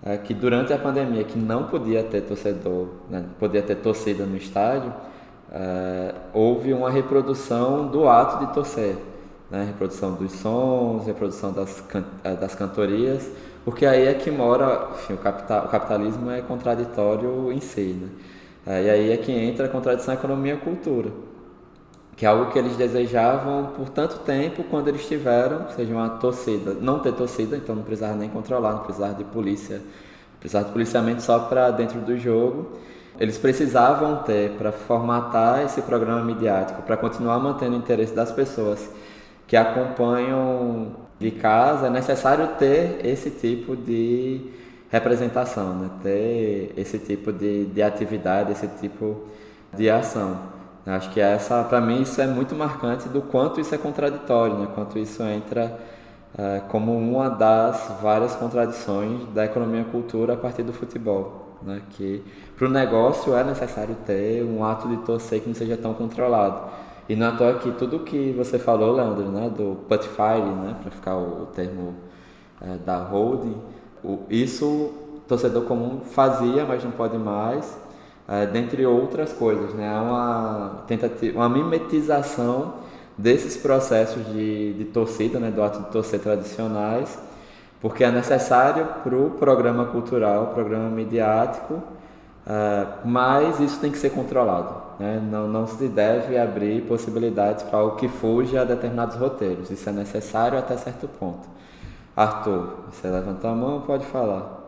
é, 0.02 0.18
que 0.18 0.34
durante 0.34 0.74
a 0.74 0.78
pandemia, 0.78 1.24
que 1.24 1.38
não 1.38 1.64
podia 1.64 2.04
ter 2.04 2.20
torcedor, 2.20 2.88
né, 3.08 3.24
podia 3.38 3.62
ter 3.62 3.76
torcida 3.76 4.26
no 4.26 4.36
estádio, 4.36 4.92
é, 5.50 6.14
houve 6.34 6.74
uma 6.74 6.90
reprodução 6.90 7.86
do 7.86 8.06
ato 8.06 8.44
de 8.44 8.52
torcer, 8.52 8.98
né, 9.50 9.64
reprodução 9.64 10.14
dos 10.14 10.32
sons, 10.32 11.06
reprodução 11.06 11.52
das, 11.52 11.80
can 11.82 12.04
é, 12.24 12.34
das 12.34 12.54
cantorias, 12.54 13.30
porque 13.64 13.86
aí 13.86 14.06
é 14.06 14.14
que 14.14 14.30
mora, 14.30 14.90
enfim, 14.94 15.14
o, 15.14 15.18
capital, 15.18 15.66
o 15.66 15.68
capitalismo 15.68 16.30
é 16.30 16.40
contraditório 16.40 17.52
em 17.52 17.60
si, 17.60 17.98
né? 18.00 18.08
É, 18.66 18.82
e 18.82 18.90
aí 18.90 19.12
é 19.12 19.16
que 19.16 19.30
entra 19.30 19.66
a 19.66 19.68
contradição 19.68 20.12
economia 20.12 20.56
cultura, 20.56 21.10
que 22.16 22.26
é 22.26 22.28
algo 22.28 22.50
que 22.50 22.58
eles 22.58 22.76
desejavam 22.76 23.66
por 23.76 23.88
tanto 23.90 24.18
tempo 24.20 24.64
quando 24.64 24.88
eles 24.88 25.06
tiveram, 25.06 25.68
seja 25.70 25.94
uma 25.94 26.08
torcida, 26.08 26.74
não 26.80 26.98
ter 26.98 27.12
torcida, 27.12 27.56
então 27.56 27.76
não 27.76 27.84
precisava 27.84 28.14
nem 28.14 28.28
controlar, 28.28 28.72
não 28.72 28.80
precisava 28.80 29.14
de 29.14 29.22
polícia, 29.22 29.80
precisava 30.40 30.64
de 30.66 30.72
policiamento 30.72 31.22
só 31.22 31.38
para 31.40 31.70
dentro 31.70 32.00
do 32.00 32.16
jogo. 32.16 32.72
Eles 33.20 33.38
precisavam 33.38 34.22
ter 34.24 34.50
para 34.58 34.72
formatar 34.72 35.62
esse 35.64 35.80
programa 35.82 36.22
midiático, 36.22 36.82
para 36.82 36.96
continuar 36.96 37.38
mantendo 37.38 37.76
o 37.76 37.78
interesse 37.78 38.14
das 38.14 38.32
pessoas 38.32 38.90
que 39.46 39.56
acompanham 39.56 40.92
de 41.18 41.30
casa, 41.30 41.86
é 41.86 41.90
necessário 41.90 42.48
ter 42.58 43.00
esse 43.04 43.30
tipo 43.30 43.76
de 43.76 44.50
representação, 44.90 45.74
né? 45.74 45.90
ter 46.02 46.72
esse 46.76 46.98
tipo 46.98 47.32
de, 47.32 47.66
de 47.66 47.82
atividade, 47.82 48.52
esse 48.52 48.68
tipo 48.68 49.24
de 49.72 49.88
ação. 49.90 50.38
Acho 50.86 51.10
que 51.10 51.20
essa, 51.20 51.64
para 51.64 51.80
mim, 51.80 52.02
isso 52.02 52.20
é 52.20 52.26
muito 52.26 52.54
marcante 52.54 53.08
do 53.08 53.20
quanto 53.20 53.60
isso 53.60 53.74
é 53.74 53.78
contraditório, 53.78 54.56
né? 54.56 54.68
quanto 54.74 54.98
isso 54.98 55.22
entra 55.24 55.76
é, 56.38 56.60
como 56.68 56.96
uma 56.96 57.28
das 57.28 57.92
várias 58.00 58.36
contradições 58.36 59.26
da 59.34 59.44
economia 59.44 59.80
e 59.80 59.84
cultura 59.84 60.34
a 60.34 60.36
partir 60.36 60.62
do 60.62 60.72
futebol. 60.72 61.58
Né? 61.62 61.82
Que 61.90 62.22
para 62.56 62.68
o 62.68 62.70
negócio 62.70 63.34
é 63.34 63.42
necessário 63.42 63.96
ter 64.06 64.44
um 64.44 64.64
ato 64.64 64.88
de 64.88 64.98
torcer 64.98 65.40
que 65.40 65.48
não 65.48 65.54
seja 65.54 65.76
tão 65.76 65.92
controlado. 65.94 66.70
E 67.08 67.14
não 67.14 67.26
é 67.26 67.28
à 67.30 67.36
toa 67.36 67.54
que 67.54 67.70
tudo 67.72 68.00
que 68.00 68.32
você 68.32 68.58
falou, 68.58 68.94
Leandro, 68.94 69.24
né? 69.24 69.48
do 69.48 69.76
put 69.88 70.08
fire, 70.08 70.40
né? 70.40 70.74
para 70.82 70.90
ficar 70.90 71.16
o, 71.16 71.46
termo 71.54 71.94
é, 72.60 72.76
da 72.84 72.96
holding, 72.96 73.56
isso 74.28 74.66
o 74.66 75.20
torcedor 75.28 75.64
comum 75.64 76.00
fazia, 76.00 76.64
mas 76.64 76.82
não 76.82 76.90
pode 76.90 77.16
mais, 77.16 77.76
é, 78.28 78.46
dentre 78.46 78.84
outras 78.84 79.32
coisas. 79.32 79.72
Né? 79.74 79.88
Uma, 79.88 80.82
tentativa, 80.88 81.38
uma 81.38 81.48
mimetização 81.48 82.74
desses 83.16 83.56
processos 83.56 84.26
de, 84.26 84.74
de 84.74 84.84
torcida, 84.86 85.38
né? 85.38 85.50
do 85.50 85.62
ato 85.62 85.78
de 85.78 85.90
torcer 85.90 86.18
tradicionais, 86.18 87.16
porque 87.80 88.02
é 88.02 88.10
necessário 88.10 88.84
para 89.04 89.16
o 89.16 89.30
programa 89.30 89.84
cultural, 89.86 90.48
programa 90.48 90.90
midiático, 90.90 91.80
é, 92.44 92.86
mas 93.04 93.60
isso 93.60 93.78
tem 93.78 93.92
que 93.92 93.98
ser 93.98 94.10
controlado. 94.10 94.85
Né? 94.98 95.20
Não, 95.30 95.46
não 95.46 95.66
se 95.66 95.88
deve 95.88 96.38
abrir 96.38 96.82
possibilidades 96.82 97.62
para 97.64 97.82
o 97.82 97.96
que 97.96 98.08
fuja 98.08 98.62
a 98.62 98.64
determinados 98.64 99.16
roteiros. 99.16 99.70
Isso 99.70 99.88
é 99.88 99.92
necessário 99.92 100.58
até 100.58 100.76
certo 100.76 101.06
ponto. 101.06 101.48
Arthur, 102.16 102.68
você 102.90 103.08
levantou 103.08 103.50
a 103.50 103.54
mão, 103.54 103.82
pode 103.82 104.06
falar. 104.06 104.64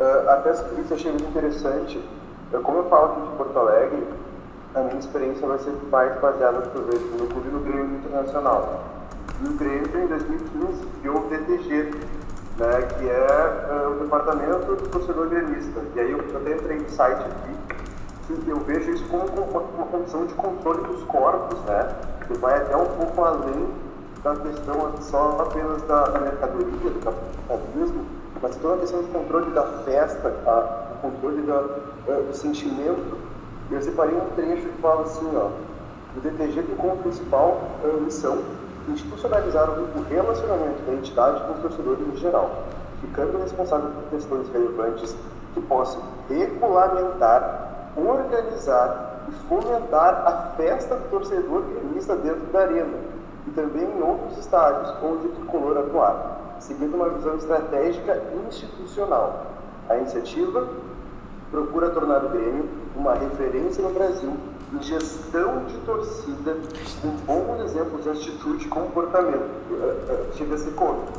Uh, 0.00 0.28
até 0.28 0.50
isso 0.50 0.64
eu 0.90 0.96
achei 0.96 1.10
muito 1.12 1.28
interessante. 1.28 2.00
Como 2.50 2.78
eu 2.78 2.88
falo 2.88 3.12
aqui 3.12 3.30
de 3.30 3.36
Porto 3.36 3.58
Alegre, 3.58 4.06
a 4.74 4.80
minha 4.80 4.98
experiência 4.98 5.46
vai 5.46 5.58
ser 5.58 5.72
mais 5.90 6.18
baseada 6.20 6.62
por 6.62 6.82
vezes 6.84 7.08
no 7.12 7.26
clube 7.26 7.48
no 7.50 7.60
Grêmio 7.60 7.96
Internacional. 7.96 8.84
No 9.40 9.52
Grêmio, 9.52 10.04
em 10.04 10.06
2015, 10.06 10.86
criou 11.00 11.18
o 11.18 11.28
DTG, 11.28 11.90
né, 12.58 12.82
que 12.98 13.08
é 13.08 13.70
uh, 13.70 13.92
o 13.92 14.02
Departamento 14.02 14.74
do 14.74 14.88
Torcedor 14.88 15.28
Gremista. 15.28 15.80
E 15.94 16.00
aí 16.00 16.10
eu 16.10 16.20
até 16.20 16.54
entrei 16.54 16.78
no 16.78 16.88
site 16.88 17.20
aqui, 17.20 17.76
eu 18.46 18.56
vejo 18.60 18.90
isso 18.90 19.04
como 19.08 19.24
uma, 19.24 19.86
condição 19.86 20.26
de 20.26 20.34
controle 20.34 20.82
dos 20.86 21.02
corpos, 21.04 21.58
né, 21.60 21.94
que 22.26 22.34
vai 22.38 22.56
até 22.56 22.76
um 22.76 22.86
pouco 22.86 23.24
além 23.24 23.68
da 24.22 24.36
questão 24.36 24.92
só 25.00 25.38
apenas 25.40 25.82
da, 25.82 26.08
da 26.08 26.20
mercadoria, 26.20 26.66
do 26.66 27.00
capitalismo, 27.04 28.04
mas 28.40 28.56
toda 28.56 28.74
a 28.74 28.78
questão 28.78 29.02
de 29.02 29.08
controle 29.10 29.50
da 29.52 29.64
festa, 29.84 30.28
a, 30.46 30.94
o 30.94 31.10
controle 31.10 31.42
da, 31.42 31.60
do 31.60 32.32
sentimento. 32.32 33.18
Eu 33.70 33.80
separei 33.80 34.14
um 34.14 34.30
trecho 34.34 34.68
que 34.68 34.82
fala 34.82 35.02
assim, 35.02 35.28
ó, 35.34 35.50
o 36.16 36.20
DTG 36.20 36.62
tem 36.62 36.76
como 36.76 36.96
principal 36.98 37.62
uh, 37.82 38.00
missão 38.02 38.38
institucionalizar 38.88 39.70
o 39.70 40.02
relacionamento 40.08 40.82
da 40.82 40.92
entidade 40.94 41.40
com 41.44 41.52
os 41.54 41.60
torcedores 41.60 42.06
em 42.06 42.16
geral, 42.16 42.64
ficando 43.00 43.38
responsável 43.38 43.90
por 43.90 44.10
questões 44.10 44.48
relevantes 44.52 45.16
que 45.54 45.60
possam 45.62 46.02
regulamentar, 46.28 47.71
organizar 47.96 49.26
e 49.28 49.32
fomentar 49.48 50.26
a 50.26 50.56
festa 50.56 50.96
do 50.96 51.10
torcedor 51.10 51.62
gremista 51.62 52.16
dentro 52.16 52.46
da 52.52 52.60
arena 52.60 52.98
e 53.46 53.50
também 53.50 53.84
em 53.84 54.02
outros 54.02 54.38
estádios 54.38 54.94
onde 55.02 55.26
o 55.26 55.30
tricolor 55.30 55.78
atuar, 55.78 56.56
seguindo 56.60 56.94
uma 56.94 57.08
visão 57.10 57.36
estratégica 57.36 58.22
institucional. 58.46 59.46
A 59.88 59.96
iniciativa 59.96 60.68
procura 61.50 61.90
tornar 61.90 62.24
o 62.24 62.28
Grêmio 62.30 62.68
uma 62.96 63.14
referência 63.14 63.82
no 63.82 63.90
Brasil 63.90 64.32
em 64.72 64.82
gestão 64.82 65.64
de 65.64 65.76
torcida 65.78 66.56
com 67.02 67.08
bons 67.26 67.64
exemplos 67.64 68.02
de 68.02 68.10
atitude 68.10 68.66
e 68.66 68.68
comportamento. 68.68 69.50
Chega 70.34 70.54
a 70.54 70.58
ser 70.58 70.70
cômico. 70.74 71.12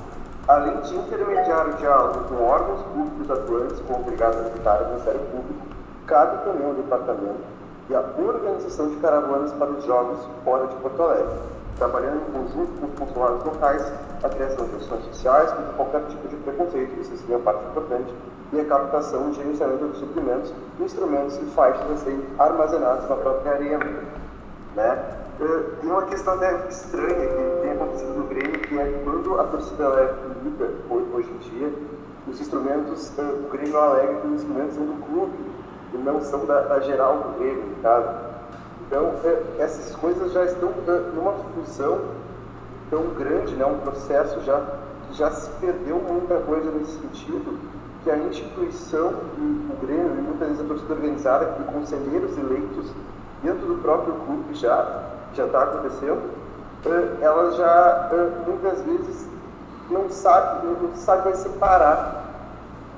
Além 0.48 0.82
de 0.82 0.96
intermediar 0.96 1.70
o 1.70 1.74
diálogo 1.74 2.24
com 2.28 2.44
órgãos 2.44 2.82
públicos 2.94 3.32
atuantes 3.32 3.80
como 3.88 4.04
Brigada 4.04 4.42
Militar 4.42 4.82
e 4.82 4.86
Ministério 4.88 5.22
Público, 5.32 5.73
cabe 6.06 6.44
também 6.44 6.68
ao 6.68 6.74
departamento 6.74 7.54
e 7.90 7.96
a 7.96 8.04
organização 8.18 8.90
de 8.90 8.96
caravanas 8.98 9.52
para 9.54 9.72
os 9.72 9.84
jogos 9.84 10.20
fora 10.44 10.68
de 10.68 10.76
Porto 10.76 11.02
Alegre, 11.02 11.38
trabalhando 11.78 12.22
em 12.28 12.32
conjunto 12.32 12.72
com 12.80 13.06
consulados 13.06 13.44
locais, 13.44 13.92
a 14.24 14.30
criação 14.30 14.66
de 14.68 14.76
ações 14.78 15.04
sociais 15.06 15.52
contra 15.52 15.74
qualquer 15.74 16.06
tipo 16.08 16.28
de 16.28 16.36
preconceito, 16.38 17.02
isso 17.02 17.18
seria 17.18 17.38
uma 17.38 17.44
parte 17.44 17.66
importante, 17.66 18.14
e 18.54 18.60
a 18.60 18.66
captação 18.66 19.30
e 19.30 19.34
gerenciamento 19.34 19.88
de 19.90 19.98
suprimentos, 19.98 20.54
instrumentos 20.80 21.38
e 21.38 21.46
faixas 21.48 21.92
a 21.92 21.98
serem 21.98 22.24
armazenados 22.38 23.10
na 23.10 23.16
própria 23.16 23.54
arena. 23.54 23.86
Né? 24.76 25.06
Tem 25.82 25.90
uma 25.90 26.04
questão 26.04 26.36
até 26.36 26.68
estranha 26.70 27.28
que 27.28 27.62
tem 27.62 27.72
acontecido 27.72 28.14
no 28.14 28.28
Grêmio, 28.28 28.60
que 28.60 28.80
é 28.80 29.02
quando 29.04 29.40
a 29.40 29.44
torcida 29.46 29.84
é 29.84 30.08
pública, 30.88 31.18
hoje 31.18 31.30
em 31.30 31.38
dia, 31.38 31.74
os 32.28 32.40
instrumentos, 32.40 33.12
o 33.18 33.50
Grêmio 33.50 33.78
alega 33.78 34.22
que 34.22 34.28
os 34.28 34.34
instrumentos 34.34 34.76
são 34.76 34.86
do 34.86 35.06
clube 35.06 35.53
e 35.94 35.98
não 35.98 36.22
são 36.22 36.46
da, 36.46 36.62
da 36.62 36.80
geral 36.80 37.18
do 37.18 37.40
Grêmio, 37.40 37.66
no 37.66 37.76
caso. 37.82 38.08
Então, 38.88 39.14
é, 39.24 39.44
essas 39.60 39.96
coisas 39.96 40.32
já 40.32 40.46
estão 40.46 40.72
numa 41.16 41.34
fusão 41.54 42.00
tão 42.90 43.06
grande, 43.16 43.56
né? 43.56 43.66
um 43.66 43.80
processo 43.80 44.40
já 44.42 44.62
que 45.08 45.18
já 45.18 45.32
se 45.32 45.50
perdeu 45.60 45.98
muita 45.98 46.36
coisa 46.42 46.72
nesse 46.72 47.00
sentido, 47.00 47.58
que 48.04 48.12
a 48.12 48.18
instituição, 48.18 49.10
o 49.10 49.86
Grêmio, 49.86 50.16
e 50.18 50.22
muitas 50.22 50.48
vezes 50.50 50.64
a 50.64 50.68
torcida 50.68 50.94
organizada, 50.94 51.46
com 51.46 51.64
conselheiros 51.80 52.38
eleitos 52.38 52.92
dentro 53.42 53.66
do 53.66 53.82
próprio 53.82 54.14
clube 54.26 54.54
já 54.54 55.04
já 55.34 55.46
está 55.46 55.64
acontecendo, 55.64 56.22
ela 57.22 57.52
já 57.52 58.10
muitas 58.46 58.82
vezes 58.82 59.28
não 59.90 60.10
sabe, 60.10 60.68
não 60.68 60.96
sabe 60.96 61.36
separar. 61.38 62.24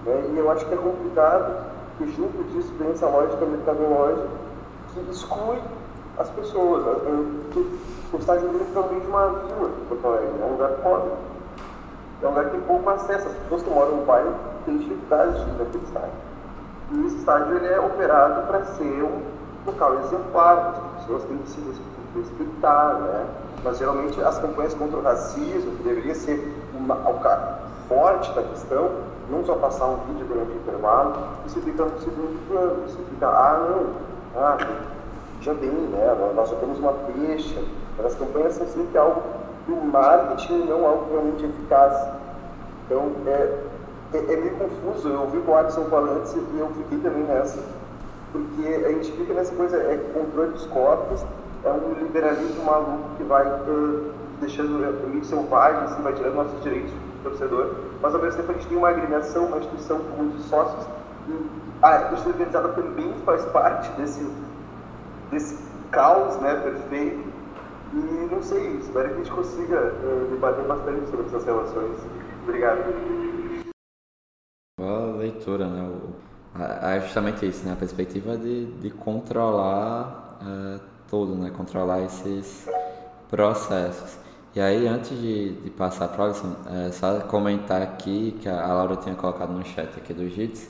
Né? 0.06 0.32
E 0.34 0.38
eu 0.38 0.52
acho 0.52 0.66
que 0.66 0.74
é 0.74 0.78
complicado 0.78 1.66
que 1.98 2.12
junto 2.14 2.44
disso 2.52 2.74
vem 2.78 2.92
essa 2.92 3.08
lógica 3.08 3.46
mercadológica 3.46 4.28
que 4.94 5.12
exclui 5.12 5.60
as 6.18 6.30
pessoas. 6.30 6.84
O 8.14 8.18
estádio 8.18 8.50
Grêmio 8.50 8.68
também 8.74 9.00
de 9.00 9.08
uma 9.08 9.28
vila, 9.28 9.70
Porto 9.90 10.08
Alegre, 10.08 10.42
é 10.42 10.46
um 10.46 10.52
lugar 10.52 10.70
pobre. 10.84 11.12
É 12.22 12.26
um 12.26 12.30
lugar 12.30 12.46
que 12.46 12.52
tem 12.52 12.62
pouco 12.62 12.90
acesso. 12.90 13.28
As 13.28 13.34
pessoas 13.34 13.64
que 13.64 13.70
moram 13.70 13.98
no 13.98 14.06
bairro 14.06 14.34
têm 14.66 14.78
dificuldade 14.78 15.34
de 15.34 15.50
ir 15.50 15.54
naquele 15.58 15.84
estádio. 15.84 16.10
E 16.92 17.06
esse 17.08 17.16
estádio 17.18 17.58
ele 17.58 17.68
é 17.68 17.80
operado 17.80 18.48
para 18.48 18.64
ser 18.66 19.04
um 19.04 19.22
local 19.66 20.00
exemplar, 20.00 20.76
as 20.96 21.02
pessoas 21.02 21.24
têm 21.24 21.38
que 21.38 21.50
se 21.50 21.60
respeitar, 22.16 22.94
né? 22.94 23.26
Mas 23.64 23.80
geralmente 23.80 24.22
as 24.22 24.38
campanhas 24.38 24.74
contra 24.76 24.98
o 24.98 25.02
racismo, 25.02 25.76
que 25.78 25.84
deveria 25.84 26.14
ser 26.14 26.54
uma, 26.74 26.96
forte 27.88 28.32
da 28.34 28.44
questão, 28.44 28.92
não 29.30 29.44
só 29.44 29.56
passar 29.56 29.86
um 29.88 29.98
vídeo 30.08 30.26
durante 30.28 30.52
o 30.52 30.56
intervalo, 30.56 31.14
isso 31.46 31.60
fica 31.62 31.84
no 31.84 32.00
segundo 32.00 32.48
plano, 32.48 32.86
isso 32.86 32.98
fica, 33.10 33.28
ah 33.28 33.68
não, 33.70 34.42
ah, 34.42 34.58
já 35.42 35.54
bem, 35.54 35.70
né? 35.70 36.34
Nós 36.36 36.50
já 36.50 36.56
temos 36.58 36.80
uma 36.80 36.94
peixe, 36.94 37.68
mas 37.98 38.08
as 38.08 38.16
campanhas 38.16 38.54
são 38.54 38.68
sempre 38.68 38.98
algo 38.98 39.22
do 39.68 39.76
marketing, 39.76 40.66
não 40.66 40.86
algo 40.86 41.12
realmente 41.12 41.46
eficaz. 41.46 42.08
Então, 42.86 43.12
é, 43.26 43.58
é, 44.14 44.18
é 44.18 44.38
meio 44.38 44.56
confuso. 44.56 45.10
Eu 45.10 45.22
ouvi 45.22 45.38
o 45.38 45.44
Watson 45.44 45.86
falando 45.86 46.24
e 46.54 46.60
eu 46.60 46.68
fiquei 46.70 47.00
também 47.00 47.24
nessa, 47.24 47.60
porque 48.32 48.86
a 48.86 48.90
gente 48.90 49.12
fica 49.12 49.34
nessa 49.34 49.56
coisa, 49.56 49.78
é 49.78 49.98
controle 50.14 50.52
dos 50.52 50.66
corpos, 50.68 51.26
é 51.64 51.70
um 51.72 51.94
liberalismo 52.04 52.64
maluco 52.64 53.16
que 53.18 53.24
vai 53.24 53.46
uh, 53.48 54.12
deixando 54.40 54.78
uh, 54.78 55.10
meio 55.10 55.26
selvagem, 55.26 55.82
assim, 55.84 56.02
vai 56.04 56.14
tirando 56.14 56.36
nossos 56.36 56.62
direitos 56.62 56.92
torcedor, 57.30 57.76
mas 58.02 58.16
ao 58.16 58.22
mesmo 58.22 58.38
tempo 58.38 58.52
a 58.52 58.56
gente 58.56 58.68
tem 58.68 58.78
uma 58.78 58.90
agremiação, 58.90 59.46
uma 59.46 59.58
instituição 59.58 60.00
com 60.00 60.24
muitos 60.24 60.46
sócios, 60.46 60.88
e 61.28 61.66
a 61.82 62.00
torcida 62.10 62.30
organizada 62.30 62.70
também 62.70 63.14
faz 63.26 63.44
parte 63.46 63.92
desse, 63.94 64.26
desse 65.32 65.64
caos 65.92 66.38
né, 66.38 66.56
perfeito, 66.56 67.36
e 67.94 68.34
não 68.34 68.42
sei, 68.42 68.78
espero 68.78 69.10
que 69.10 69.14
a 69.14 69.18
gente 69.18 69.32
consiga 69.32 69.94
uh, 69.94 70.28
debater 70.30 70.66
bastante 70.66 71.10
sobre 71.10 71.26
essas 71.28 71.46
relações. 71.46 71.98
Obrigado. 72.44 72.84
Boa 74.78 75.16
leitura, 75.18 75.68
né? 75.68 75.92
É 76.82 77.00
justamente 77.00 77.46
isso, 77.48 77.66
né? 77.66 77.74
A 77.74 77.76
perspectiva 77.76 78.38
de, 78.38 78.66
de 78.80 78.90
controlar 78.90 80.38
uh, 80.42 80.80
tudo, 81.10 81.36
né? 81.36 81.52
Controlar 81.56 82.02
esses 82.02 82.68
processos. 83.30 84.25
E 84.56 84.62
aí, 84.62 84.88
antes 84.88 85.10
de, 85.20 85.52
de 85.52 85.70
passar 85.70 86.08
para 86.08 86.28
a 86.28 86.88
é 86.88 86.92
só 86.94 87.20
comentar 87.20 87.82
aqui 87.82 88.38
que 88.40 88.48
a 88.48 88.74
Laura 88.74 88.96
tinha 88.96 89.14
colocado 89.14 89.52
no 89.52 89.66
chat 89.66 89.90
aqui 89.98 90.14
do 90.14 90.30
JITS, 90.30 90.70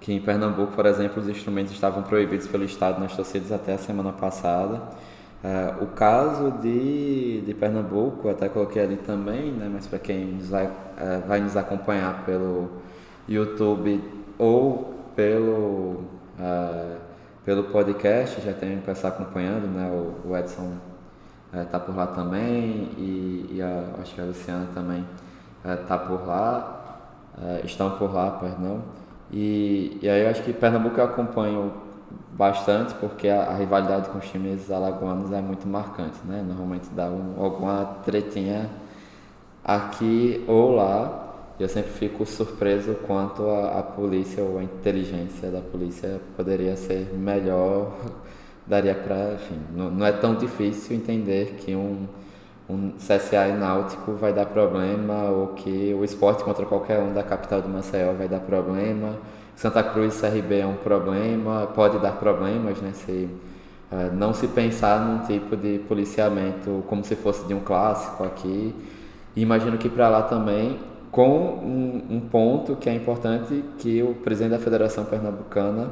que 0.00 0.14
em 0.14 0.20
Pernambuco, 0.20 0.72
por 0.72 0.86
exemplo, 0.86 1.20
os 1.20 1.28
instrumentos 1.28 1.74
estavam 1.74 2.02
proibidos 2.02 2.46
pelo 2.46 2.64
Estado 2.64 2.98
nas 2.98 3.14
torcidas 3.14 3.52
até 3.52 3.74
a 3.74 3.78
semana 3.78 4.12
passada. 4.12 4.76
Uh, 5.44 5.84
o 5.84 5.86
caso 5.88 6.52
de, 6.62 7.42
de 7.42 7.52
Pernambuco, 7.52 8.30
até 8.30 8.48
coloquei 8.48 8.80
ali 8.82 8.96
também, 8.96 9.52
né, 9.52 9.68
mas 9.70 9.86
para 9.86 9.98
quem 9.98 10.38
vai, 10.38 10.66
uh, 10.66 11.28
vai 11.28 11.40
nos 11.40 11.54
acompanhar 11.54 12.24
pelo 12.24 12.70
YouTube 13.28 14.02
ou 14.38 14.94
pelo, 15.14 16.04
uh, 16.38 16.96
pelo 17.44 17.64
podcast, 17.64 18.40
já 18.40 18.54
tem 18.54 18.78
o 18.78 18.80
pessoal 18.80 19.12
acompanhando, 19.12 19.66
né, 19.66 19.90
o, 19.90 20.30
o 20.30 20.36
Edson 20.36 20.91
está 21.52 21.78
por 21.78 21.94
lá 21.94 22.06
também 22.06 22.88
e, 22.96 23.50
e 23.52 23.62
a, 23.62 24.00
acho 24.00 24.14
que 24.14 24.20
a 24.20 24.24
Luciana 24.24 24.68
também 24.74 25.04
está 25.64 25.98
por 25.98 26.26
lá, 26.26 27.00
estão 27.64 27.90
por 27.92 28.12
lá, 28.12 28.30
perdão. 28.32 28.82
E, 29.32 29.98
e 30.02 30.08
aí 30.08 30.22
eu 30.22 30.30
acho 30.30 30.42
que 30.42 30.52
Pernambuco 30.52 30.98
eu 31.00 31.04
acompanho 31.04 31.72
bastante 32.32 32.94
porque 32.94 33.28
a, 33.28 33.44
a, 33.44 33.54
rivalidade 33.54 34.10
com 34.10 34.18
os 34.18 34.28
times 34.28 34.70
alagoanos 34.70 35.32
é 35.32 35.40
muito 35.40 35.66
marcante, 35.66 36.18
né? 36.24 36.44
Normalmente 36.46 36.88
dá 36.94 37.08
um, 37.08 37.42
alguma 37.42 37.84
tretinha 38.04 38.68
aqui 39.64 40.44
ou 40.46 40.74
lá. 40.74 41.20
Eu 41.58 41.68
sempre 41.68 41.92
fico 41.92 42.26
surpreso 42.26 42.94
quanto 43.06 43.48
a, 43.48 43.78
a 43.78 43.82
polícia 43.82 44.42
ou 44.42 44.58
a 44.58 44.64
inteligência 44.64 45.50
da 45.50 45.60
polícia 45.60 46.20
poderia 46.36 46.76
ser 46.76 47.12
melhor. 47.14 47.92
Daria 48.66 48.94
para, 48.94 49.34
enfim, 49.34 49.60
não, 49.74 49.90
não 49.90 50.06
é 50.06 50.12
tão 50.12 50.34
difícil 50.34 50.96
entender 50.96 51.56
que 51.58 51.74
um 51.74 52.06
um 52.68 52.92
CSA 52.92 53.48
e 53.48 53.52
Náutico 53.52 54.12
vai 54.12 54.32
dar 54.32 54.46
problema, 54.46 55.24
ou 55.24 55.48
que 55.48 55.94
o 55.98 56.04
esporte 56.04 56.42
contra 56.42 56.64
qualquer 56.64 57.00
um 57.00 57.12
da 57.12 57.22
capital 57.22 57.60
do 57.60 57.68
Maceió 57.68 58.12
vai 58.12 58.28
dar 58.28 58.40
problema, 58.40 59.18
Santa 59.54 59.82
Cruz 59.82 60.20
CRB 60.20 60.60
é 60.60 60.66
um 60.66 60.76
problema, 60.76 61.66
pode 61.74 61.98
dar 61.98 62.12
problemas, 62.12 62.80
né? 62.80 62.92
Se 62.94 63.28
uh, 63.90 64.14
não 64.14 64.32
se 64.32 64.48
pensar 64.48 65.00
num 65.00 65.26
tipo 65.26 65.56
de 65.56 65.78
policiamento 65.80 66.82
como 66.88 67.04
se 67.04 67.14
fosse 67.14 67.46
de 67.46 67.52
um 67.52 67.60
clássico 67.60 68.24
aqui. 68.24 68.74
E 69.36 69.42
imagino 69.42 69.76
que 69.76 69.88
para 69.88 70.08
lá 70.08 70.22
também, 70.22 70.80
com 71.10 71.28
um, 71.28 72.16
um, 72.16 72.20
ponto 72.20 72.76
que 72.76 72.88
é 72.88 72.94
importante, 72.94 73.62
que 73.78 74.02
o 74.02 74.14
presidente 74.14 74.52
da 74.52 74.58
Federação 74.58 75.04
Pernambucana, 75.04 75.90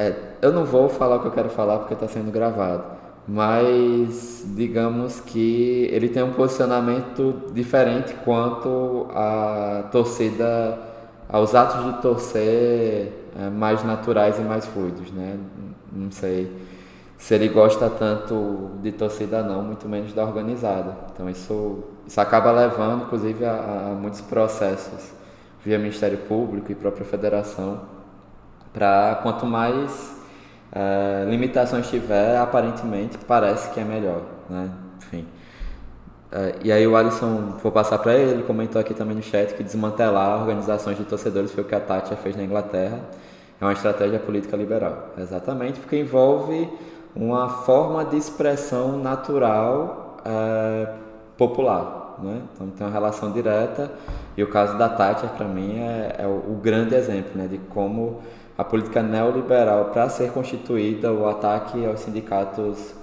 é, 0.00 0.14
eu 0.40 0.50
não 0.50 0.64
vou 0.64 0.88
falar 0.88 1.16
o 1.16 1.20
que 1.20 1.26
eu 1.26 1.30
quero 1.30 1.50
falar 1.50 1.80
porque 1.80 1.92
está 1.92 2.08
sendo 2.08 2.32
gravado, 2.32 2.84
mas 3.28 4.46
digamos 4.56 5.20
que 5.20 5.90
ele 5.92 6.08
tem 6.08 6.22
um 6.22 6.32
posicionamento 6.32 7.52
diferente 7.52 8.14
quanto 8.24 9.08
à 9.10 9.84
torcida 9.92 10.78
aos 11.28 11.54
atos 11.54 11.84
de 11.84 12.00
torcer 12.00 13.12
é, 13.38 13.50
mais 13.50 13.84
naturais 13.84 14.38
e 14.38 14.40
mais 14.40 14.64
fluidos, 14.64 15.12
né? 15.12 15.38
Não 15.92 16.10
sei 16.10 16.50
se 17.18 17.34
ele 17.34 17.48
gosta 17.48 17.90
tanto 17.90 18.70
de 18.82 18.92
torcida 18.92 19.42
não, 19.42 19.62
muito 19.62 19.86
menos 19.86 20.14
da 20.14 20.24
organizada. 20.24 20.96
Então 21.12 21.28
isso, 21.28 21.84
isso 22.06 22.18
acaba 22.18 22.50
levando, 22.52 23.02
inclusive, 23.02 23.44
a, 23.44 23.90
a 23.90 23.94
muitos 23.94 24.22
processos 24.22 25.12
via 25.62 25.78
Ministério 25.78 26.16
Público 26.20 26.72
e 26.72 26.74
própria 26.74 27.04
Federação 27.04 27.99
para 28.72 29.20
quanto 29.22 29.46
mais 29.46 30.16
uh, 30.72 31.28
limitações 31.28 31.88
tiver, 31.88 32.36
aparentemente 32.36 33.18
parece 33.18 33.70
que 33.70 33.80
é 33.80 33.84
melhor, 33.84 34.22
né? 34.48 34.70
Enfim. 34.98 35.26
Uh, 36.32 36.60
e 36.62 36.70
aí 36.70 36.86
o 36.86 36.96
Alisson, 36.96 37.56
vou 37.62 37.72
passar 37.72 37.98
para 37.98 38.14
ele, 38.14 38.44
comentou 38.44 38.80
aqui 38.80 38.94
também 38.94 39.16
no 39.16 39.22
chat 39.22 39.54
que 39.54 39.64
desmantelar 39.64 40.40
organizações 40.40 40.96
de 40.96 41.04
torcedores 41.04 41.50
foi 41.50 41.64
o 41.64 41.66
que 41.66 41.74
a 41.74 41.80
Tati 41.80 42.14
fez 42.16 42.36
na 42.36 42.44
Inglaterra. 42.44 43.00
É 43.60 43.64
uma 43.64 43.72
estratégia 43.72 44.18
política 44.18 44.56
liberal. 44.56 45.10
Exatamente, 45.18 45.80
porque 45.80 45.98
envolve 45.98 46.68
uma 47.14 47.48
forma 47.48 48.04
de 48.04 48.16
expressão 48.16 48.96
natural 48.98 50.18
uh, 50.20 50.94
popular. 51.36 52.16
Né? 52.22 52.42
Então 52.54 52.68
tem 52.68 52.86
uma 52.86 52.92
relação 52.92 53.32
direta 53.32 53.90
e 54.40 54.42
o 54.42 54.46
caso 54.46 54.78
da 54.78 54.88
Thatcher 54.88 55.28
para 55.36 55.46
mim 55.46 55.80
é, 55.80 56.16
é 56.20 56.26
o, 56.26 56.58
grande 56.62 56.94
exemplo 56.94 57.32
né, 57.34 57.46
de 57.46 57.58
como 57.58 58.22
a 58.56 58.64
política 58.64 59.02
neoliberal 59.02 59.90
para 59.90 60.08
ser 60.08 60.32
constituída, 60.32 61.12
o 61.12 61.28
ataque 61.28 61.84
aos 61.84 62.00
sindicatos 62.00 62.94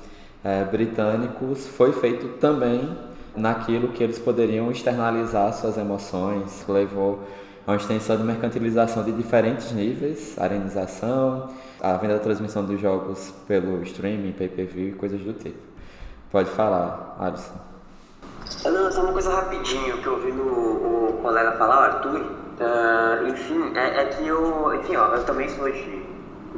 é, 0.43 0.63
britânicos 0.63 1.67
foi 1.67 1.93
feito 1.93 2.39
também 2.39 2.89
naquilo 3.35 3.89
que 3.89 4.03
eles 4.03 4.17
poderiam 4.17 4.71
externalizar 4.71 5.53
suas 5.53 5.77
emoções, 5.77 6.65
levou 6.67 7.19
a 7.67 7.71
uma 7.71 7.77
extensão 7.77 8.17
de 8.17 8.23
mercantilização 8.23 9.03
de 9.03 9.11
diferentes 9.11 9.71
níveis, 9.71 10.35
arenização, 10.39 11.51
a 11.79 11.97
venda 11.97 12.15
da 12.15 12.19
transmissão 12.19 12.65
dos 12.65 12.81
jogos 12.81 13.31
pelo 13.47 13.83
streaming, 13.83 14.31
pay-per-view 14.31 14.89
e 14.89 14.93
coisas 14.93 15.21
do 15.21 15.33
tipo. 15.33 15.59
Pode 16.31 16.49
falar, 16.49 17.15
Alisson. 17.19 17.76
Não, 18.65 18.91
só 18.91 19.01
uma 19.01 19.13
coisa 19.13 19.33
rapidinho 19.33 19.97
que 19.97 20.07
eu 20.07 20.13
ouvi 20.13 20.31
no 20.31 20.77
o 21.07 21.19
colega 21.21 21.53
falar, 21.53 21.77
o 21.77 21.83
Arthur. 21.83 22.21
Uh, 22.21 23.27
enfim, 23.27 23.71
é, 23.75 24.01
é, 24.01 24.05
que 24.05 24.27
eu. 24.27 24.73
Enfim, 24.75 24.95
ó, 24.95 25.13
eu 25.13 25.23
também 25.25 25.47
sou 25.49 25.69
de, 25.69 26.03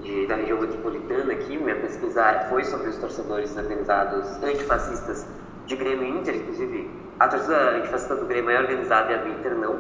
de, 0.02 0.28
da 0.28 0.36
região 0.36 0.60
metropolitana 0.60 1.34
aqui, 1.34 1.58
minha 1.58 1.76
pesquisa 1.76 2.46
foi 2.50 2.64
sobre 2.64 2.90
os 2.90 2.98
torcedores 2.98 3.56
organizados 3.58 4.42
antifascistas 4.42 5.28
de 5.66 5.76
Grêmio 5.76 6.20
Inter, 6.20 6.36
inclusive. 6.36 6.90
A 7.20 7.28
torcida 7.28 7.72
antifascista 7.72 8.16
do 8.16 8.26
Grêmio 8.26 8.52
é 8.52 8.60
organizada 8.60 9.12
e 9.12 9.16
a 9.16 9.18
do 9.18 9.30
Inter 9.30 9.56
não. 9.56 9.80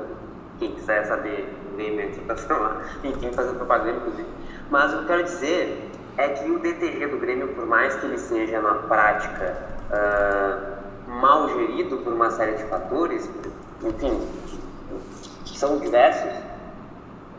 Quem 0.60 0.74
quiser 0.74 1.06
saber, 1.06 1.48
Grêmio 1.76 2.06
antes 2.06 2.50
lá. 2.50 2.82
Enfim, 3.02 3.32
fazendo 3.32 3.56
propaganda, 3.56 3.98
inclusive. 3.98 4.28
Mas 4.70 4.94
o 4.94 4.98
que 4.98 5.04
eu 5.04 5.08
quero 5.08 5.24
dizer 5.24 5.90
é 6.18 6.28
que 6.28 6.52
o 6.52 6.60
DTG 6.60 7.08
do 7.08 7.18
Grêmio, 7.18 7.48
por 7.50 7.66
mais 7.66 7.96
que 7.96 8.06
ele 8.06 8.18
seja 8.18 8.62
na 8.62 8.74
prática. 8.74 9.56
Uh, 9.90 10.79
mal 11.10 11.50
gerido 11.50 11.98
por 11.98 12.14
uma 12.14 12.30
série 12.30 12.54
de 12.54 12.64
fatores, 12.66 13.30
enfim, 13.84 14.22
são 15.46 15.78
diversos, 15.80 16.32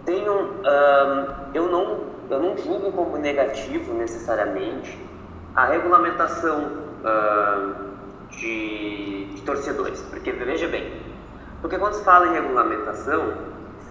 tem 0.05 0.29
um, 0.29 0.43
um, 0.43 1.27
eu, 1.55 1.71
não, 1.71 2.01
eu 2.29 2.41
não 2.41 2.59
julgo 2.59 2.93
como 2.93 3.17
negativo 3.17 3.95
necessariamente 3.95 4.99
a 5.55 5.67
regulamentação 5.67 6.81
de, 8.31 9.25
de, 9.35 9.43
torcedores, 9.43 10.03
porque 10.11 10.33
veja 10.33 10.69
bem, 10.69 10.93
porque 11.61 11.79
quando 11.79 11.95
se 11.95 12.05
fala 12.05 12.27
em 12.29 12.33
regulamentação, 12.33 13.35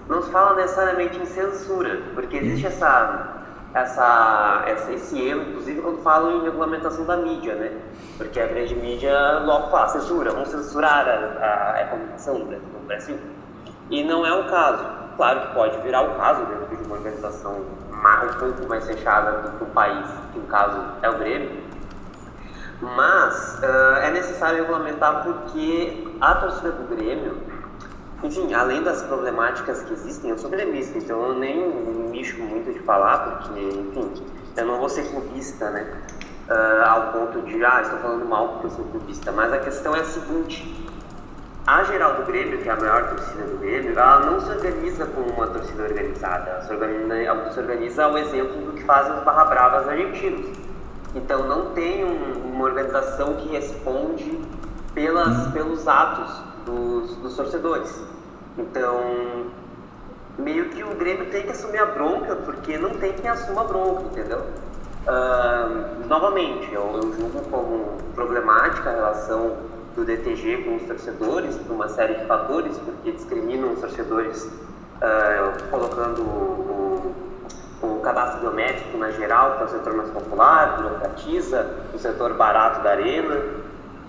não 0.08 0.22
se 0.22 0.30
fala 0.32 0.56
necessariamente 0.56 1.20
em 1.20 1.26
censura, 1.26 2.02
porque 2.14 2.38
existe 2.38 2.68
essa 2.68 3.44
essa, 3.74 4.64
essa, 4.66 4.92
esse 4.92 5.22
erro, 5.22 5.42
inclusive 5.50 5.82
quando 5.82 6.02
falam 6.02 6.38
em 6.38 6.44
regulamentação 6.44 7.06
da 7.06 7.18
mídia, 7.18 7.56
né? 7.56 7.72
Porque 8.18 8.40
a 8.40 8.48
grande 8.48 8.76
mídia 8.76 9.40
logo 9.40 9.70
fala, 9.70 9.88
censura, 9.90 10.32
vamos 10.32 10.50
censurar 10.50 11.08
a, 11.08 11.12
a, 11.12 11.82
a 11.82 11.88
comunicação 11.88 12.40
no 12.40 12.80
Brasil. 12.88 13.18
E 13.90 14.04
não 14.04 14.26
é 14.26 14.34
o 14.34 14.50
caso. 14.50 14.86
Claro 15.18 15.42
que 15.42 15.54
pode 15.54 15.78
virar 15.82 16.02
o 16.02 16.16
caso 16.16 16.46
dentro 16.46 16.78
de 16.78 16.84
uma 16.86 16.96
organização 16.96 17.54
um 17.54 18.40
pouco 18.40 18.70
mais 18.70 18.86
fechada 18.86 19.42
do 19.42 19.58
que 19.58 19.64
o 19.64 19.68
país, 19.68 20.08
que 20.32 20.40
no 20.40 20.48
caso 20.48 20.82
é 21.02 21.10
o 21.10 21.18
Grêmio. 21.18 21.64
Mas 22.82 23.60
uh, 23.62 23.98
é 24.02 24.12
necessário 24.12 24.62
regulamentar 24.62 25.24
porque 25.24 26.08
a 26.22 26.36
torcida 26.36 26.72
do 26.72 26.96
Grêmio 26.96 27.38
enfim, 28.22 28.54
além 28.54 28.84
das 28.84 29.02
problemáticas 29.04 29.82
que 29.84 29.94
existem, 29.94 30.32
eu 30.32 30.38
sou 30.38 30.50
gremista, 30.50 30.98
então 30.98 31.22
eu 31.24 31.36
nem 31.36 31.70
me 31.70 32.10
mexo 32.10 32.38
muito 32.42 32.74
de 32.74 32.80
falar, 32.80 33.18
porque, 33.20 33.60
enfim, 33.60 34.24
eu 34.58 34.66
não 34.66 34.78
vou 34.78 34.90
ser 34.90 35.04
clubista, 35.10 35.70
né? 35.70 35.88
Uh, 36.50 36.84
ao 36.86 37.12
ponto 37.14 37.42
de, 37.44 37.64
ah, 37.64 37.82
estou 37.82 38.00
falando 38.00 38.26
mal 38.26 38.48
porque 38.50 38.68
eu 38.68 38.72
sou 38.72 38.86
clubista. 38.86 39.32
Mas 39.32 39.54
a 39.54 39.60
questão 39.60 39.96
é 39.96 40.00
a 40.00 40.04
seguinte: 40.04 40.90
a 41.66 41.84
geral 41.84 42.16
do 42.16 42.24
Grêmio, 42.24 42.58
que 42.58 42.68
é 42.68 42.72
a 42.72 42.76
maior 42.76 43.10
torcida 43.10 43.44
do 43.44 43.58
Grêmio, 43.58 43.92
ela 43.92 44.20
não 44.22 44.40
se 44.40 44.50
organiza 44.50 45.06
como 45.06 45.30
uma 45.30 45.48
torcida 45.48 45.84
organizada. 45.84 46.50
Ela 46.50 46.62
se 46.64 46.74
organiza, 46.74 47.16
ela 47.16 47.52
se 47.52 47.60
organiza 47.60 48.04
ao 48.06 48.18
exemplo 48.18 48.66
do 48.66 48.74
que 48.74 48.84
fazem 48.84 49.16
os 49.16 49.24
Barra 49.24 49.46
Bravas 49.46 49.88
argentinos. 49.88 50.48
Então 51.14 51.48
não 51.48 51.68
tem 51.74 52.04
um, 52.04 52.52
uma 52.52 52.66
organização 52.66 53.36
que 53.36 53.50
responde 53.50 54.42
pelas, 54.94 55.46
uhum. 55.46 55.52
pelos 55.52 55.88
atos 55.88 56.49
dos, 56.66 57.16
dos 57.18 57.36
torcedores. 57.36 58.02
Então, 58.58 59.46
meio 60.38 60.70
que 60.70 60.84
o 60.84 60.96
Grêmio 60.96 61.30
tem 61.30 61.44
que 61.44 61.52
assumir 61.52 61.80
a 61.80 61.86
bronca, 61.86 62.36
porque 62.36 62.78
não 62.78 62.92
tem 62.92 63.14
quem 63.14 63.30
assuma 63.30 63.62
a 63.62 63.64
bronca, 63.66 64.04
entendeu? 64.04 64.40
Uh, 65.08 66.08
novamente, 66.08 66.74
eu, 66.74 66.84
eu 67.02 67.14
julgo 67.14 67.42
como 67.50 67.98
problemática 68.14 68.90
a 68.90 68.94
relação 68.94 69.58
do 69.96 70.06
DTG 70.06 70.64
com 70.64 70.76
os 70.76 70.84
torcedores, 70.84 71.58
por 71.58 71.74
uma 71.74 71.90
série 71.90 72.16
de 72.16 72.26
fatores, 72.26 72.78
porque 72.78 73.12
discriminam 73.12 73.74
os 73.74 73.80
torcedores 73.80 74.44
uh, 74.44 75.70
colocando 75.70 76.22
o, 76.22 77.16
o, 77.82 78.00
cadastro 78.02 78.42
biométrico 78.42 78.98
na 78.98 79.12
geral, 79.12 79.58
que 79.58 79.64
é 79.64 79.66
o 79.66 79.70
setor 79.70 79.94
mais 79.94 80.10
popular, 80.10 80.78
burocratiza 80.78 81.66
o 81.94 81.98
setor 81.98 82.34
barato 82.34 82.82
da 82.82 82.92
arena, 82.92 83.42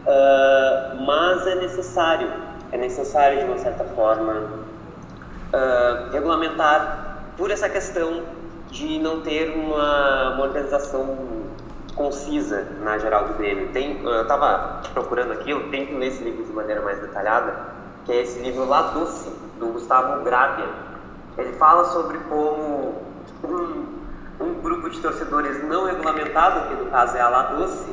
uh, 0.07 1.05
mas 1.05 1.47
é 1.47 1.55
necessário 1.57 2.51
é 2.73 2.77
necessário, 2.79 3.41
de 3.41 3.45
uma 3.45 3.59
certa 3.59 3.85
forma, 3.85 4.33
uh, 4.33 6.13
regulamentar 6.13 7.25
por 7.37 7.51
essa 7.51 7.69
questão 7.69 8.23
de 8.71 8.99
não 9.01 9.23
ter 9.23 9.51
uma, 9.51 10.35
uma 10.35 10.45
organização 10.45 11.19
concisa 11.97 12.69
na 12.83 12.97
geral 12.99 13.27
do 13.27 13.35
Grêmio. 13.35 13.73
Tem, 13.73 14.01
eu 14.03 14.23
estava 14.23 14.83
procurando 14.95 15.33
aqui, 15.33 15.51
eu 15.51 15.69
tenho 15.71 15.89
que 15.89 15.95
ler 15.95 16.07
esse 16.07 16.23
livro 16.23 16.45
de 16.45 16.53
maneira 16.53 16.81
mais 16.81 17.01
detalhada, 17.01 17.53
que 18.05 18.13
é 18.13 18.23
esse 18.23 18.39
livro 18.39 18.65
La 18.65 18.83
Doce, 18.93 19.29
do 19.59 19.67
Gustavo 19.73 20.23
Gravia. 20.23 20.69
Ele 21.37 21.53
fala 21.55 21.85
sobre 21.87 22.19
como 22.19 22.95
um, 23.45 23.87
um 24.41 24.55
grupo 24.63 24.89
de 24.89 25.01
torcedores 25.01 25.63
não 25.65 25.87
regulamentado, 25.87 26.69
que 26.69 26.85
no 26.85 26.91
caso 26.91 27.17
é 27.17 27.21
a 27.21 27.29
La 27.29 27.43
Doce, 27.43 27.91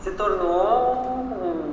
se 0.00 0.10
tornou 0.12 0.94
um, 0.94 1.68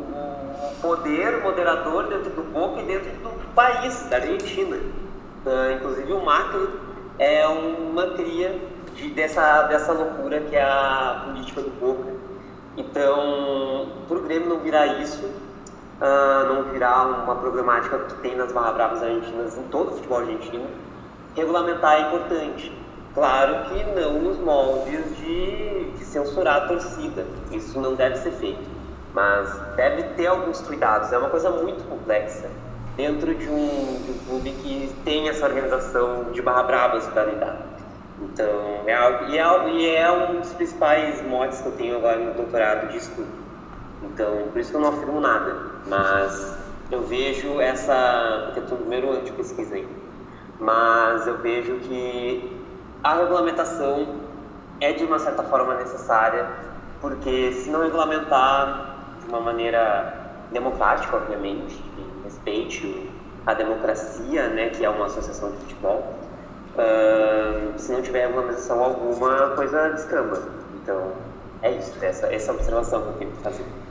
poder 0.82 1.41
moderador 1.41 2.07
dentro 2.07 2.30
do 2.32 2.43
Boca 2.43 2.82
e 2.82 2.86
dentro 2.86 3.11
do 3.11 3.53
país, 3.53 4.03
da 4.09 4.17
Argentina. 4.17 4.78
Uh, 5.45 5.71
inclusive 5.76 6.13
o 6.13 6.23
Macri 6.23 6.69
é 7.19 7.47
uma 7.47 8.07
cria 8.11 8.59
de, 8.95 9.09
dessa, 9.09 9.63
dessa 9.63 9.91
loucura 9.91 10.39
que 10.41 10.55
é 10.55 10.63
a 10.63 11.23
política 11.26 11.61
do 11.61 11.69
Boca. 11.80 12.09
Então, 12.78 13.89
para 14.07 14.17
o 14.17 14.21
Grêmio 14.21 14.49
não 14.49 14.59
virar 14.59 14.86
isso, 15.01 15.26
uh, 15.26 16.53
não 16.53 16.63
virar 16.63 17.23
uma 17.23 17.36
problemática 17.36 17.97
que 17.99 18.15
tem 18.15 18.36
nas 18.36 18.51
Barra 18.51 18.73
Bravas 18.73 19.01
argentinas 19.03 19.57
em 19.57 19.63
todo 19.63 19.91
o 19.91 19.95
futebol 19.95 20.19
argentino, 20.19 20.67
regulamentar 21.36 21.95
é 21.95 22.01
importante. 22.01 22.71
Claro 23.13 23.69
que 23.69 23.84
não 23.99 24.19
nos 24.19 24.38
moldes 24.39 25.15
de, 25.17 25.74
de 25.74 25.74
censurar 26.24 26.63
a 26.63 26.68
torcida, 26.68 27.26
isso 27.51 27.80
não 27.80 27.95
deve 27.95 28.18
ser 28.18 28.32
feito 28.32 28.76
mas 29.16 29.57
deve 29.78 30.03
ter 30.16 30.28
alguns 30.28 30.59
cuidados. 30.61 31.11
É 31.13 31.18
uma 31.18 31.30
coisa 31.30 31.49
muito 31.49 31.88
complexa 31.88 32.49
dentro 32.97 33.34
de 33.34 33.47
um, 33.47 34.01
de 34.03 34.11
um 34.11 34.18
clube 34.28 34.51
que 34.51 34.93
tem 35.05 35.30
essa 35.30 35.45
organização 35.45 36.32
de 36.34 36.41
barra 36.41 36.63
bravas 36.63 37.07
para 37.07 37.24
lidar. 37.24 37.57
Então, 38.22 38.82
é 38.86 38.93
algo, 38.93 39.26
e, 39.30 39.38
é, 39.38 39.70
e 39.70 39.95
é 39.95 40.11
um 40.11 40.41
dos 40.41 40.53
principais 40.53 41.22
motes 41.26 41.61
que 41.61 41.68
eu 41.68 41.72
tenho 41.74 41.95
agora 41.95 42.18
no 42.18 42.34
doutorado 42.34 42.89
de 42.89 42.97
estudo. 42.97 43.28
Então, 44.03 44.49
por 44.51 44.59
isso 44.59 44.72
que 44.72 44.78
eu 44.78 44.82
não 44.82 44.89
afirmo 44.89 45.22
nada, 45.22 45.55
mas 45.88 46.57
eu 46.91 47.01
vejo 47.03 47.59
essa. 47.61 48.43
Porque 48.45 48.59
eu 48.59 48.63
estou 48.63 48.78
no 48.78 48.84
primeiro 48.86 49.11
ano 49.11 49.24
de 49.24 49.32
pesquisa 49.32 49.76
ainda. 49.76 50.05
Mas 50.59 51.26
eu 51.26 51.38
vejo 51.38 51.76
que 51.80 52.61
a 53.03 53.16
regulamentação 53.16 54.24
é 54.86 54.94
de 54.94 55.04
uma 55.04 55.18
certa 55.18 55.42
forma 55.44 55.74
necessária, 55.76 56.48
porque 57.02 57.52
se 57.54 57.70
não 57.72 57.82
regulamentar, 57.82 58.98
de 59.20 59.28
uma 59.30 59.40
maneira 59.40 60.14
democrática, 60.52 61.18
obviamente, 61.18 61.76
que 61.76 62.24
respeite 62.24 63.10
a 63.46 63.54
democracia, 63.54 64.48
né, 64.50 64.70
que 64.70 64.86
é 64.86 64.90
uma 64.90 65.08
associação 65.08 65.52
de 65.52 65.58
futebol. 65.58 66.14
Uh, 66.76 67.74
se 67.78 67.92
não 67.92 68.02
tiver 68.02 68.28
regulamentação 68.28 68.84
alguma, 68.84 69.46
a 69.46 69.56
coisa 69.56 69.90
descamba. 69.90 70.42
Então, 70.76 71.14
é 71.62 71.72
isso, 71.72 71.94
essa, 72.04 72.28
essa 72.34 72.52
observação 72.52 73.02
que 73.02 73.08
eu 73.08 73.14
tenho 73.14 73.32
que 73.32 73.42
fazer. 73.42 73.85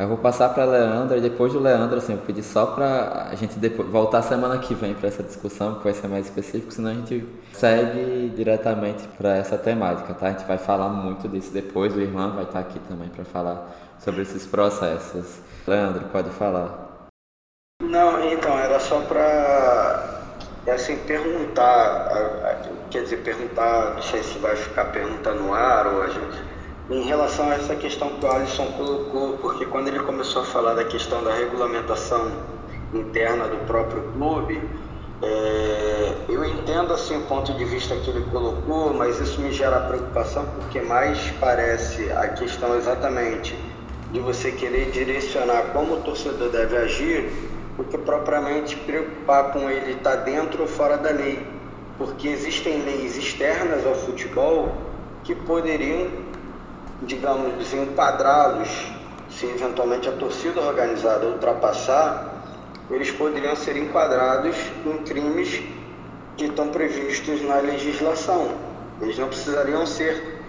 Eu 0.00 0.08
vou 0.08 0.16
passar 0.16 0.48
para 0.48 0.64
Leandra 0.64 1.18
e 1.18 1.20
depois 1.20 1.52
do 1.52 1.60
Leandro, 1.60 1.98
assim, 1.98 2.14
eu 2.14 2.18
pedi 2.20 2.42
só 2.42 2.64
para 2.64 3.28
a 3.30 3.34
gente 3.34 3.58
depois, 3.58 3.86
voltar 3.86 4.22
semana 4.22 4.56
que 4.56 4.74
vem 4.74 4.94
para 4.94 5.08
essa 5.08 5.22
discussão, 5.22 5.74
que 5.74 5.84
vai 5.84 5.92
ser 5.92 6.08
mais 6.08 6.24
específico, 6.24 6.72
senão 6.72 6.90
a 6.90 6.94
gente 6.94 7.28
segue 7.52 8.32
diretamente 8.34 9.06
para 9.18 9.36
essa 9.36 9.58
temática, 9.58 10.14
tá? 10.14 10.28
A 10.28 10.30
gente 10.30 10.46
vai 10.46 10.56
falar 10.56 10.88
muito 10.88 11.28
disso 11.28 11.52
depois, 11.52 11.94
o 11.94 12.00
irmão 12.00 12.32
vai 12.34 12.44
estar 12.44 12.60
aqui 12.60 12.78
também 12.88 13.10
para 13.10 13.26
falar 13.26 13.76
sobre 13.98 14.22
esses 14.22 14.46
processos. 14.46 15.40
Leandro, 15.66 16.06
pode 16.06 16.30
falar. 16.30 17.08
Não, 17.82 18.24
então, 18.24 18.58
era 18.58 18.80
só 18.80 19.00
para 19.00 20.22
assim, 20.66 20.96
perguntar, 21.06 22.62
quer 22.90 23.02
dizer, 23.02 23.18
perguntar, 23.18 23.96
não 23.96 24.02
sei 24.02 24.22
se 24.22 24.38
vai 24.38 24.56
ficar 24.56 24.86
perguntando 24.86 25.42
no 25.42 25.52
ar 25.52 25.86
ou 25.88 26.02
a 26.02 26.08
gente 26.08 26.59
em 26.90 27.02
relação 27.02 27.48
a 27.48 27.54
essa 27.54 27.76
questão 27.76 28.08
que 28.10 28.26
o 28.26 28.30
Alisson 28.30 28.66
colocou, 28.72 29.38
porque 29.38 29.64
quando 29.64 29.86
ele 29.86 30.00
começou 30.00 30.42
a 30.42 30.44
falar 30.44 30.74
da 30.74 30.84
questão 30.84 31.22
da 31.22 31.32
regulamentação 31.32 32.32
interna 32.92 33.46
do 33.46 33.64
próprio 33.66 34.02
clube, 34.12 34.60
é, 35.22 36.14
eu 36.28 36.44
entendo 36.44 36.92
assim 36.92 37.16
o 37.16 37.20
ponto 37.26 37.52
de 37.52 37.64
vista 37.64 37.94
que 37.94 38.10
ele 38.10 38.24
colocou, 38.32 38.92
mas 38.92 39.20
isso 39.20 39.40
me 39.40 39.52
gera 39.52 39.78
preocupação 39.80 40.44
porque 40.56 40.80
mais 40.80 41.30
parece 41.38 42.10
a 42.10 42.26
questão 42.28 42.76
exatamente 42.76 43.54
de 44.10 44.18
você 44.18 44.50
querer 44.50 44.90
direcionar 44.90 45.72
como 45.72 45.94
o 45.94 46.00
torcedor 46.00 46.48
deve 46.48 46.76
agir, 46.76 47.30
do 47.76 47.84
que 47.84 47.96
propriamente 47.96 48.74
preocupar 48.76 49.52
com 49.52 49.70
ele 49.70 49.92
estar 49.92 50.16
dentro 50.16 50.62
ou 50.62 50.68
fora 50.68 50.96
da 50.98 51.10
lei, 51.10 51.46
porque 51.96 52.26
existem 52.26 52.82
leis 52.82 53.16
externas 53.16 53.86
ao 53.86 53.94
futebol 53.94 54.74
que 55.22 55.34
poderiam 55.34 56.29
digamos, 57.02 57.54
desenquadrá-los, 57.54 58.68
se 59.30 59.46
eventualmente 59.46 60.08
a 60.08 60.12
torcida 60.12 60.60
organizada 60.60 61.26
ultrapassar, 61.26 62.42
eles 62.90 63.10
poderiam 63.12 63.54
ser 63.54 63.76
enquadrados 63.76 64.56
em 64.84 64.98
crimes 65.04 65.62
que 66.36 66.44
estão 66.46 66.68
previstos 66.68 67.40
na 67.42 67.56
legislação. 67.56 68.48
Eles 69.00 69.18
não 69.18 69.28
precisariam 69.28 69.86
ser, 69.86 70.40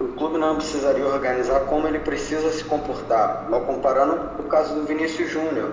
o 0.00 0.08
clube 0.08 0.36
não 0.36 0.56
precisaria 0.56 1.06
organizar 1.06 1.60
como 1.60 1.86
ele 1.86 2.00
precisa 2.00 2.50
se 2.50 2.64
comportar. 2.64 3.46
Mal 3.48 3.60
comparando 3.62 4.20
o 4.38 4.42
caso 4.44 4.74
do 4.74 4.84
Vinícius 4.84 5.30
Júnior, 5.30 5.72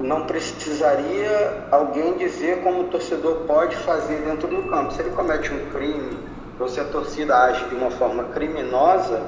não 0.00 0.24
precisaria 0.24 1.66
alguém 1.70 2.16
dizer 2.16 2.62
como 2.62 2.82
o 2.82 2.84
torcedor 2.84 3.44
pode 3.46 3.76
fazer 3.76 4.22
dentro 4.22 4.48
do 4.48 4.68
campo. 4.68 4.92
Se 4.92 5.02
ele 5.02 5.10
comete 5.10 5.52
um 5.52 5.70
crime, 5.70 6.18
ou 6.58 6.68
se 6.68 6.80
a 6.80 6.84
torcida 6.84 7.36
age 7.36 7.66
de 7.66 7.74
uma 7.74 7.90
forma 7.90 8.24
criminosa, 8.24 9.22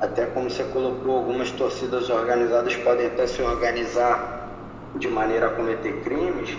até 0.00 0.26
como 0.26 0.48
você 0.48 0.62
colocou, 0.64 1.16
algumas 1.16 1.50
torcidas 1.50 2.08
organizadas 2.08 2.76
podem 2.76 3.06
até 3.06 3.26
se 3.26 3.42
organizar 3.42 4.48
de 4.94 5.08
maneira 5.08 5.48
a 5.48 5.50
cometer 5.50 5.92
crimes. 6.02 6.56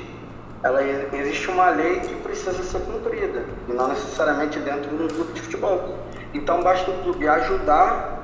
Ela, 0.61 0.83
existe 0.83 1.49
uma 1.49 1.69
lei 1.69 2.01
que 2.01 2.15
precisa 2.15 2.51
ser 2.51 2.79
cumprida, 2.81 3.45
e 3.67 3.71
não 3.71 3.87
necessariamente 3.87 4.59
dentro 4.59 4.95
de 4.95 5.03
um 5.03 5.07
clube 5.07 5.33
de 5.33 5.41
futebol. 5.41 5.97
Então 6.33 6.61
basta 6.61 6.91
o 6.91 6.93
clube 7.01 7.27
ajudar 7.27 8.19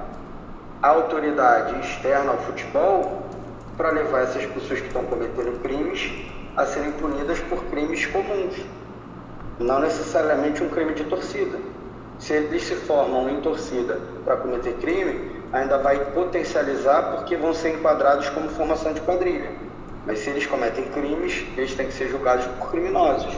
a 0.81 0.89
autoridade 0.89 1.79
externa 1.79 2.31
ao 2.31 2.37
futebol 2.39 3.23
para 3.77 3.91
levar 3.91 4.23
essas 4.23 4.45
pessoas 4.45 4.81
que 4.81 4.87
estão 4.87 5.05
cometendo 5.05 5.61
crimes 5.61 6.11
a 6.57 6.65
serem 6.65 6.91
punidas 6.91 7.39
por 7.39 7.63
crimes 7.65 8.05
comuns, 8.05 8.55
não 9.59 9.79
necessariamente 9.79 10.61
um 10.61 10.69
crime 10.69 10.93
de 10.93 11.05
torcida 11.05 11.57
se 12.19 12.33
eles 12.33 12.63
se 12.63 12.75
formam 12.75 13.29
em 13.29 13.41
torcida 13.41 13.99
para 14.23 14.37
cometer 14.37 14.73
crime, 14.75 15.31
ainda 15.51 15.77
vai 15.77 15.99
potencializar 16.11 17.15
porque 17.15 17.35
vão 17.35 17.53
ser 17.53 17.75
enquadrados 17.75 18.29
como 18.29 18.49
formação 18.49 18.93
de 18.93 19.01
quadrilha. 19.01 19.51
Mas 20.05 20.19
se 20.19 20.29
eles 20.29 20.45
cometem 20.45 20.85
crimes, 20.85 21.45
eles 21.57 21.73
têm 21.73 21.87
que 21.87 21.93
ser 21.93 22.09
julgados 22.09 22.45
por 22.59 22.71
criminosos. 22.71 23.35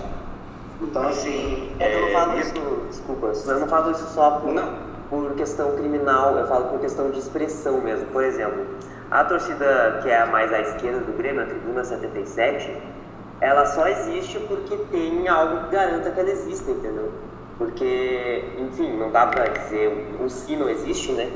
Então, 0.81 1.07
assim. 1.07 1.71
É, 1.79 1.95
eu 1.95 2.01
não 2.01 2.11
falo 2.11 2.33
é, 2.33 2.39
isso, 2.41 2.53
desculpa, 2.89 3.33
eu 3.47 3.59
não 3.59 3.67
falo 3.67 3.91
isso 3.91 4.05
só 4.13 4.31
por, 4.31 4.53
por 5.09 5.33
questão 5.35 5.75
criminal, 5.75 6.37
eu 6.37 6.47
falo 6.47 6.65
por 6.65 6.79
questão 6.79 7.09
de 7.09 7.19
expressão 7.19 7.81
mesmo. 7.81 8.05
Por 8.07 8.23
exemplo, 8.23 8.65
a 9.09 9.23
torcida 9.23 9.99
que 10.03 10.09
é 10.09 10.21
a 10.21 10.25
mais 10.25 10.51
à 10.53 10.59
esquerda 10.59 10.99
do 10.99 11.17
Grêmio, 11.17 11.41
a 11.41 11.45
Tribuna 11.45 11.83
77, 11.83 12.71
ela 13.39 13.65
só 13.65 13.87
existe 13.87 14.39
porque 14.39 14.75
tem 14.91 15.27
algo 15.27 15.65
que 15.65 15.75
garanta 15.75 16.11
que 16.11 16.19
ela 16.19 16.29
exista, 16.29 16.69
entendeu? 16.69 17.11
Porque, 17.57 18.43
enfim, 18.59 18.95
não 18.97 19.11
dá 19.11 19.27
para 19.27 19.47
dizer, 19.47 20.17
o 20.23 20.29
si 20.29 20.55
não 20.55 20.69
existe, 20.69 21.11
né? 21.13 21.31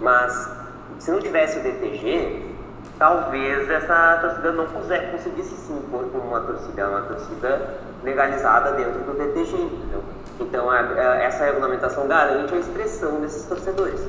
Mas 0.00 0.50
se 0.98 1.10
não 1.10 1.20
tivesse 1.20 1.58
o 1.58 1.62
DTG, 1.62 2.52
talvez 2.98 3.68
essa 3.70 4.18
torcida 4.20 4.52
não 4.52 4.66
conseguisse 4.66 5.56
se 5.56 5.72
impor 5.72 6.04
como 6.12 6.28
uma 6.28 6.40
torcida, 6.40 6.88
uma 6.88 7.02
torcida 7.02 7.78
legalizada 8.04 8.72
dentro 8.72 9.00
do 9.00 9.12
DTG, 9.14 9.56
entendeu? 9.56 10.02
Então 10.40 10.70
a, 10.70 10.80
a, 10.80 11.22
essa 11.22 11.44
regulamentação 11.44 12.06
garante 12.06 12.54
a 12.54 12.58
expressão 12.58 13.20
desses 13.20 13.44
torcedores. 13.46 14.00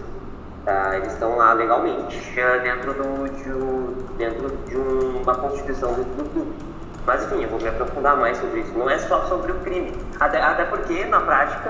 Tá? 0.66 0.96
Eles 0.98 1.14
estão 1.14 1.36
lá 1.38 1.54
legalmente 1.54 2.18
dentro, 2.64 2.94
do, 2.94 3.30
de, 3.34 4.18
dentro 4.18 4.50
de 4.68 4.78
uma 4.78 5.36
constituição 5.36 5.94
dentro 5.94 6.14
do 6.14 6.30
clube. 6.30 6.73
Mas 7.06 7.24
enfim, 7.26 7.44
eu 7.44 7.50
vou 7.50 7.60
me 7.60 7.68
aprofundar 7.68 8.16
mais 8.16 8.38
sobre 8.38 8.62
isso. 8.62 8.72
Não 8.78 8.90
é 8.90 8.98
só 8.98 9.26
sobre 9.26 9.52
o 9.52 9.60
crime. 9.60 9.92
Até, 10.20 10.42
até 10.42 10.66
porque, 10.66 11.04
na 11.06 11.20
prática, 11.20 11.70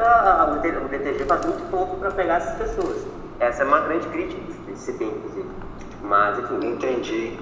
o 0.52 0.88
DTG 0.88 1.26
faz 1.26 1.46
muito 1.46 1.70
pouco 1.72 1.98
para 1.98 2.12
pegar 2.12 2.36
essas 2.36 2.56
pessoas. 2.58 2.98
Essa 3.40 3.64
é 3.64 3.66
uma 3.66 3.80
grande 3.82 4.08
crítica 4.08 4.42
que 4.68 4.78
se 4.78 4.94
tem, 4.94 5.08
inclusive. 5.08 5.50
Mas, 6.04 6.38
enfim. 6.40 6.68
Entendi. 6.68 7.38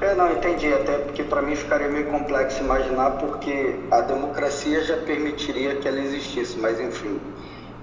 É, 0.00 0.14
não, 0.14 0.30
entendi. 0.32 0.72
Até 0.72 0.98
porque 0.98 1.22
para 1.22 1.40
mim 1.40 1.56
ficaria 1.56 1.88
meio 1.88 2.06
complexo 2.06 2.62
imaginar, 2.62 3.12
porque 3.12 3.76
a 3.90 4.00
democracia 4.02 4.82
já 4.82 4.96
permitiria 4.98 5.76
que 5.76 5.88
ela 5.88 5.98
existisse. 5.98 6.58
Mas, 6.58 6.78
enfim, 6.78 7.18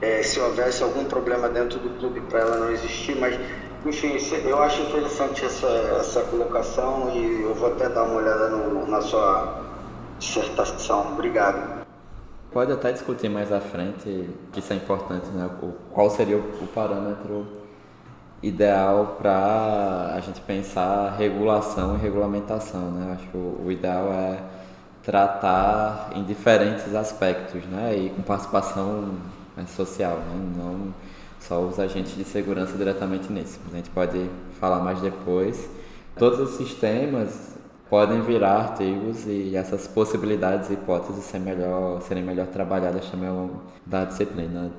é, 0.02 0.22
se 0.22 0.40
houvesse 0.40 0.84
algum 0.84 1.06
problema 1.06 1.50
dentro 1.50 1.80
do 1.80 1.98
clube 1.98 2.22
para 2.22 2.42
ela 2.42 2.58
não 2.58 2.72
existir, 2.72 3.18
mas 3.18 3.40
enfim, 3.86 4.18
eu 4.48 4.62
acho 4.62 4.82
interessante 4.82 5.46
essa, 5.46 5.68
essa 5.68 6.22
colocação 6.24 7.12
e 7.14 7.44
eu 7.44 7.54
vou 7.54 7.72
até 7.72 7.88
dar 7.88 8.04
uma 8.04 8.16
olhada 8.16 8.50
no, 8.50 8.88
na 8.88 9.02
sua 9.02 9.62
dissertação. 10.18 11.14
Obrigado. 11.14 11.86
Pode 12.52 12.72
até 12.72 12.92
discutir 12.92 13.30
mais 13.30 13.52
à 13.52 13.60
frente, 13.60 14.30
que 14.52 14.60
isso 14.60 14.72
é 14.72 14.76
importante, 14.76 15.28
né? 15.28 15.50
O, 15.62 15.74
qual 15.92 16.10
seria 16.10 16.38
o, 16.38 16.64
o 16.64 16.68
parâmetro 16.68 17.46
ideal 18.42 19.18
para 19.22 20.14
a 20.16 20.20
gente 20.20 20.40
pensar 20.42 21.16
regulação 21.18 21.96
e 21.96 22.00
regulamentação, 22.00 22.92
né? 22.92 23.18
Acho 23.20 23.30
que 23.30 23.38
o, 23.38 23.66
o 23.66 23.72
ideal 23.72 24.12
é 24.12 24.40
tratar 25.04 26.12
em 26.16 26.24
diferentes 26.24 26.96
aspectos, 26.96 27.64
né? 27.66 27.96
E 27.96 28.10
com 28.10 28.22
participação 28.22 29.16
né, 29.56 29.66
social, 29.68 30.18
né? 30.18 30.54
Não 30.58 30.94
só 31.48 31.62
os 31.62 31.80
agentes 31.80 32.16
de 32.16 32.24
segurança 32.24 32.78
diretamente 32.78 33.32
nisso. 33.32 33.60
A 33.72 33.76
gente 33.76 33.90
pode 33.90 34.30
falar 34.60 34.80
mais 34.80 35.00
depois. 35.02 35.70
Todos 36.18 36.40
esses 36.54 36.74
temas 36.76 37.56
podem 37.90 38.22
virar 38.22 38.54
artigos 38.54 39.26
e 39.26 39.56
essas 39.56 39.88
possibilidades 39.88 40.70
e 40.70 40.74
hipóteses 40.74 41.32
melhor, 41.40 42.02
serem 42.02 42.24
melhor 42.24 42.48
trabalhadas 42.48 43.10
também 43.10 43.30
ao 43.30 43.36
longo 43.36 43.62
da 43.86 44.06
disciplina. 44.06 44.72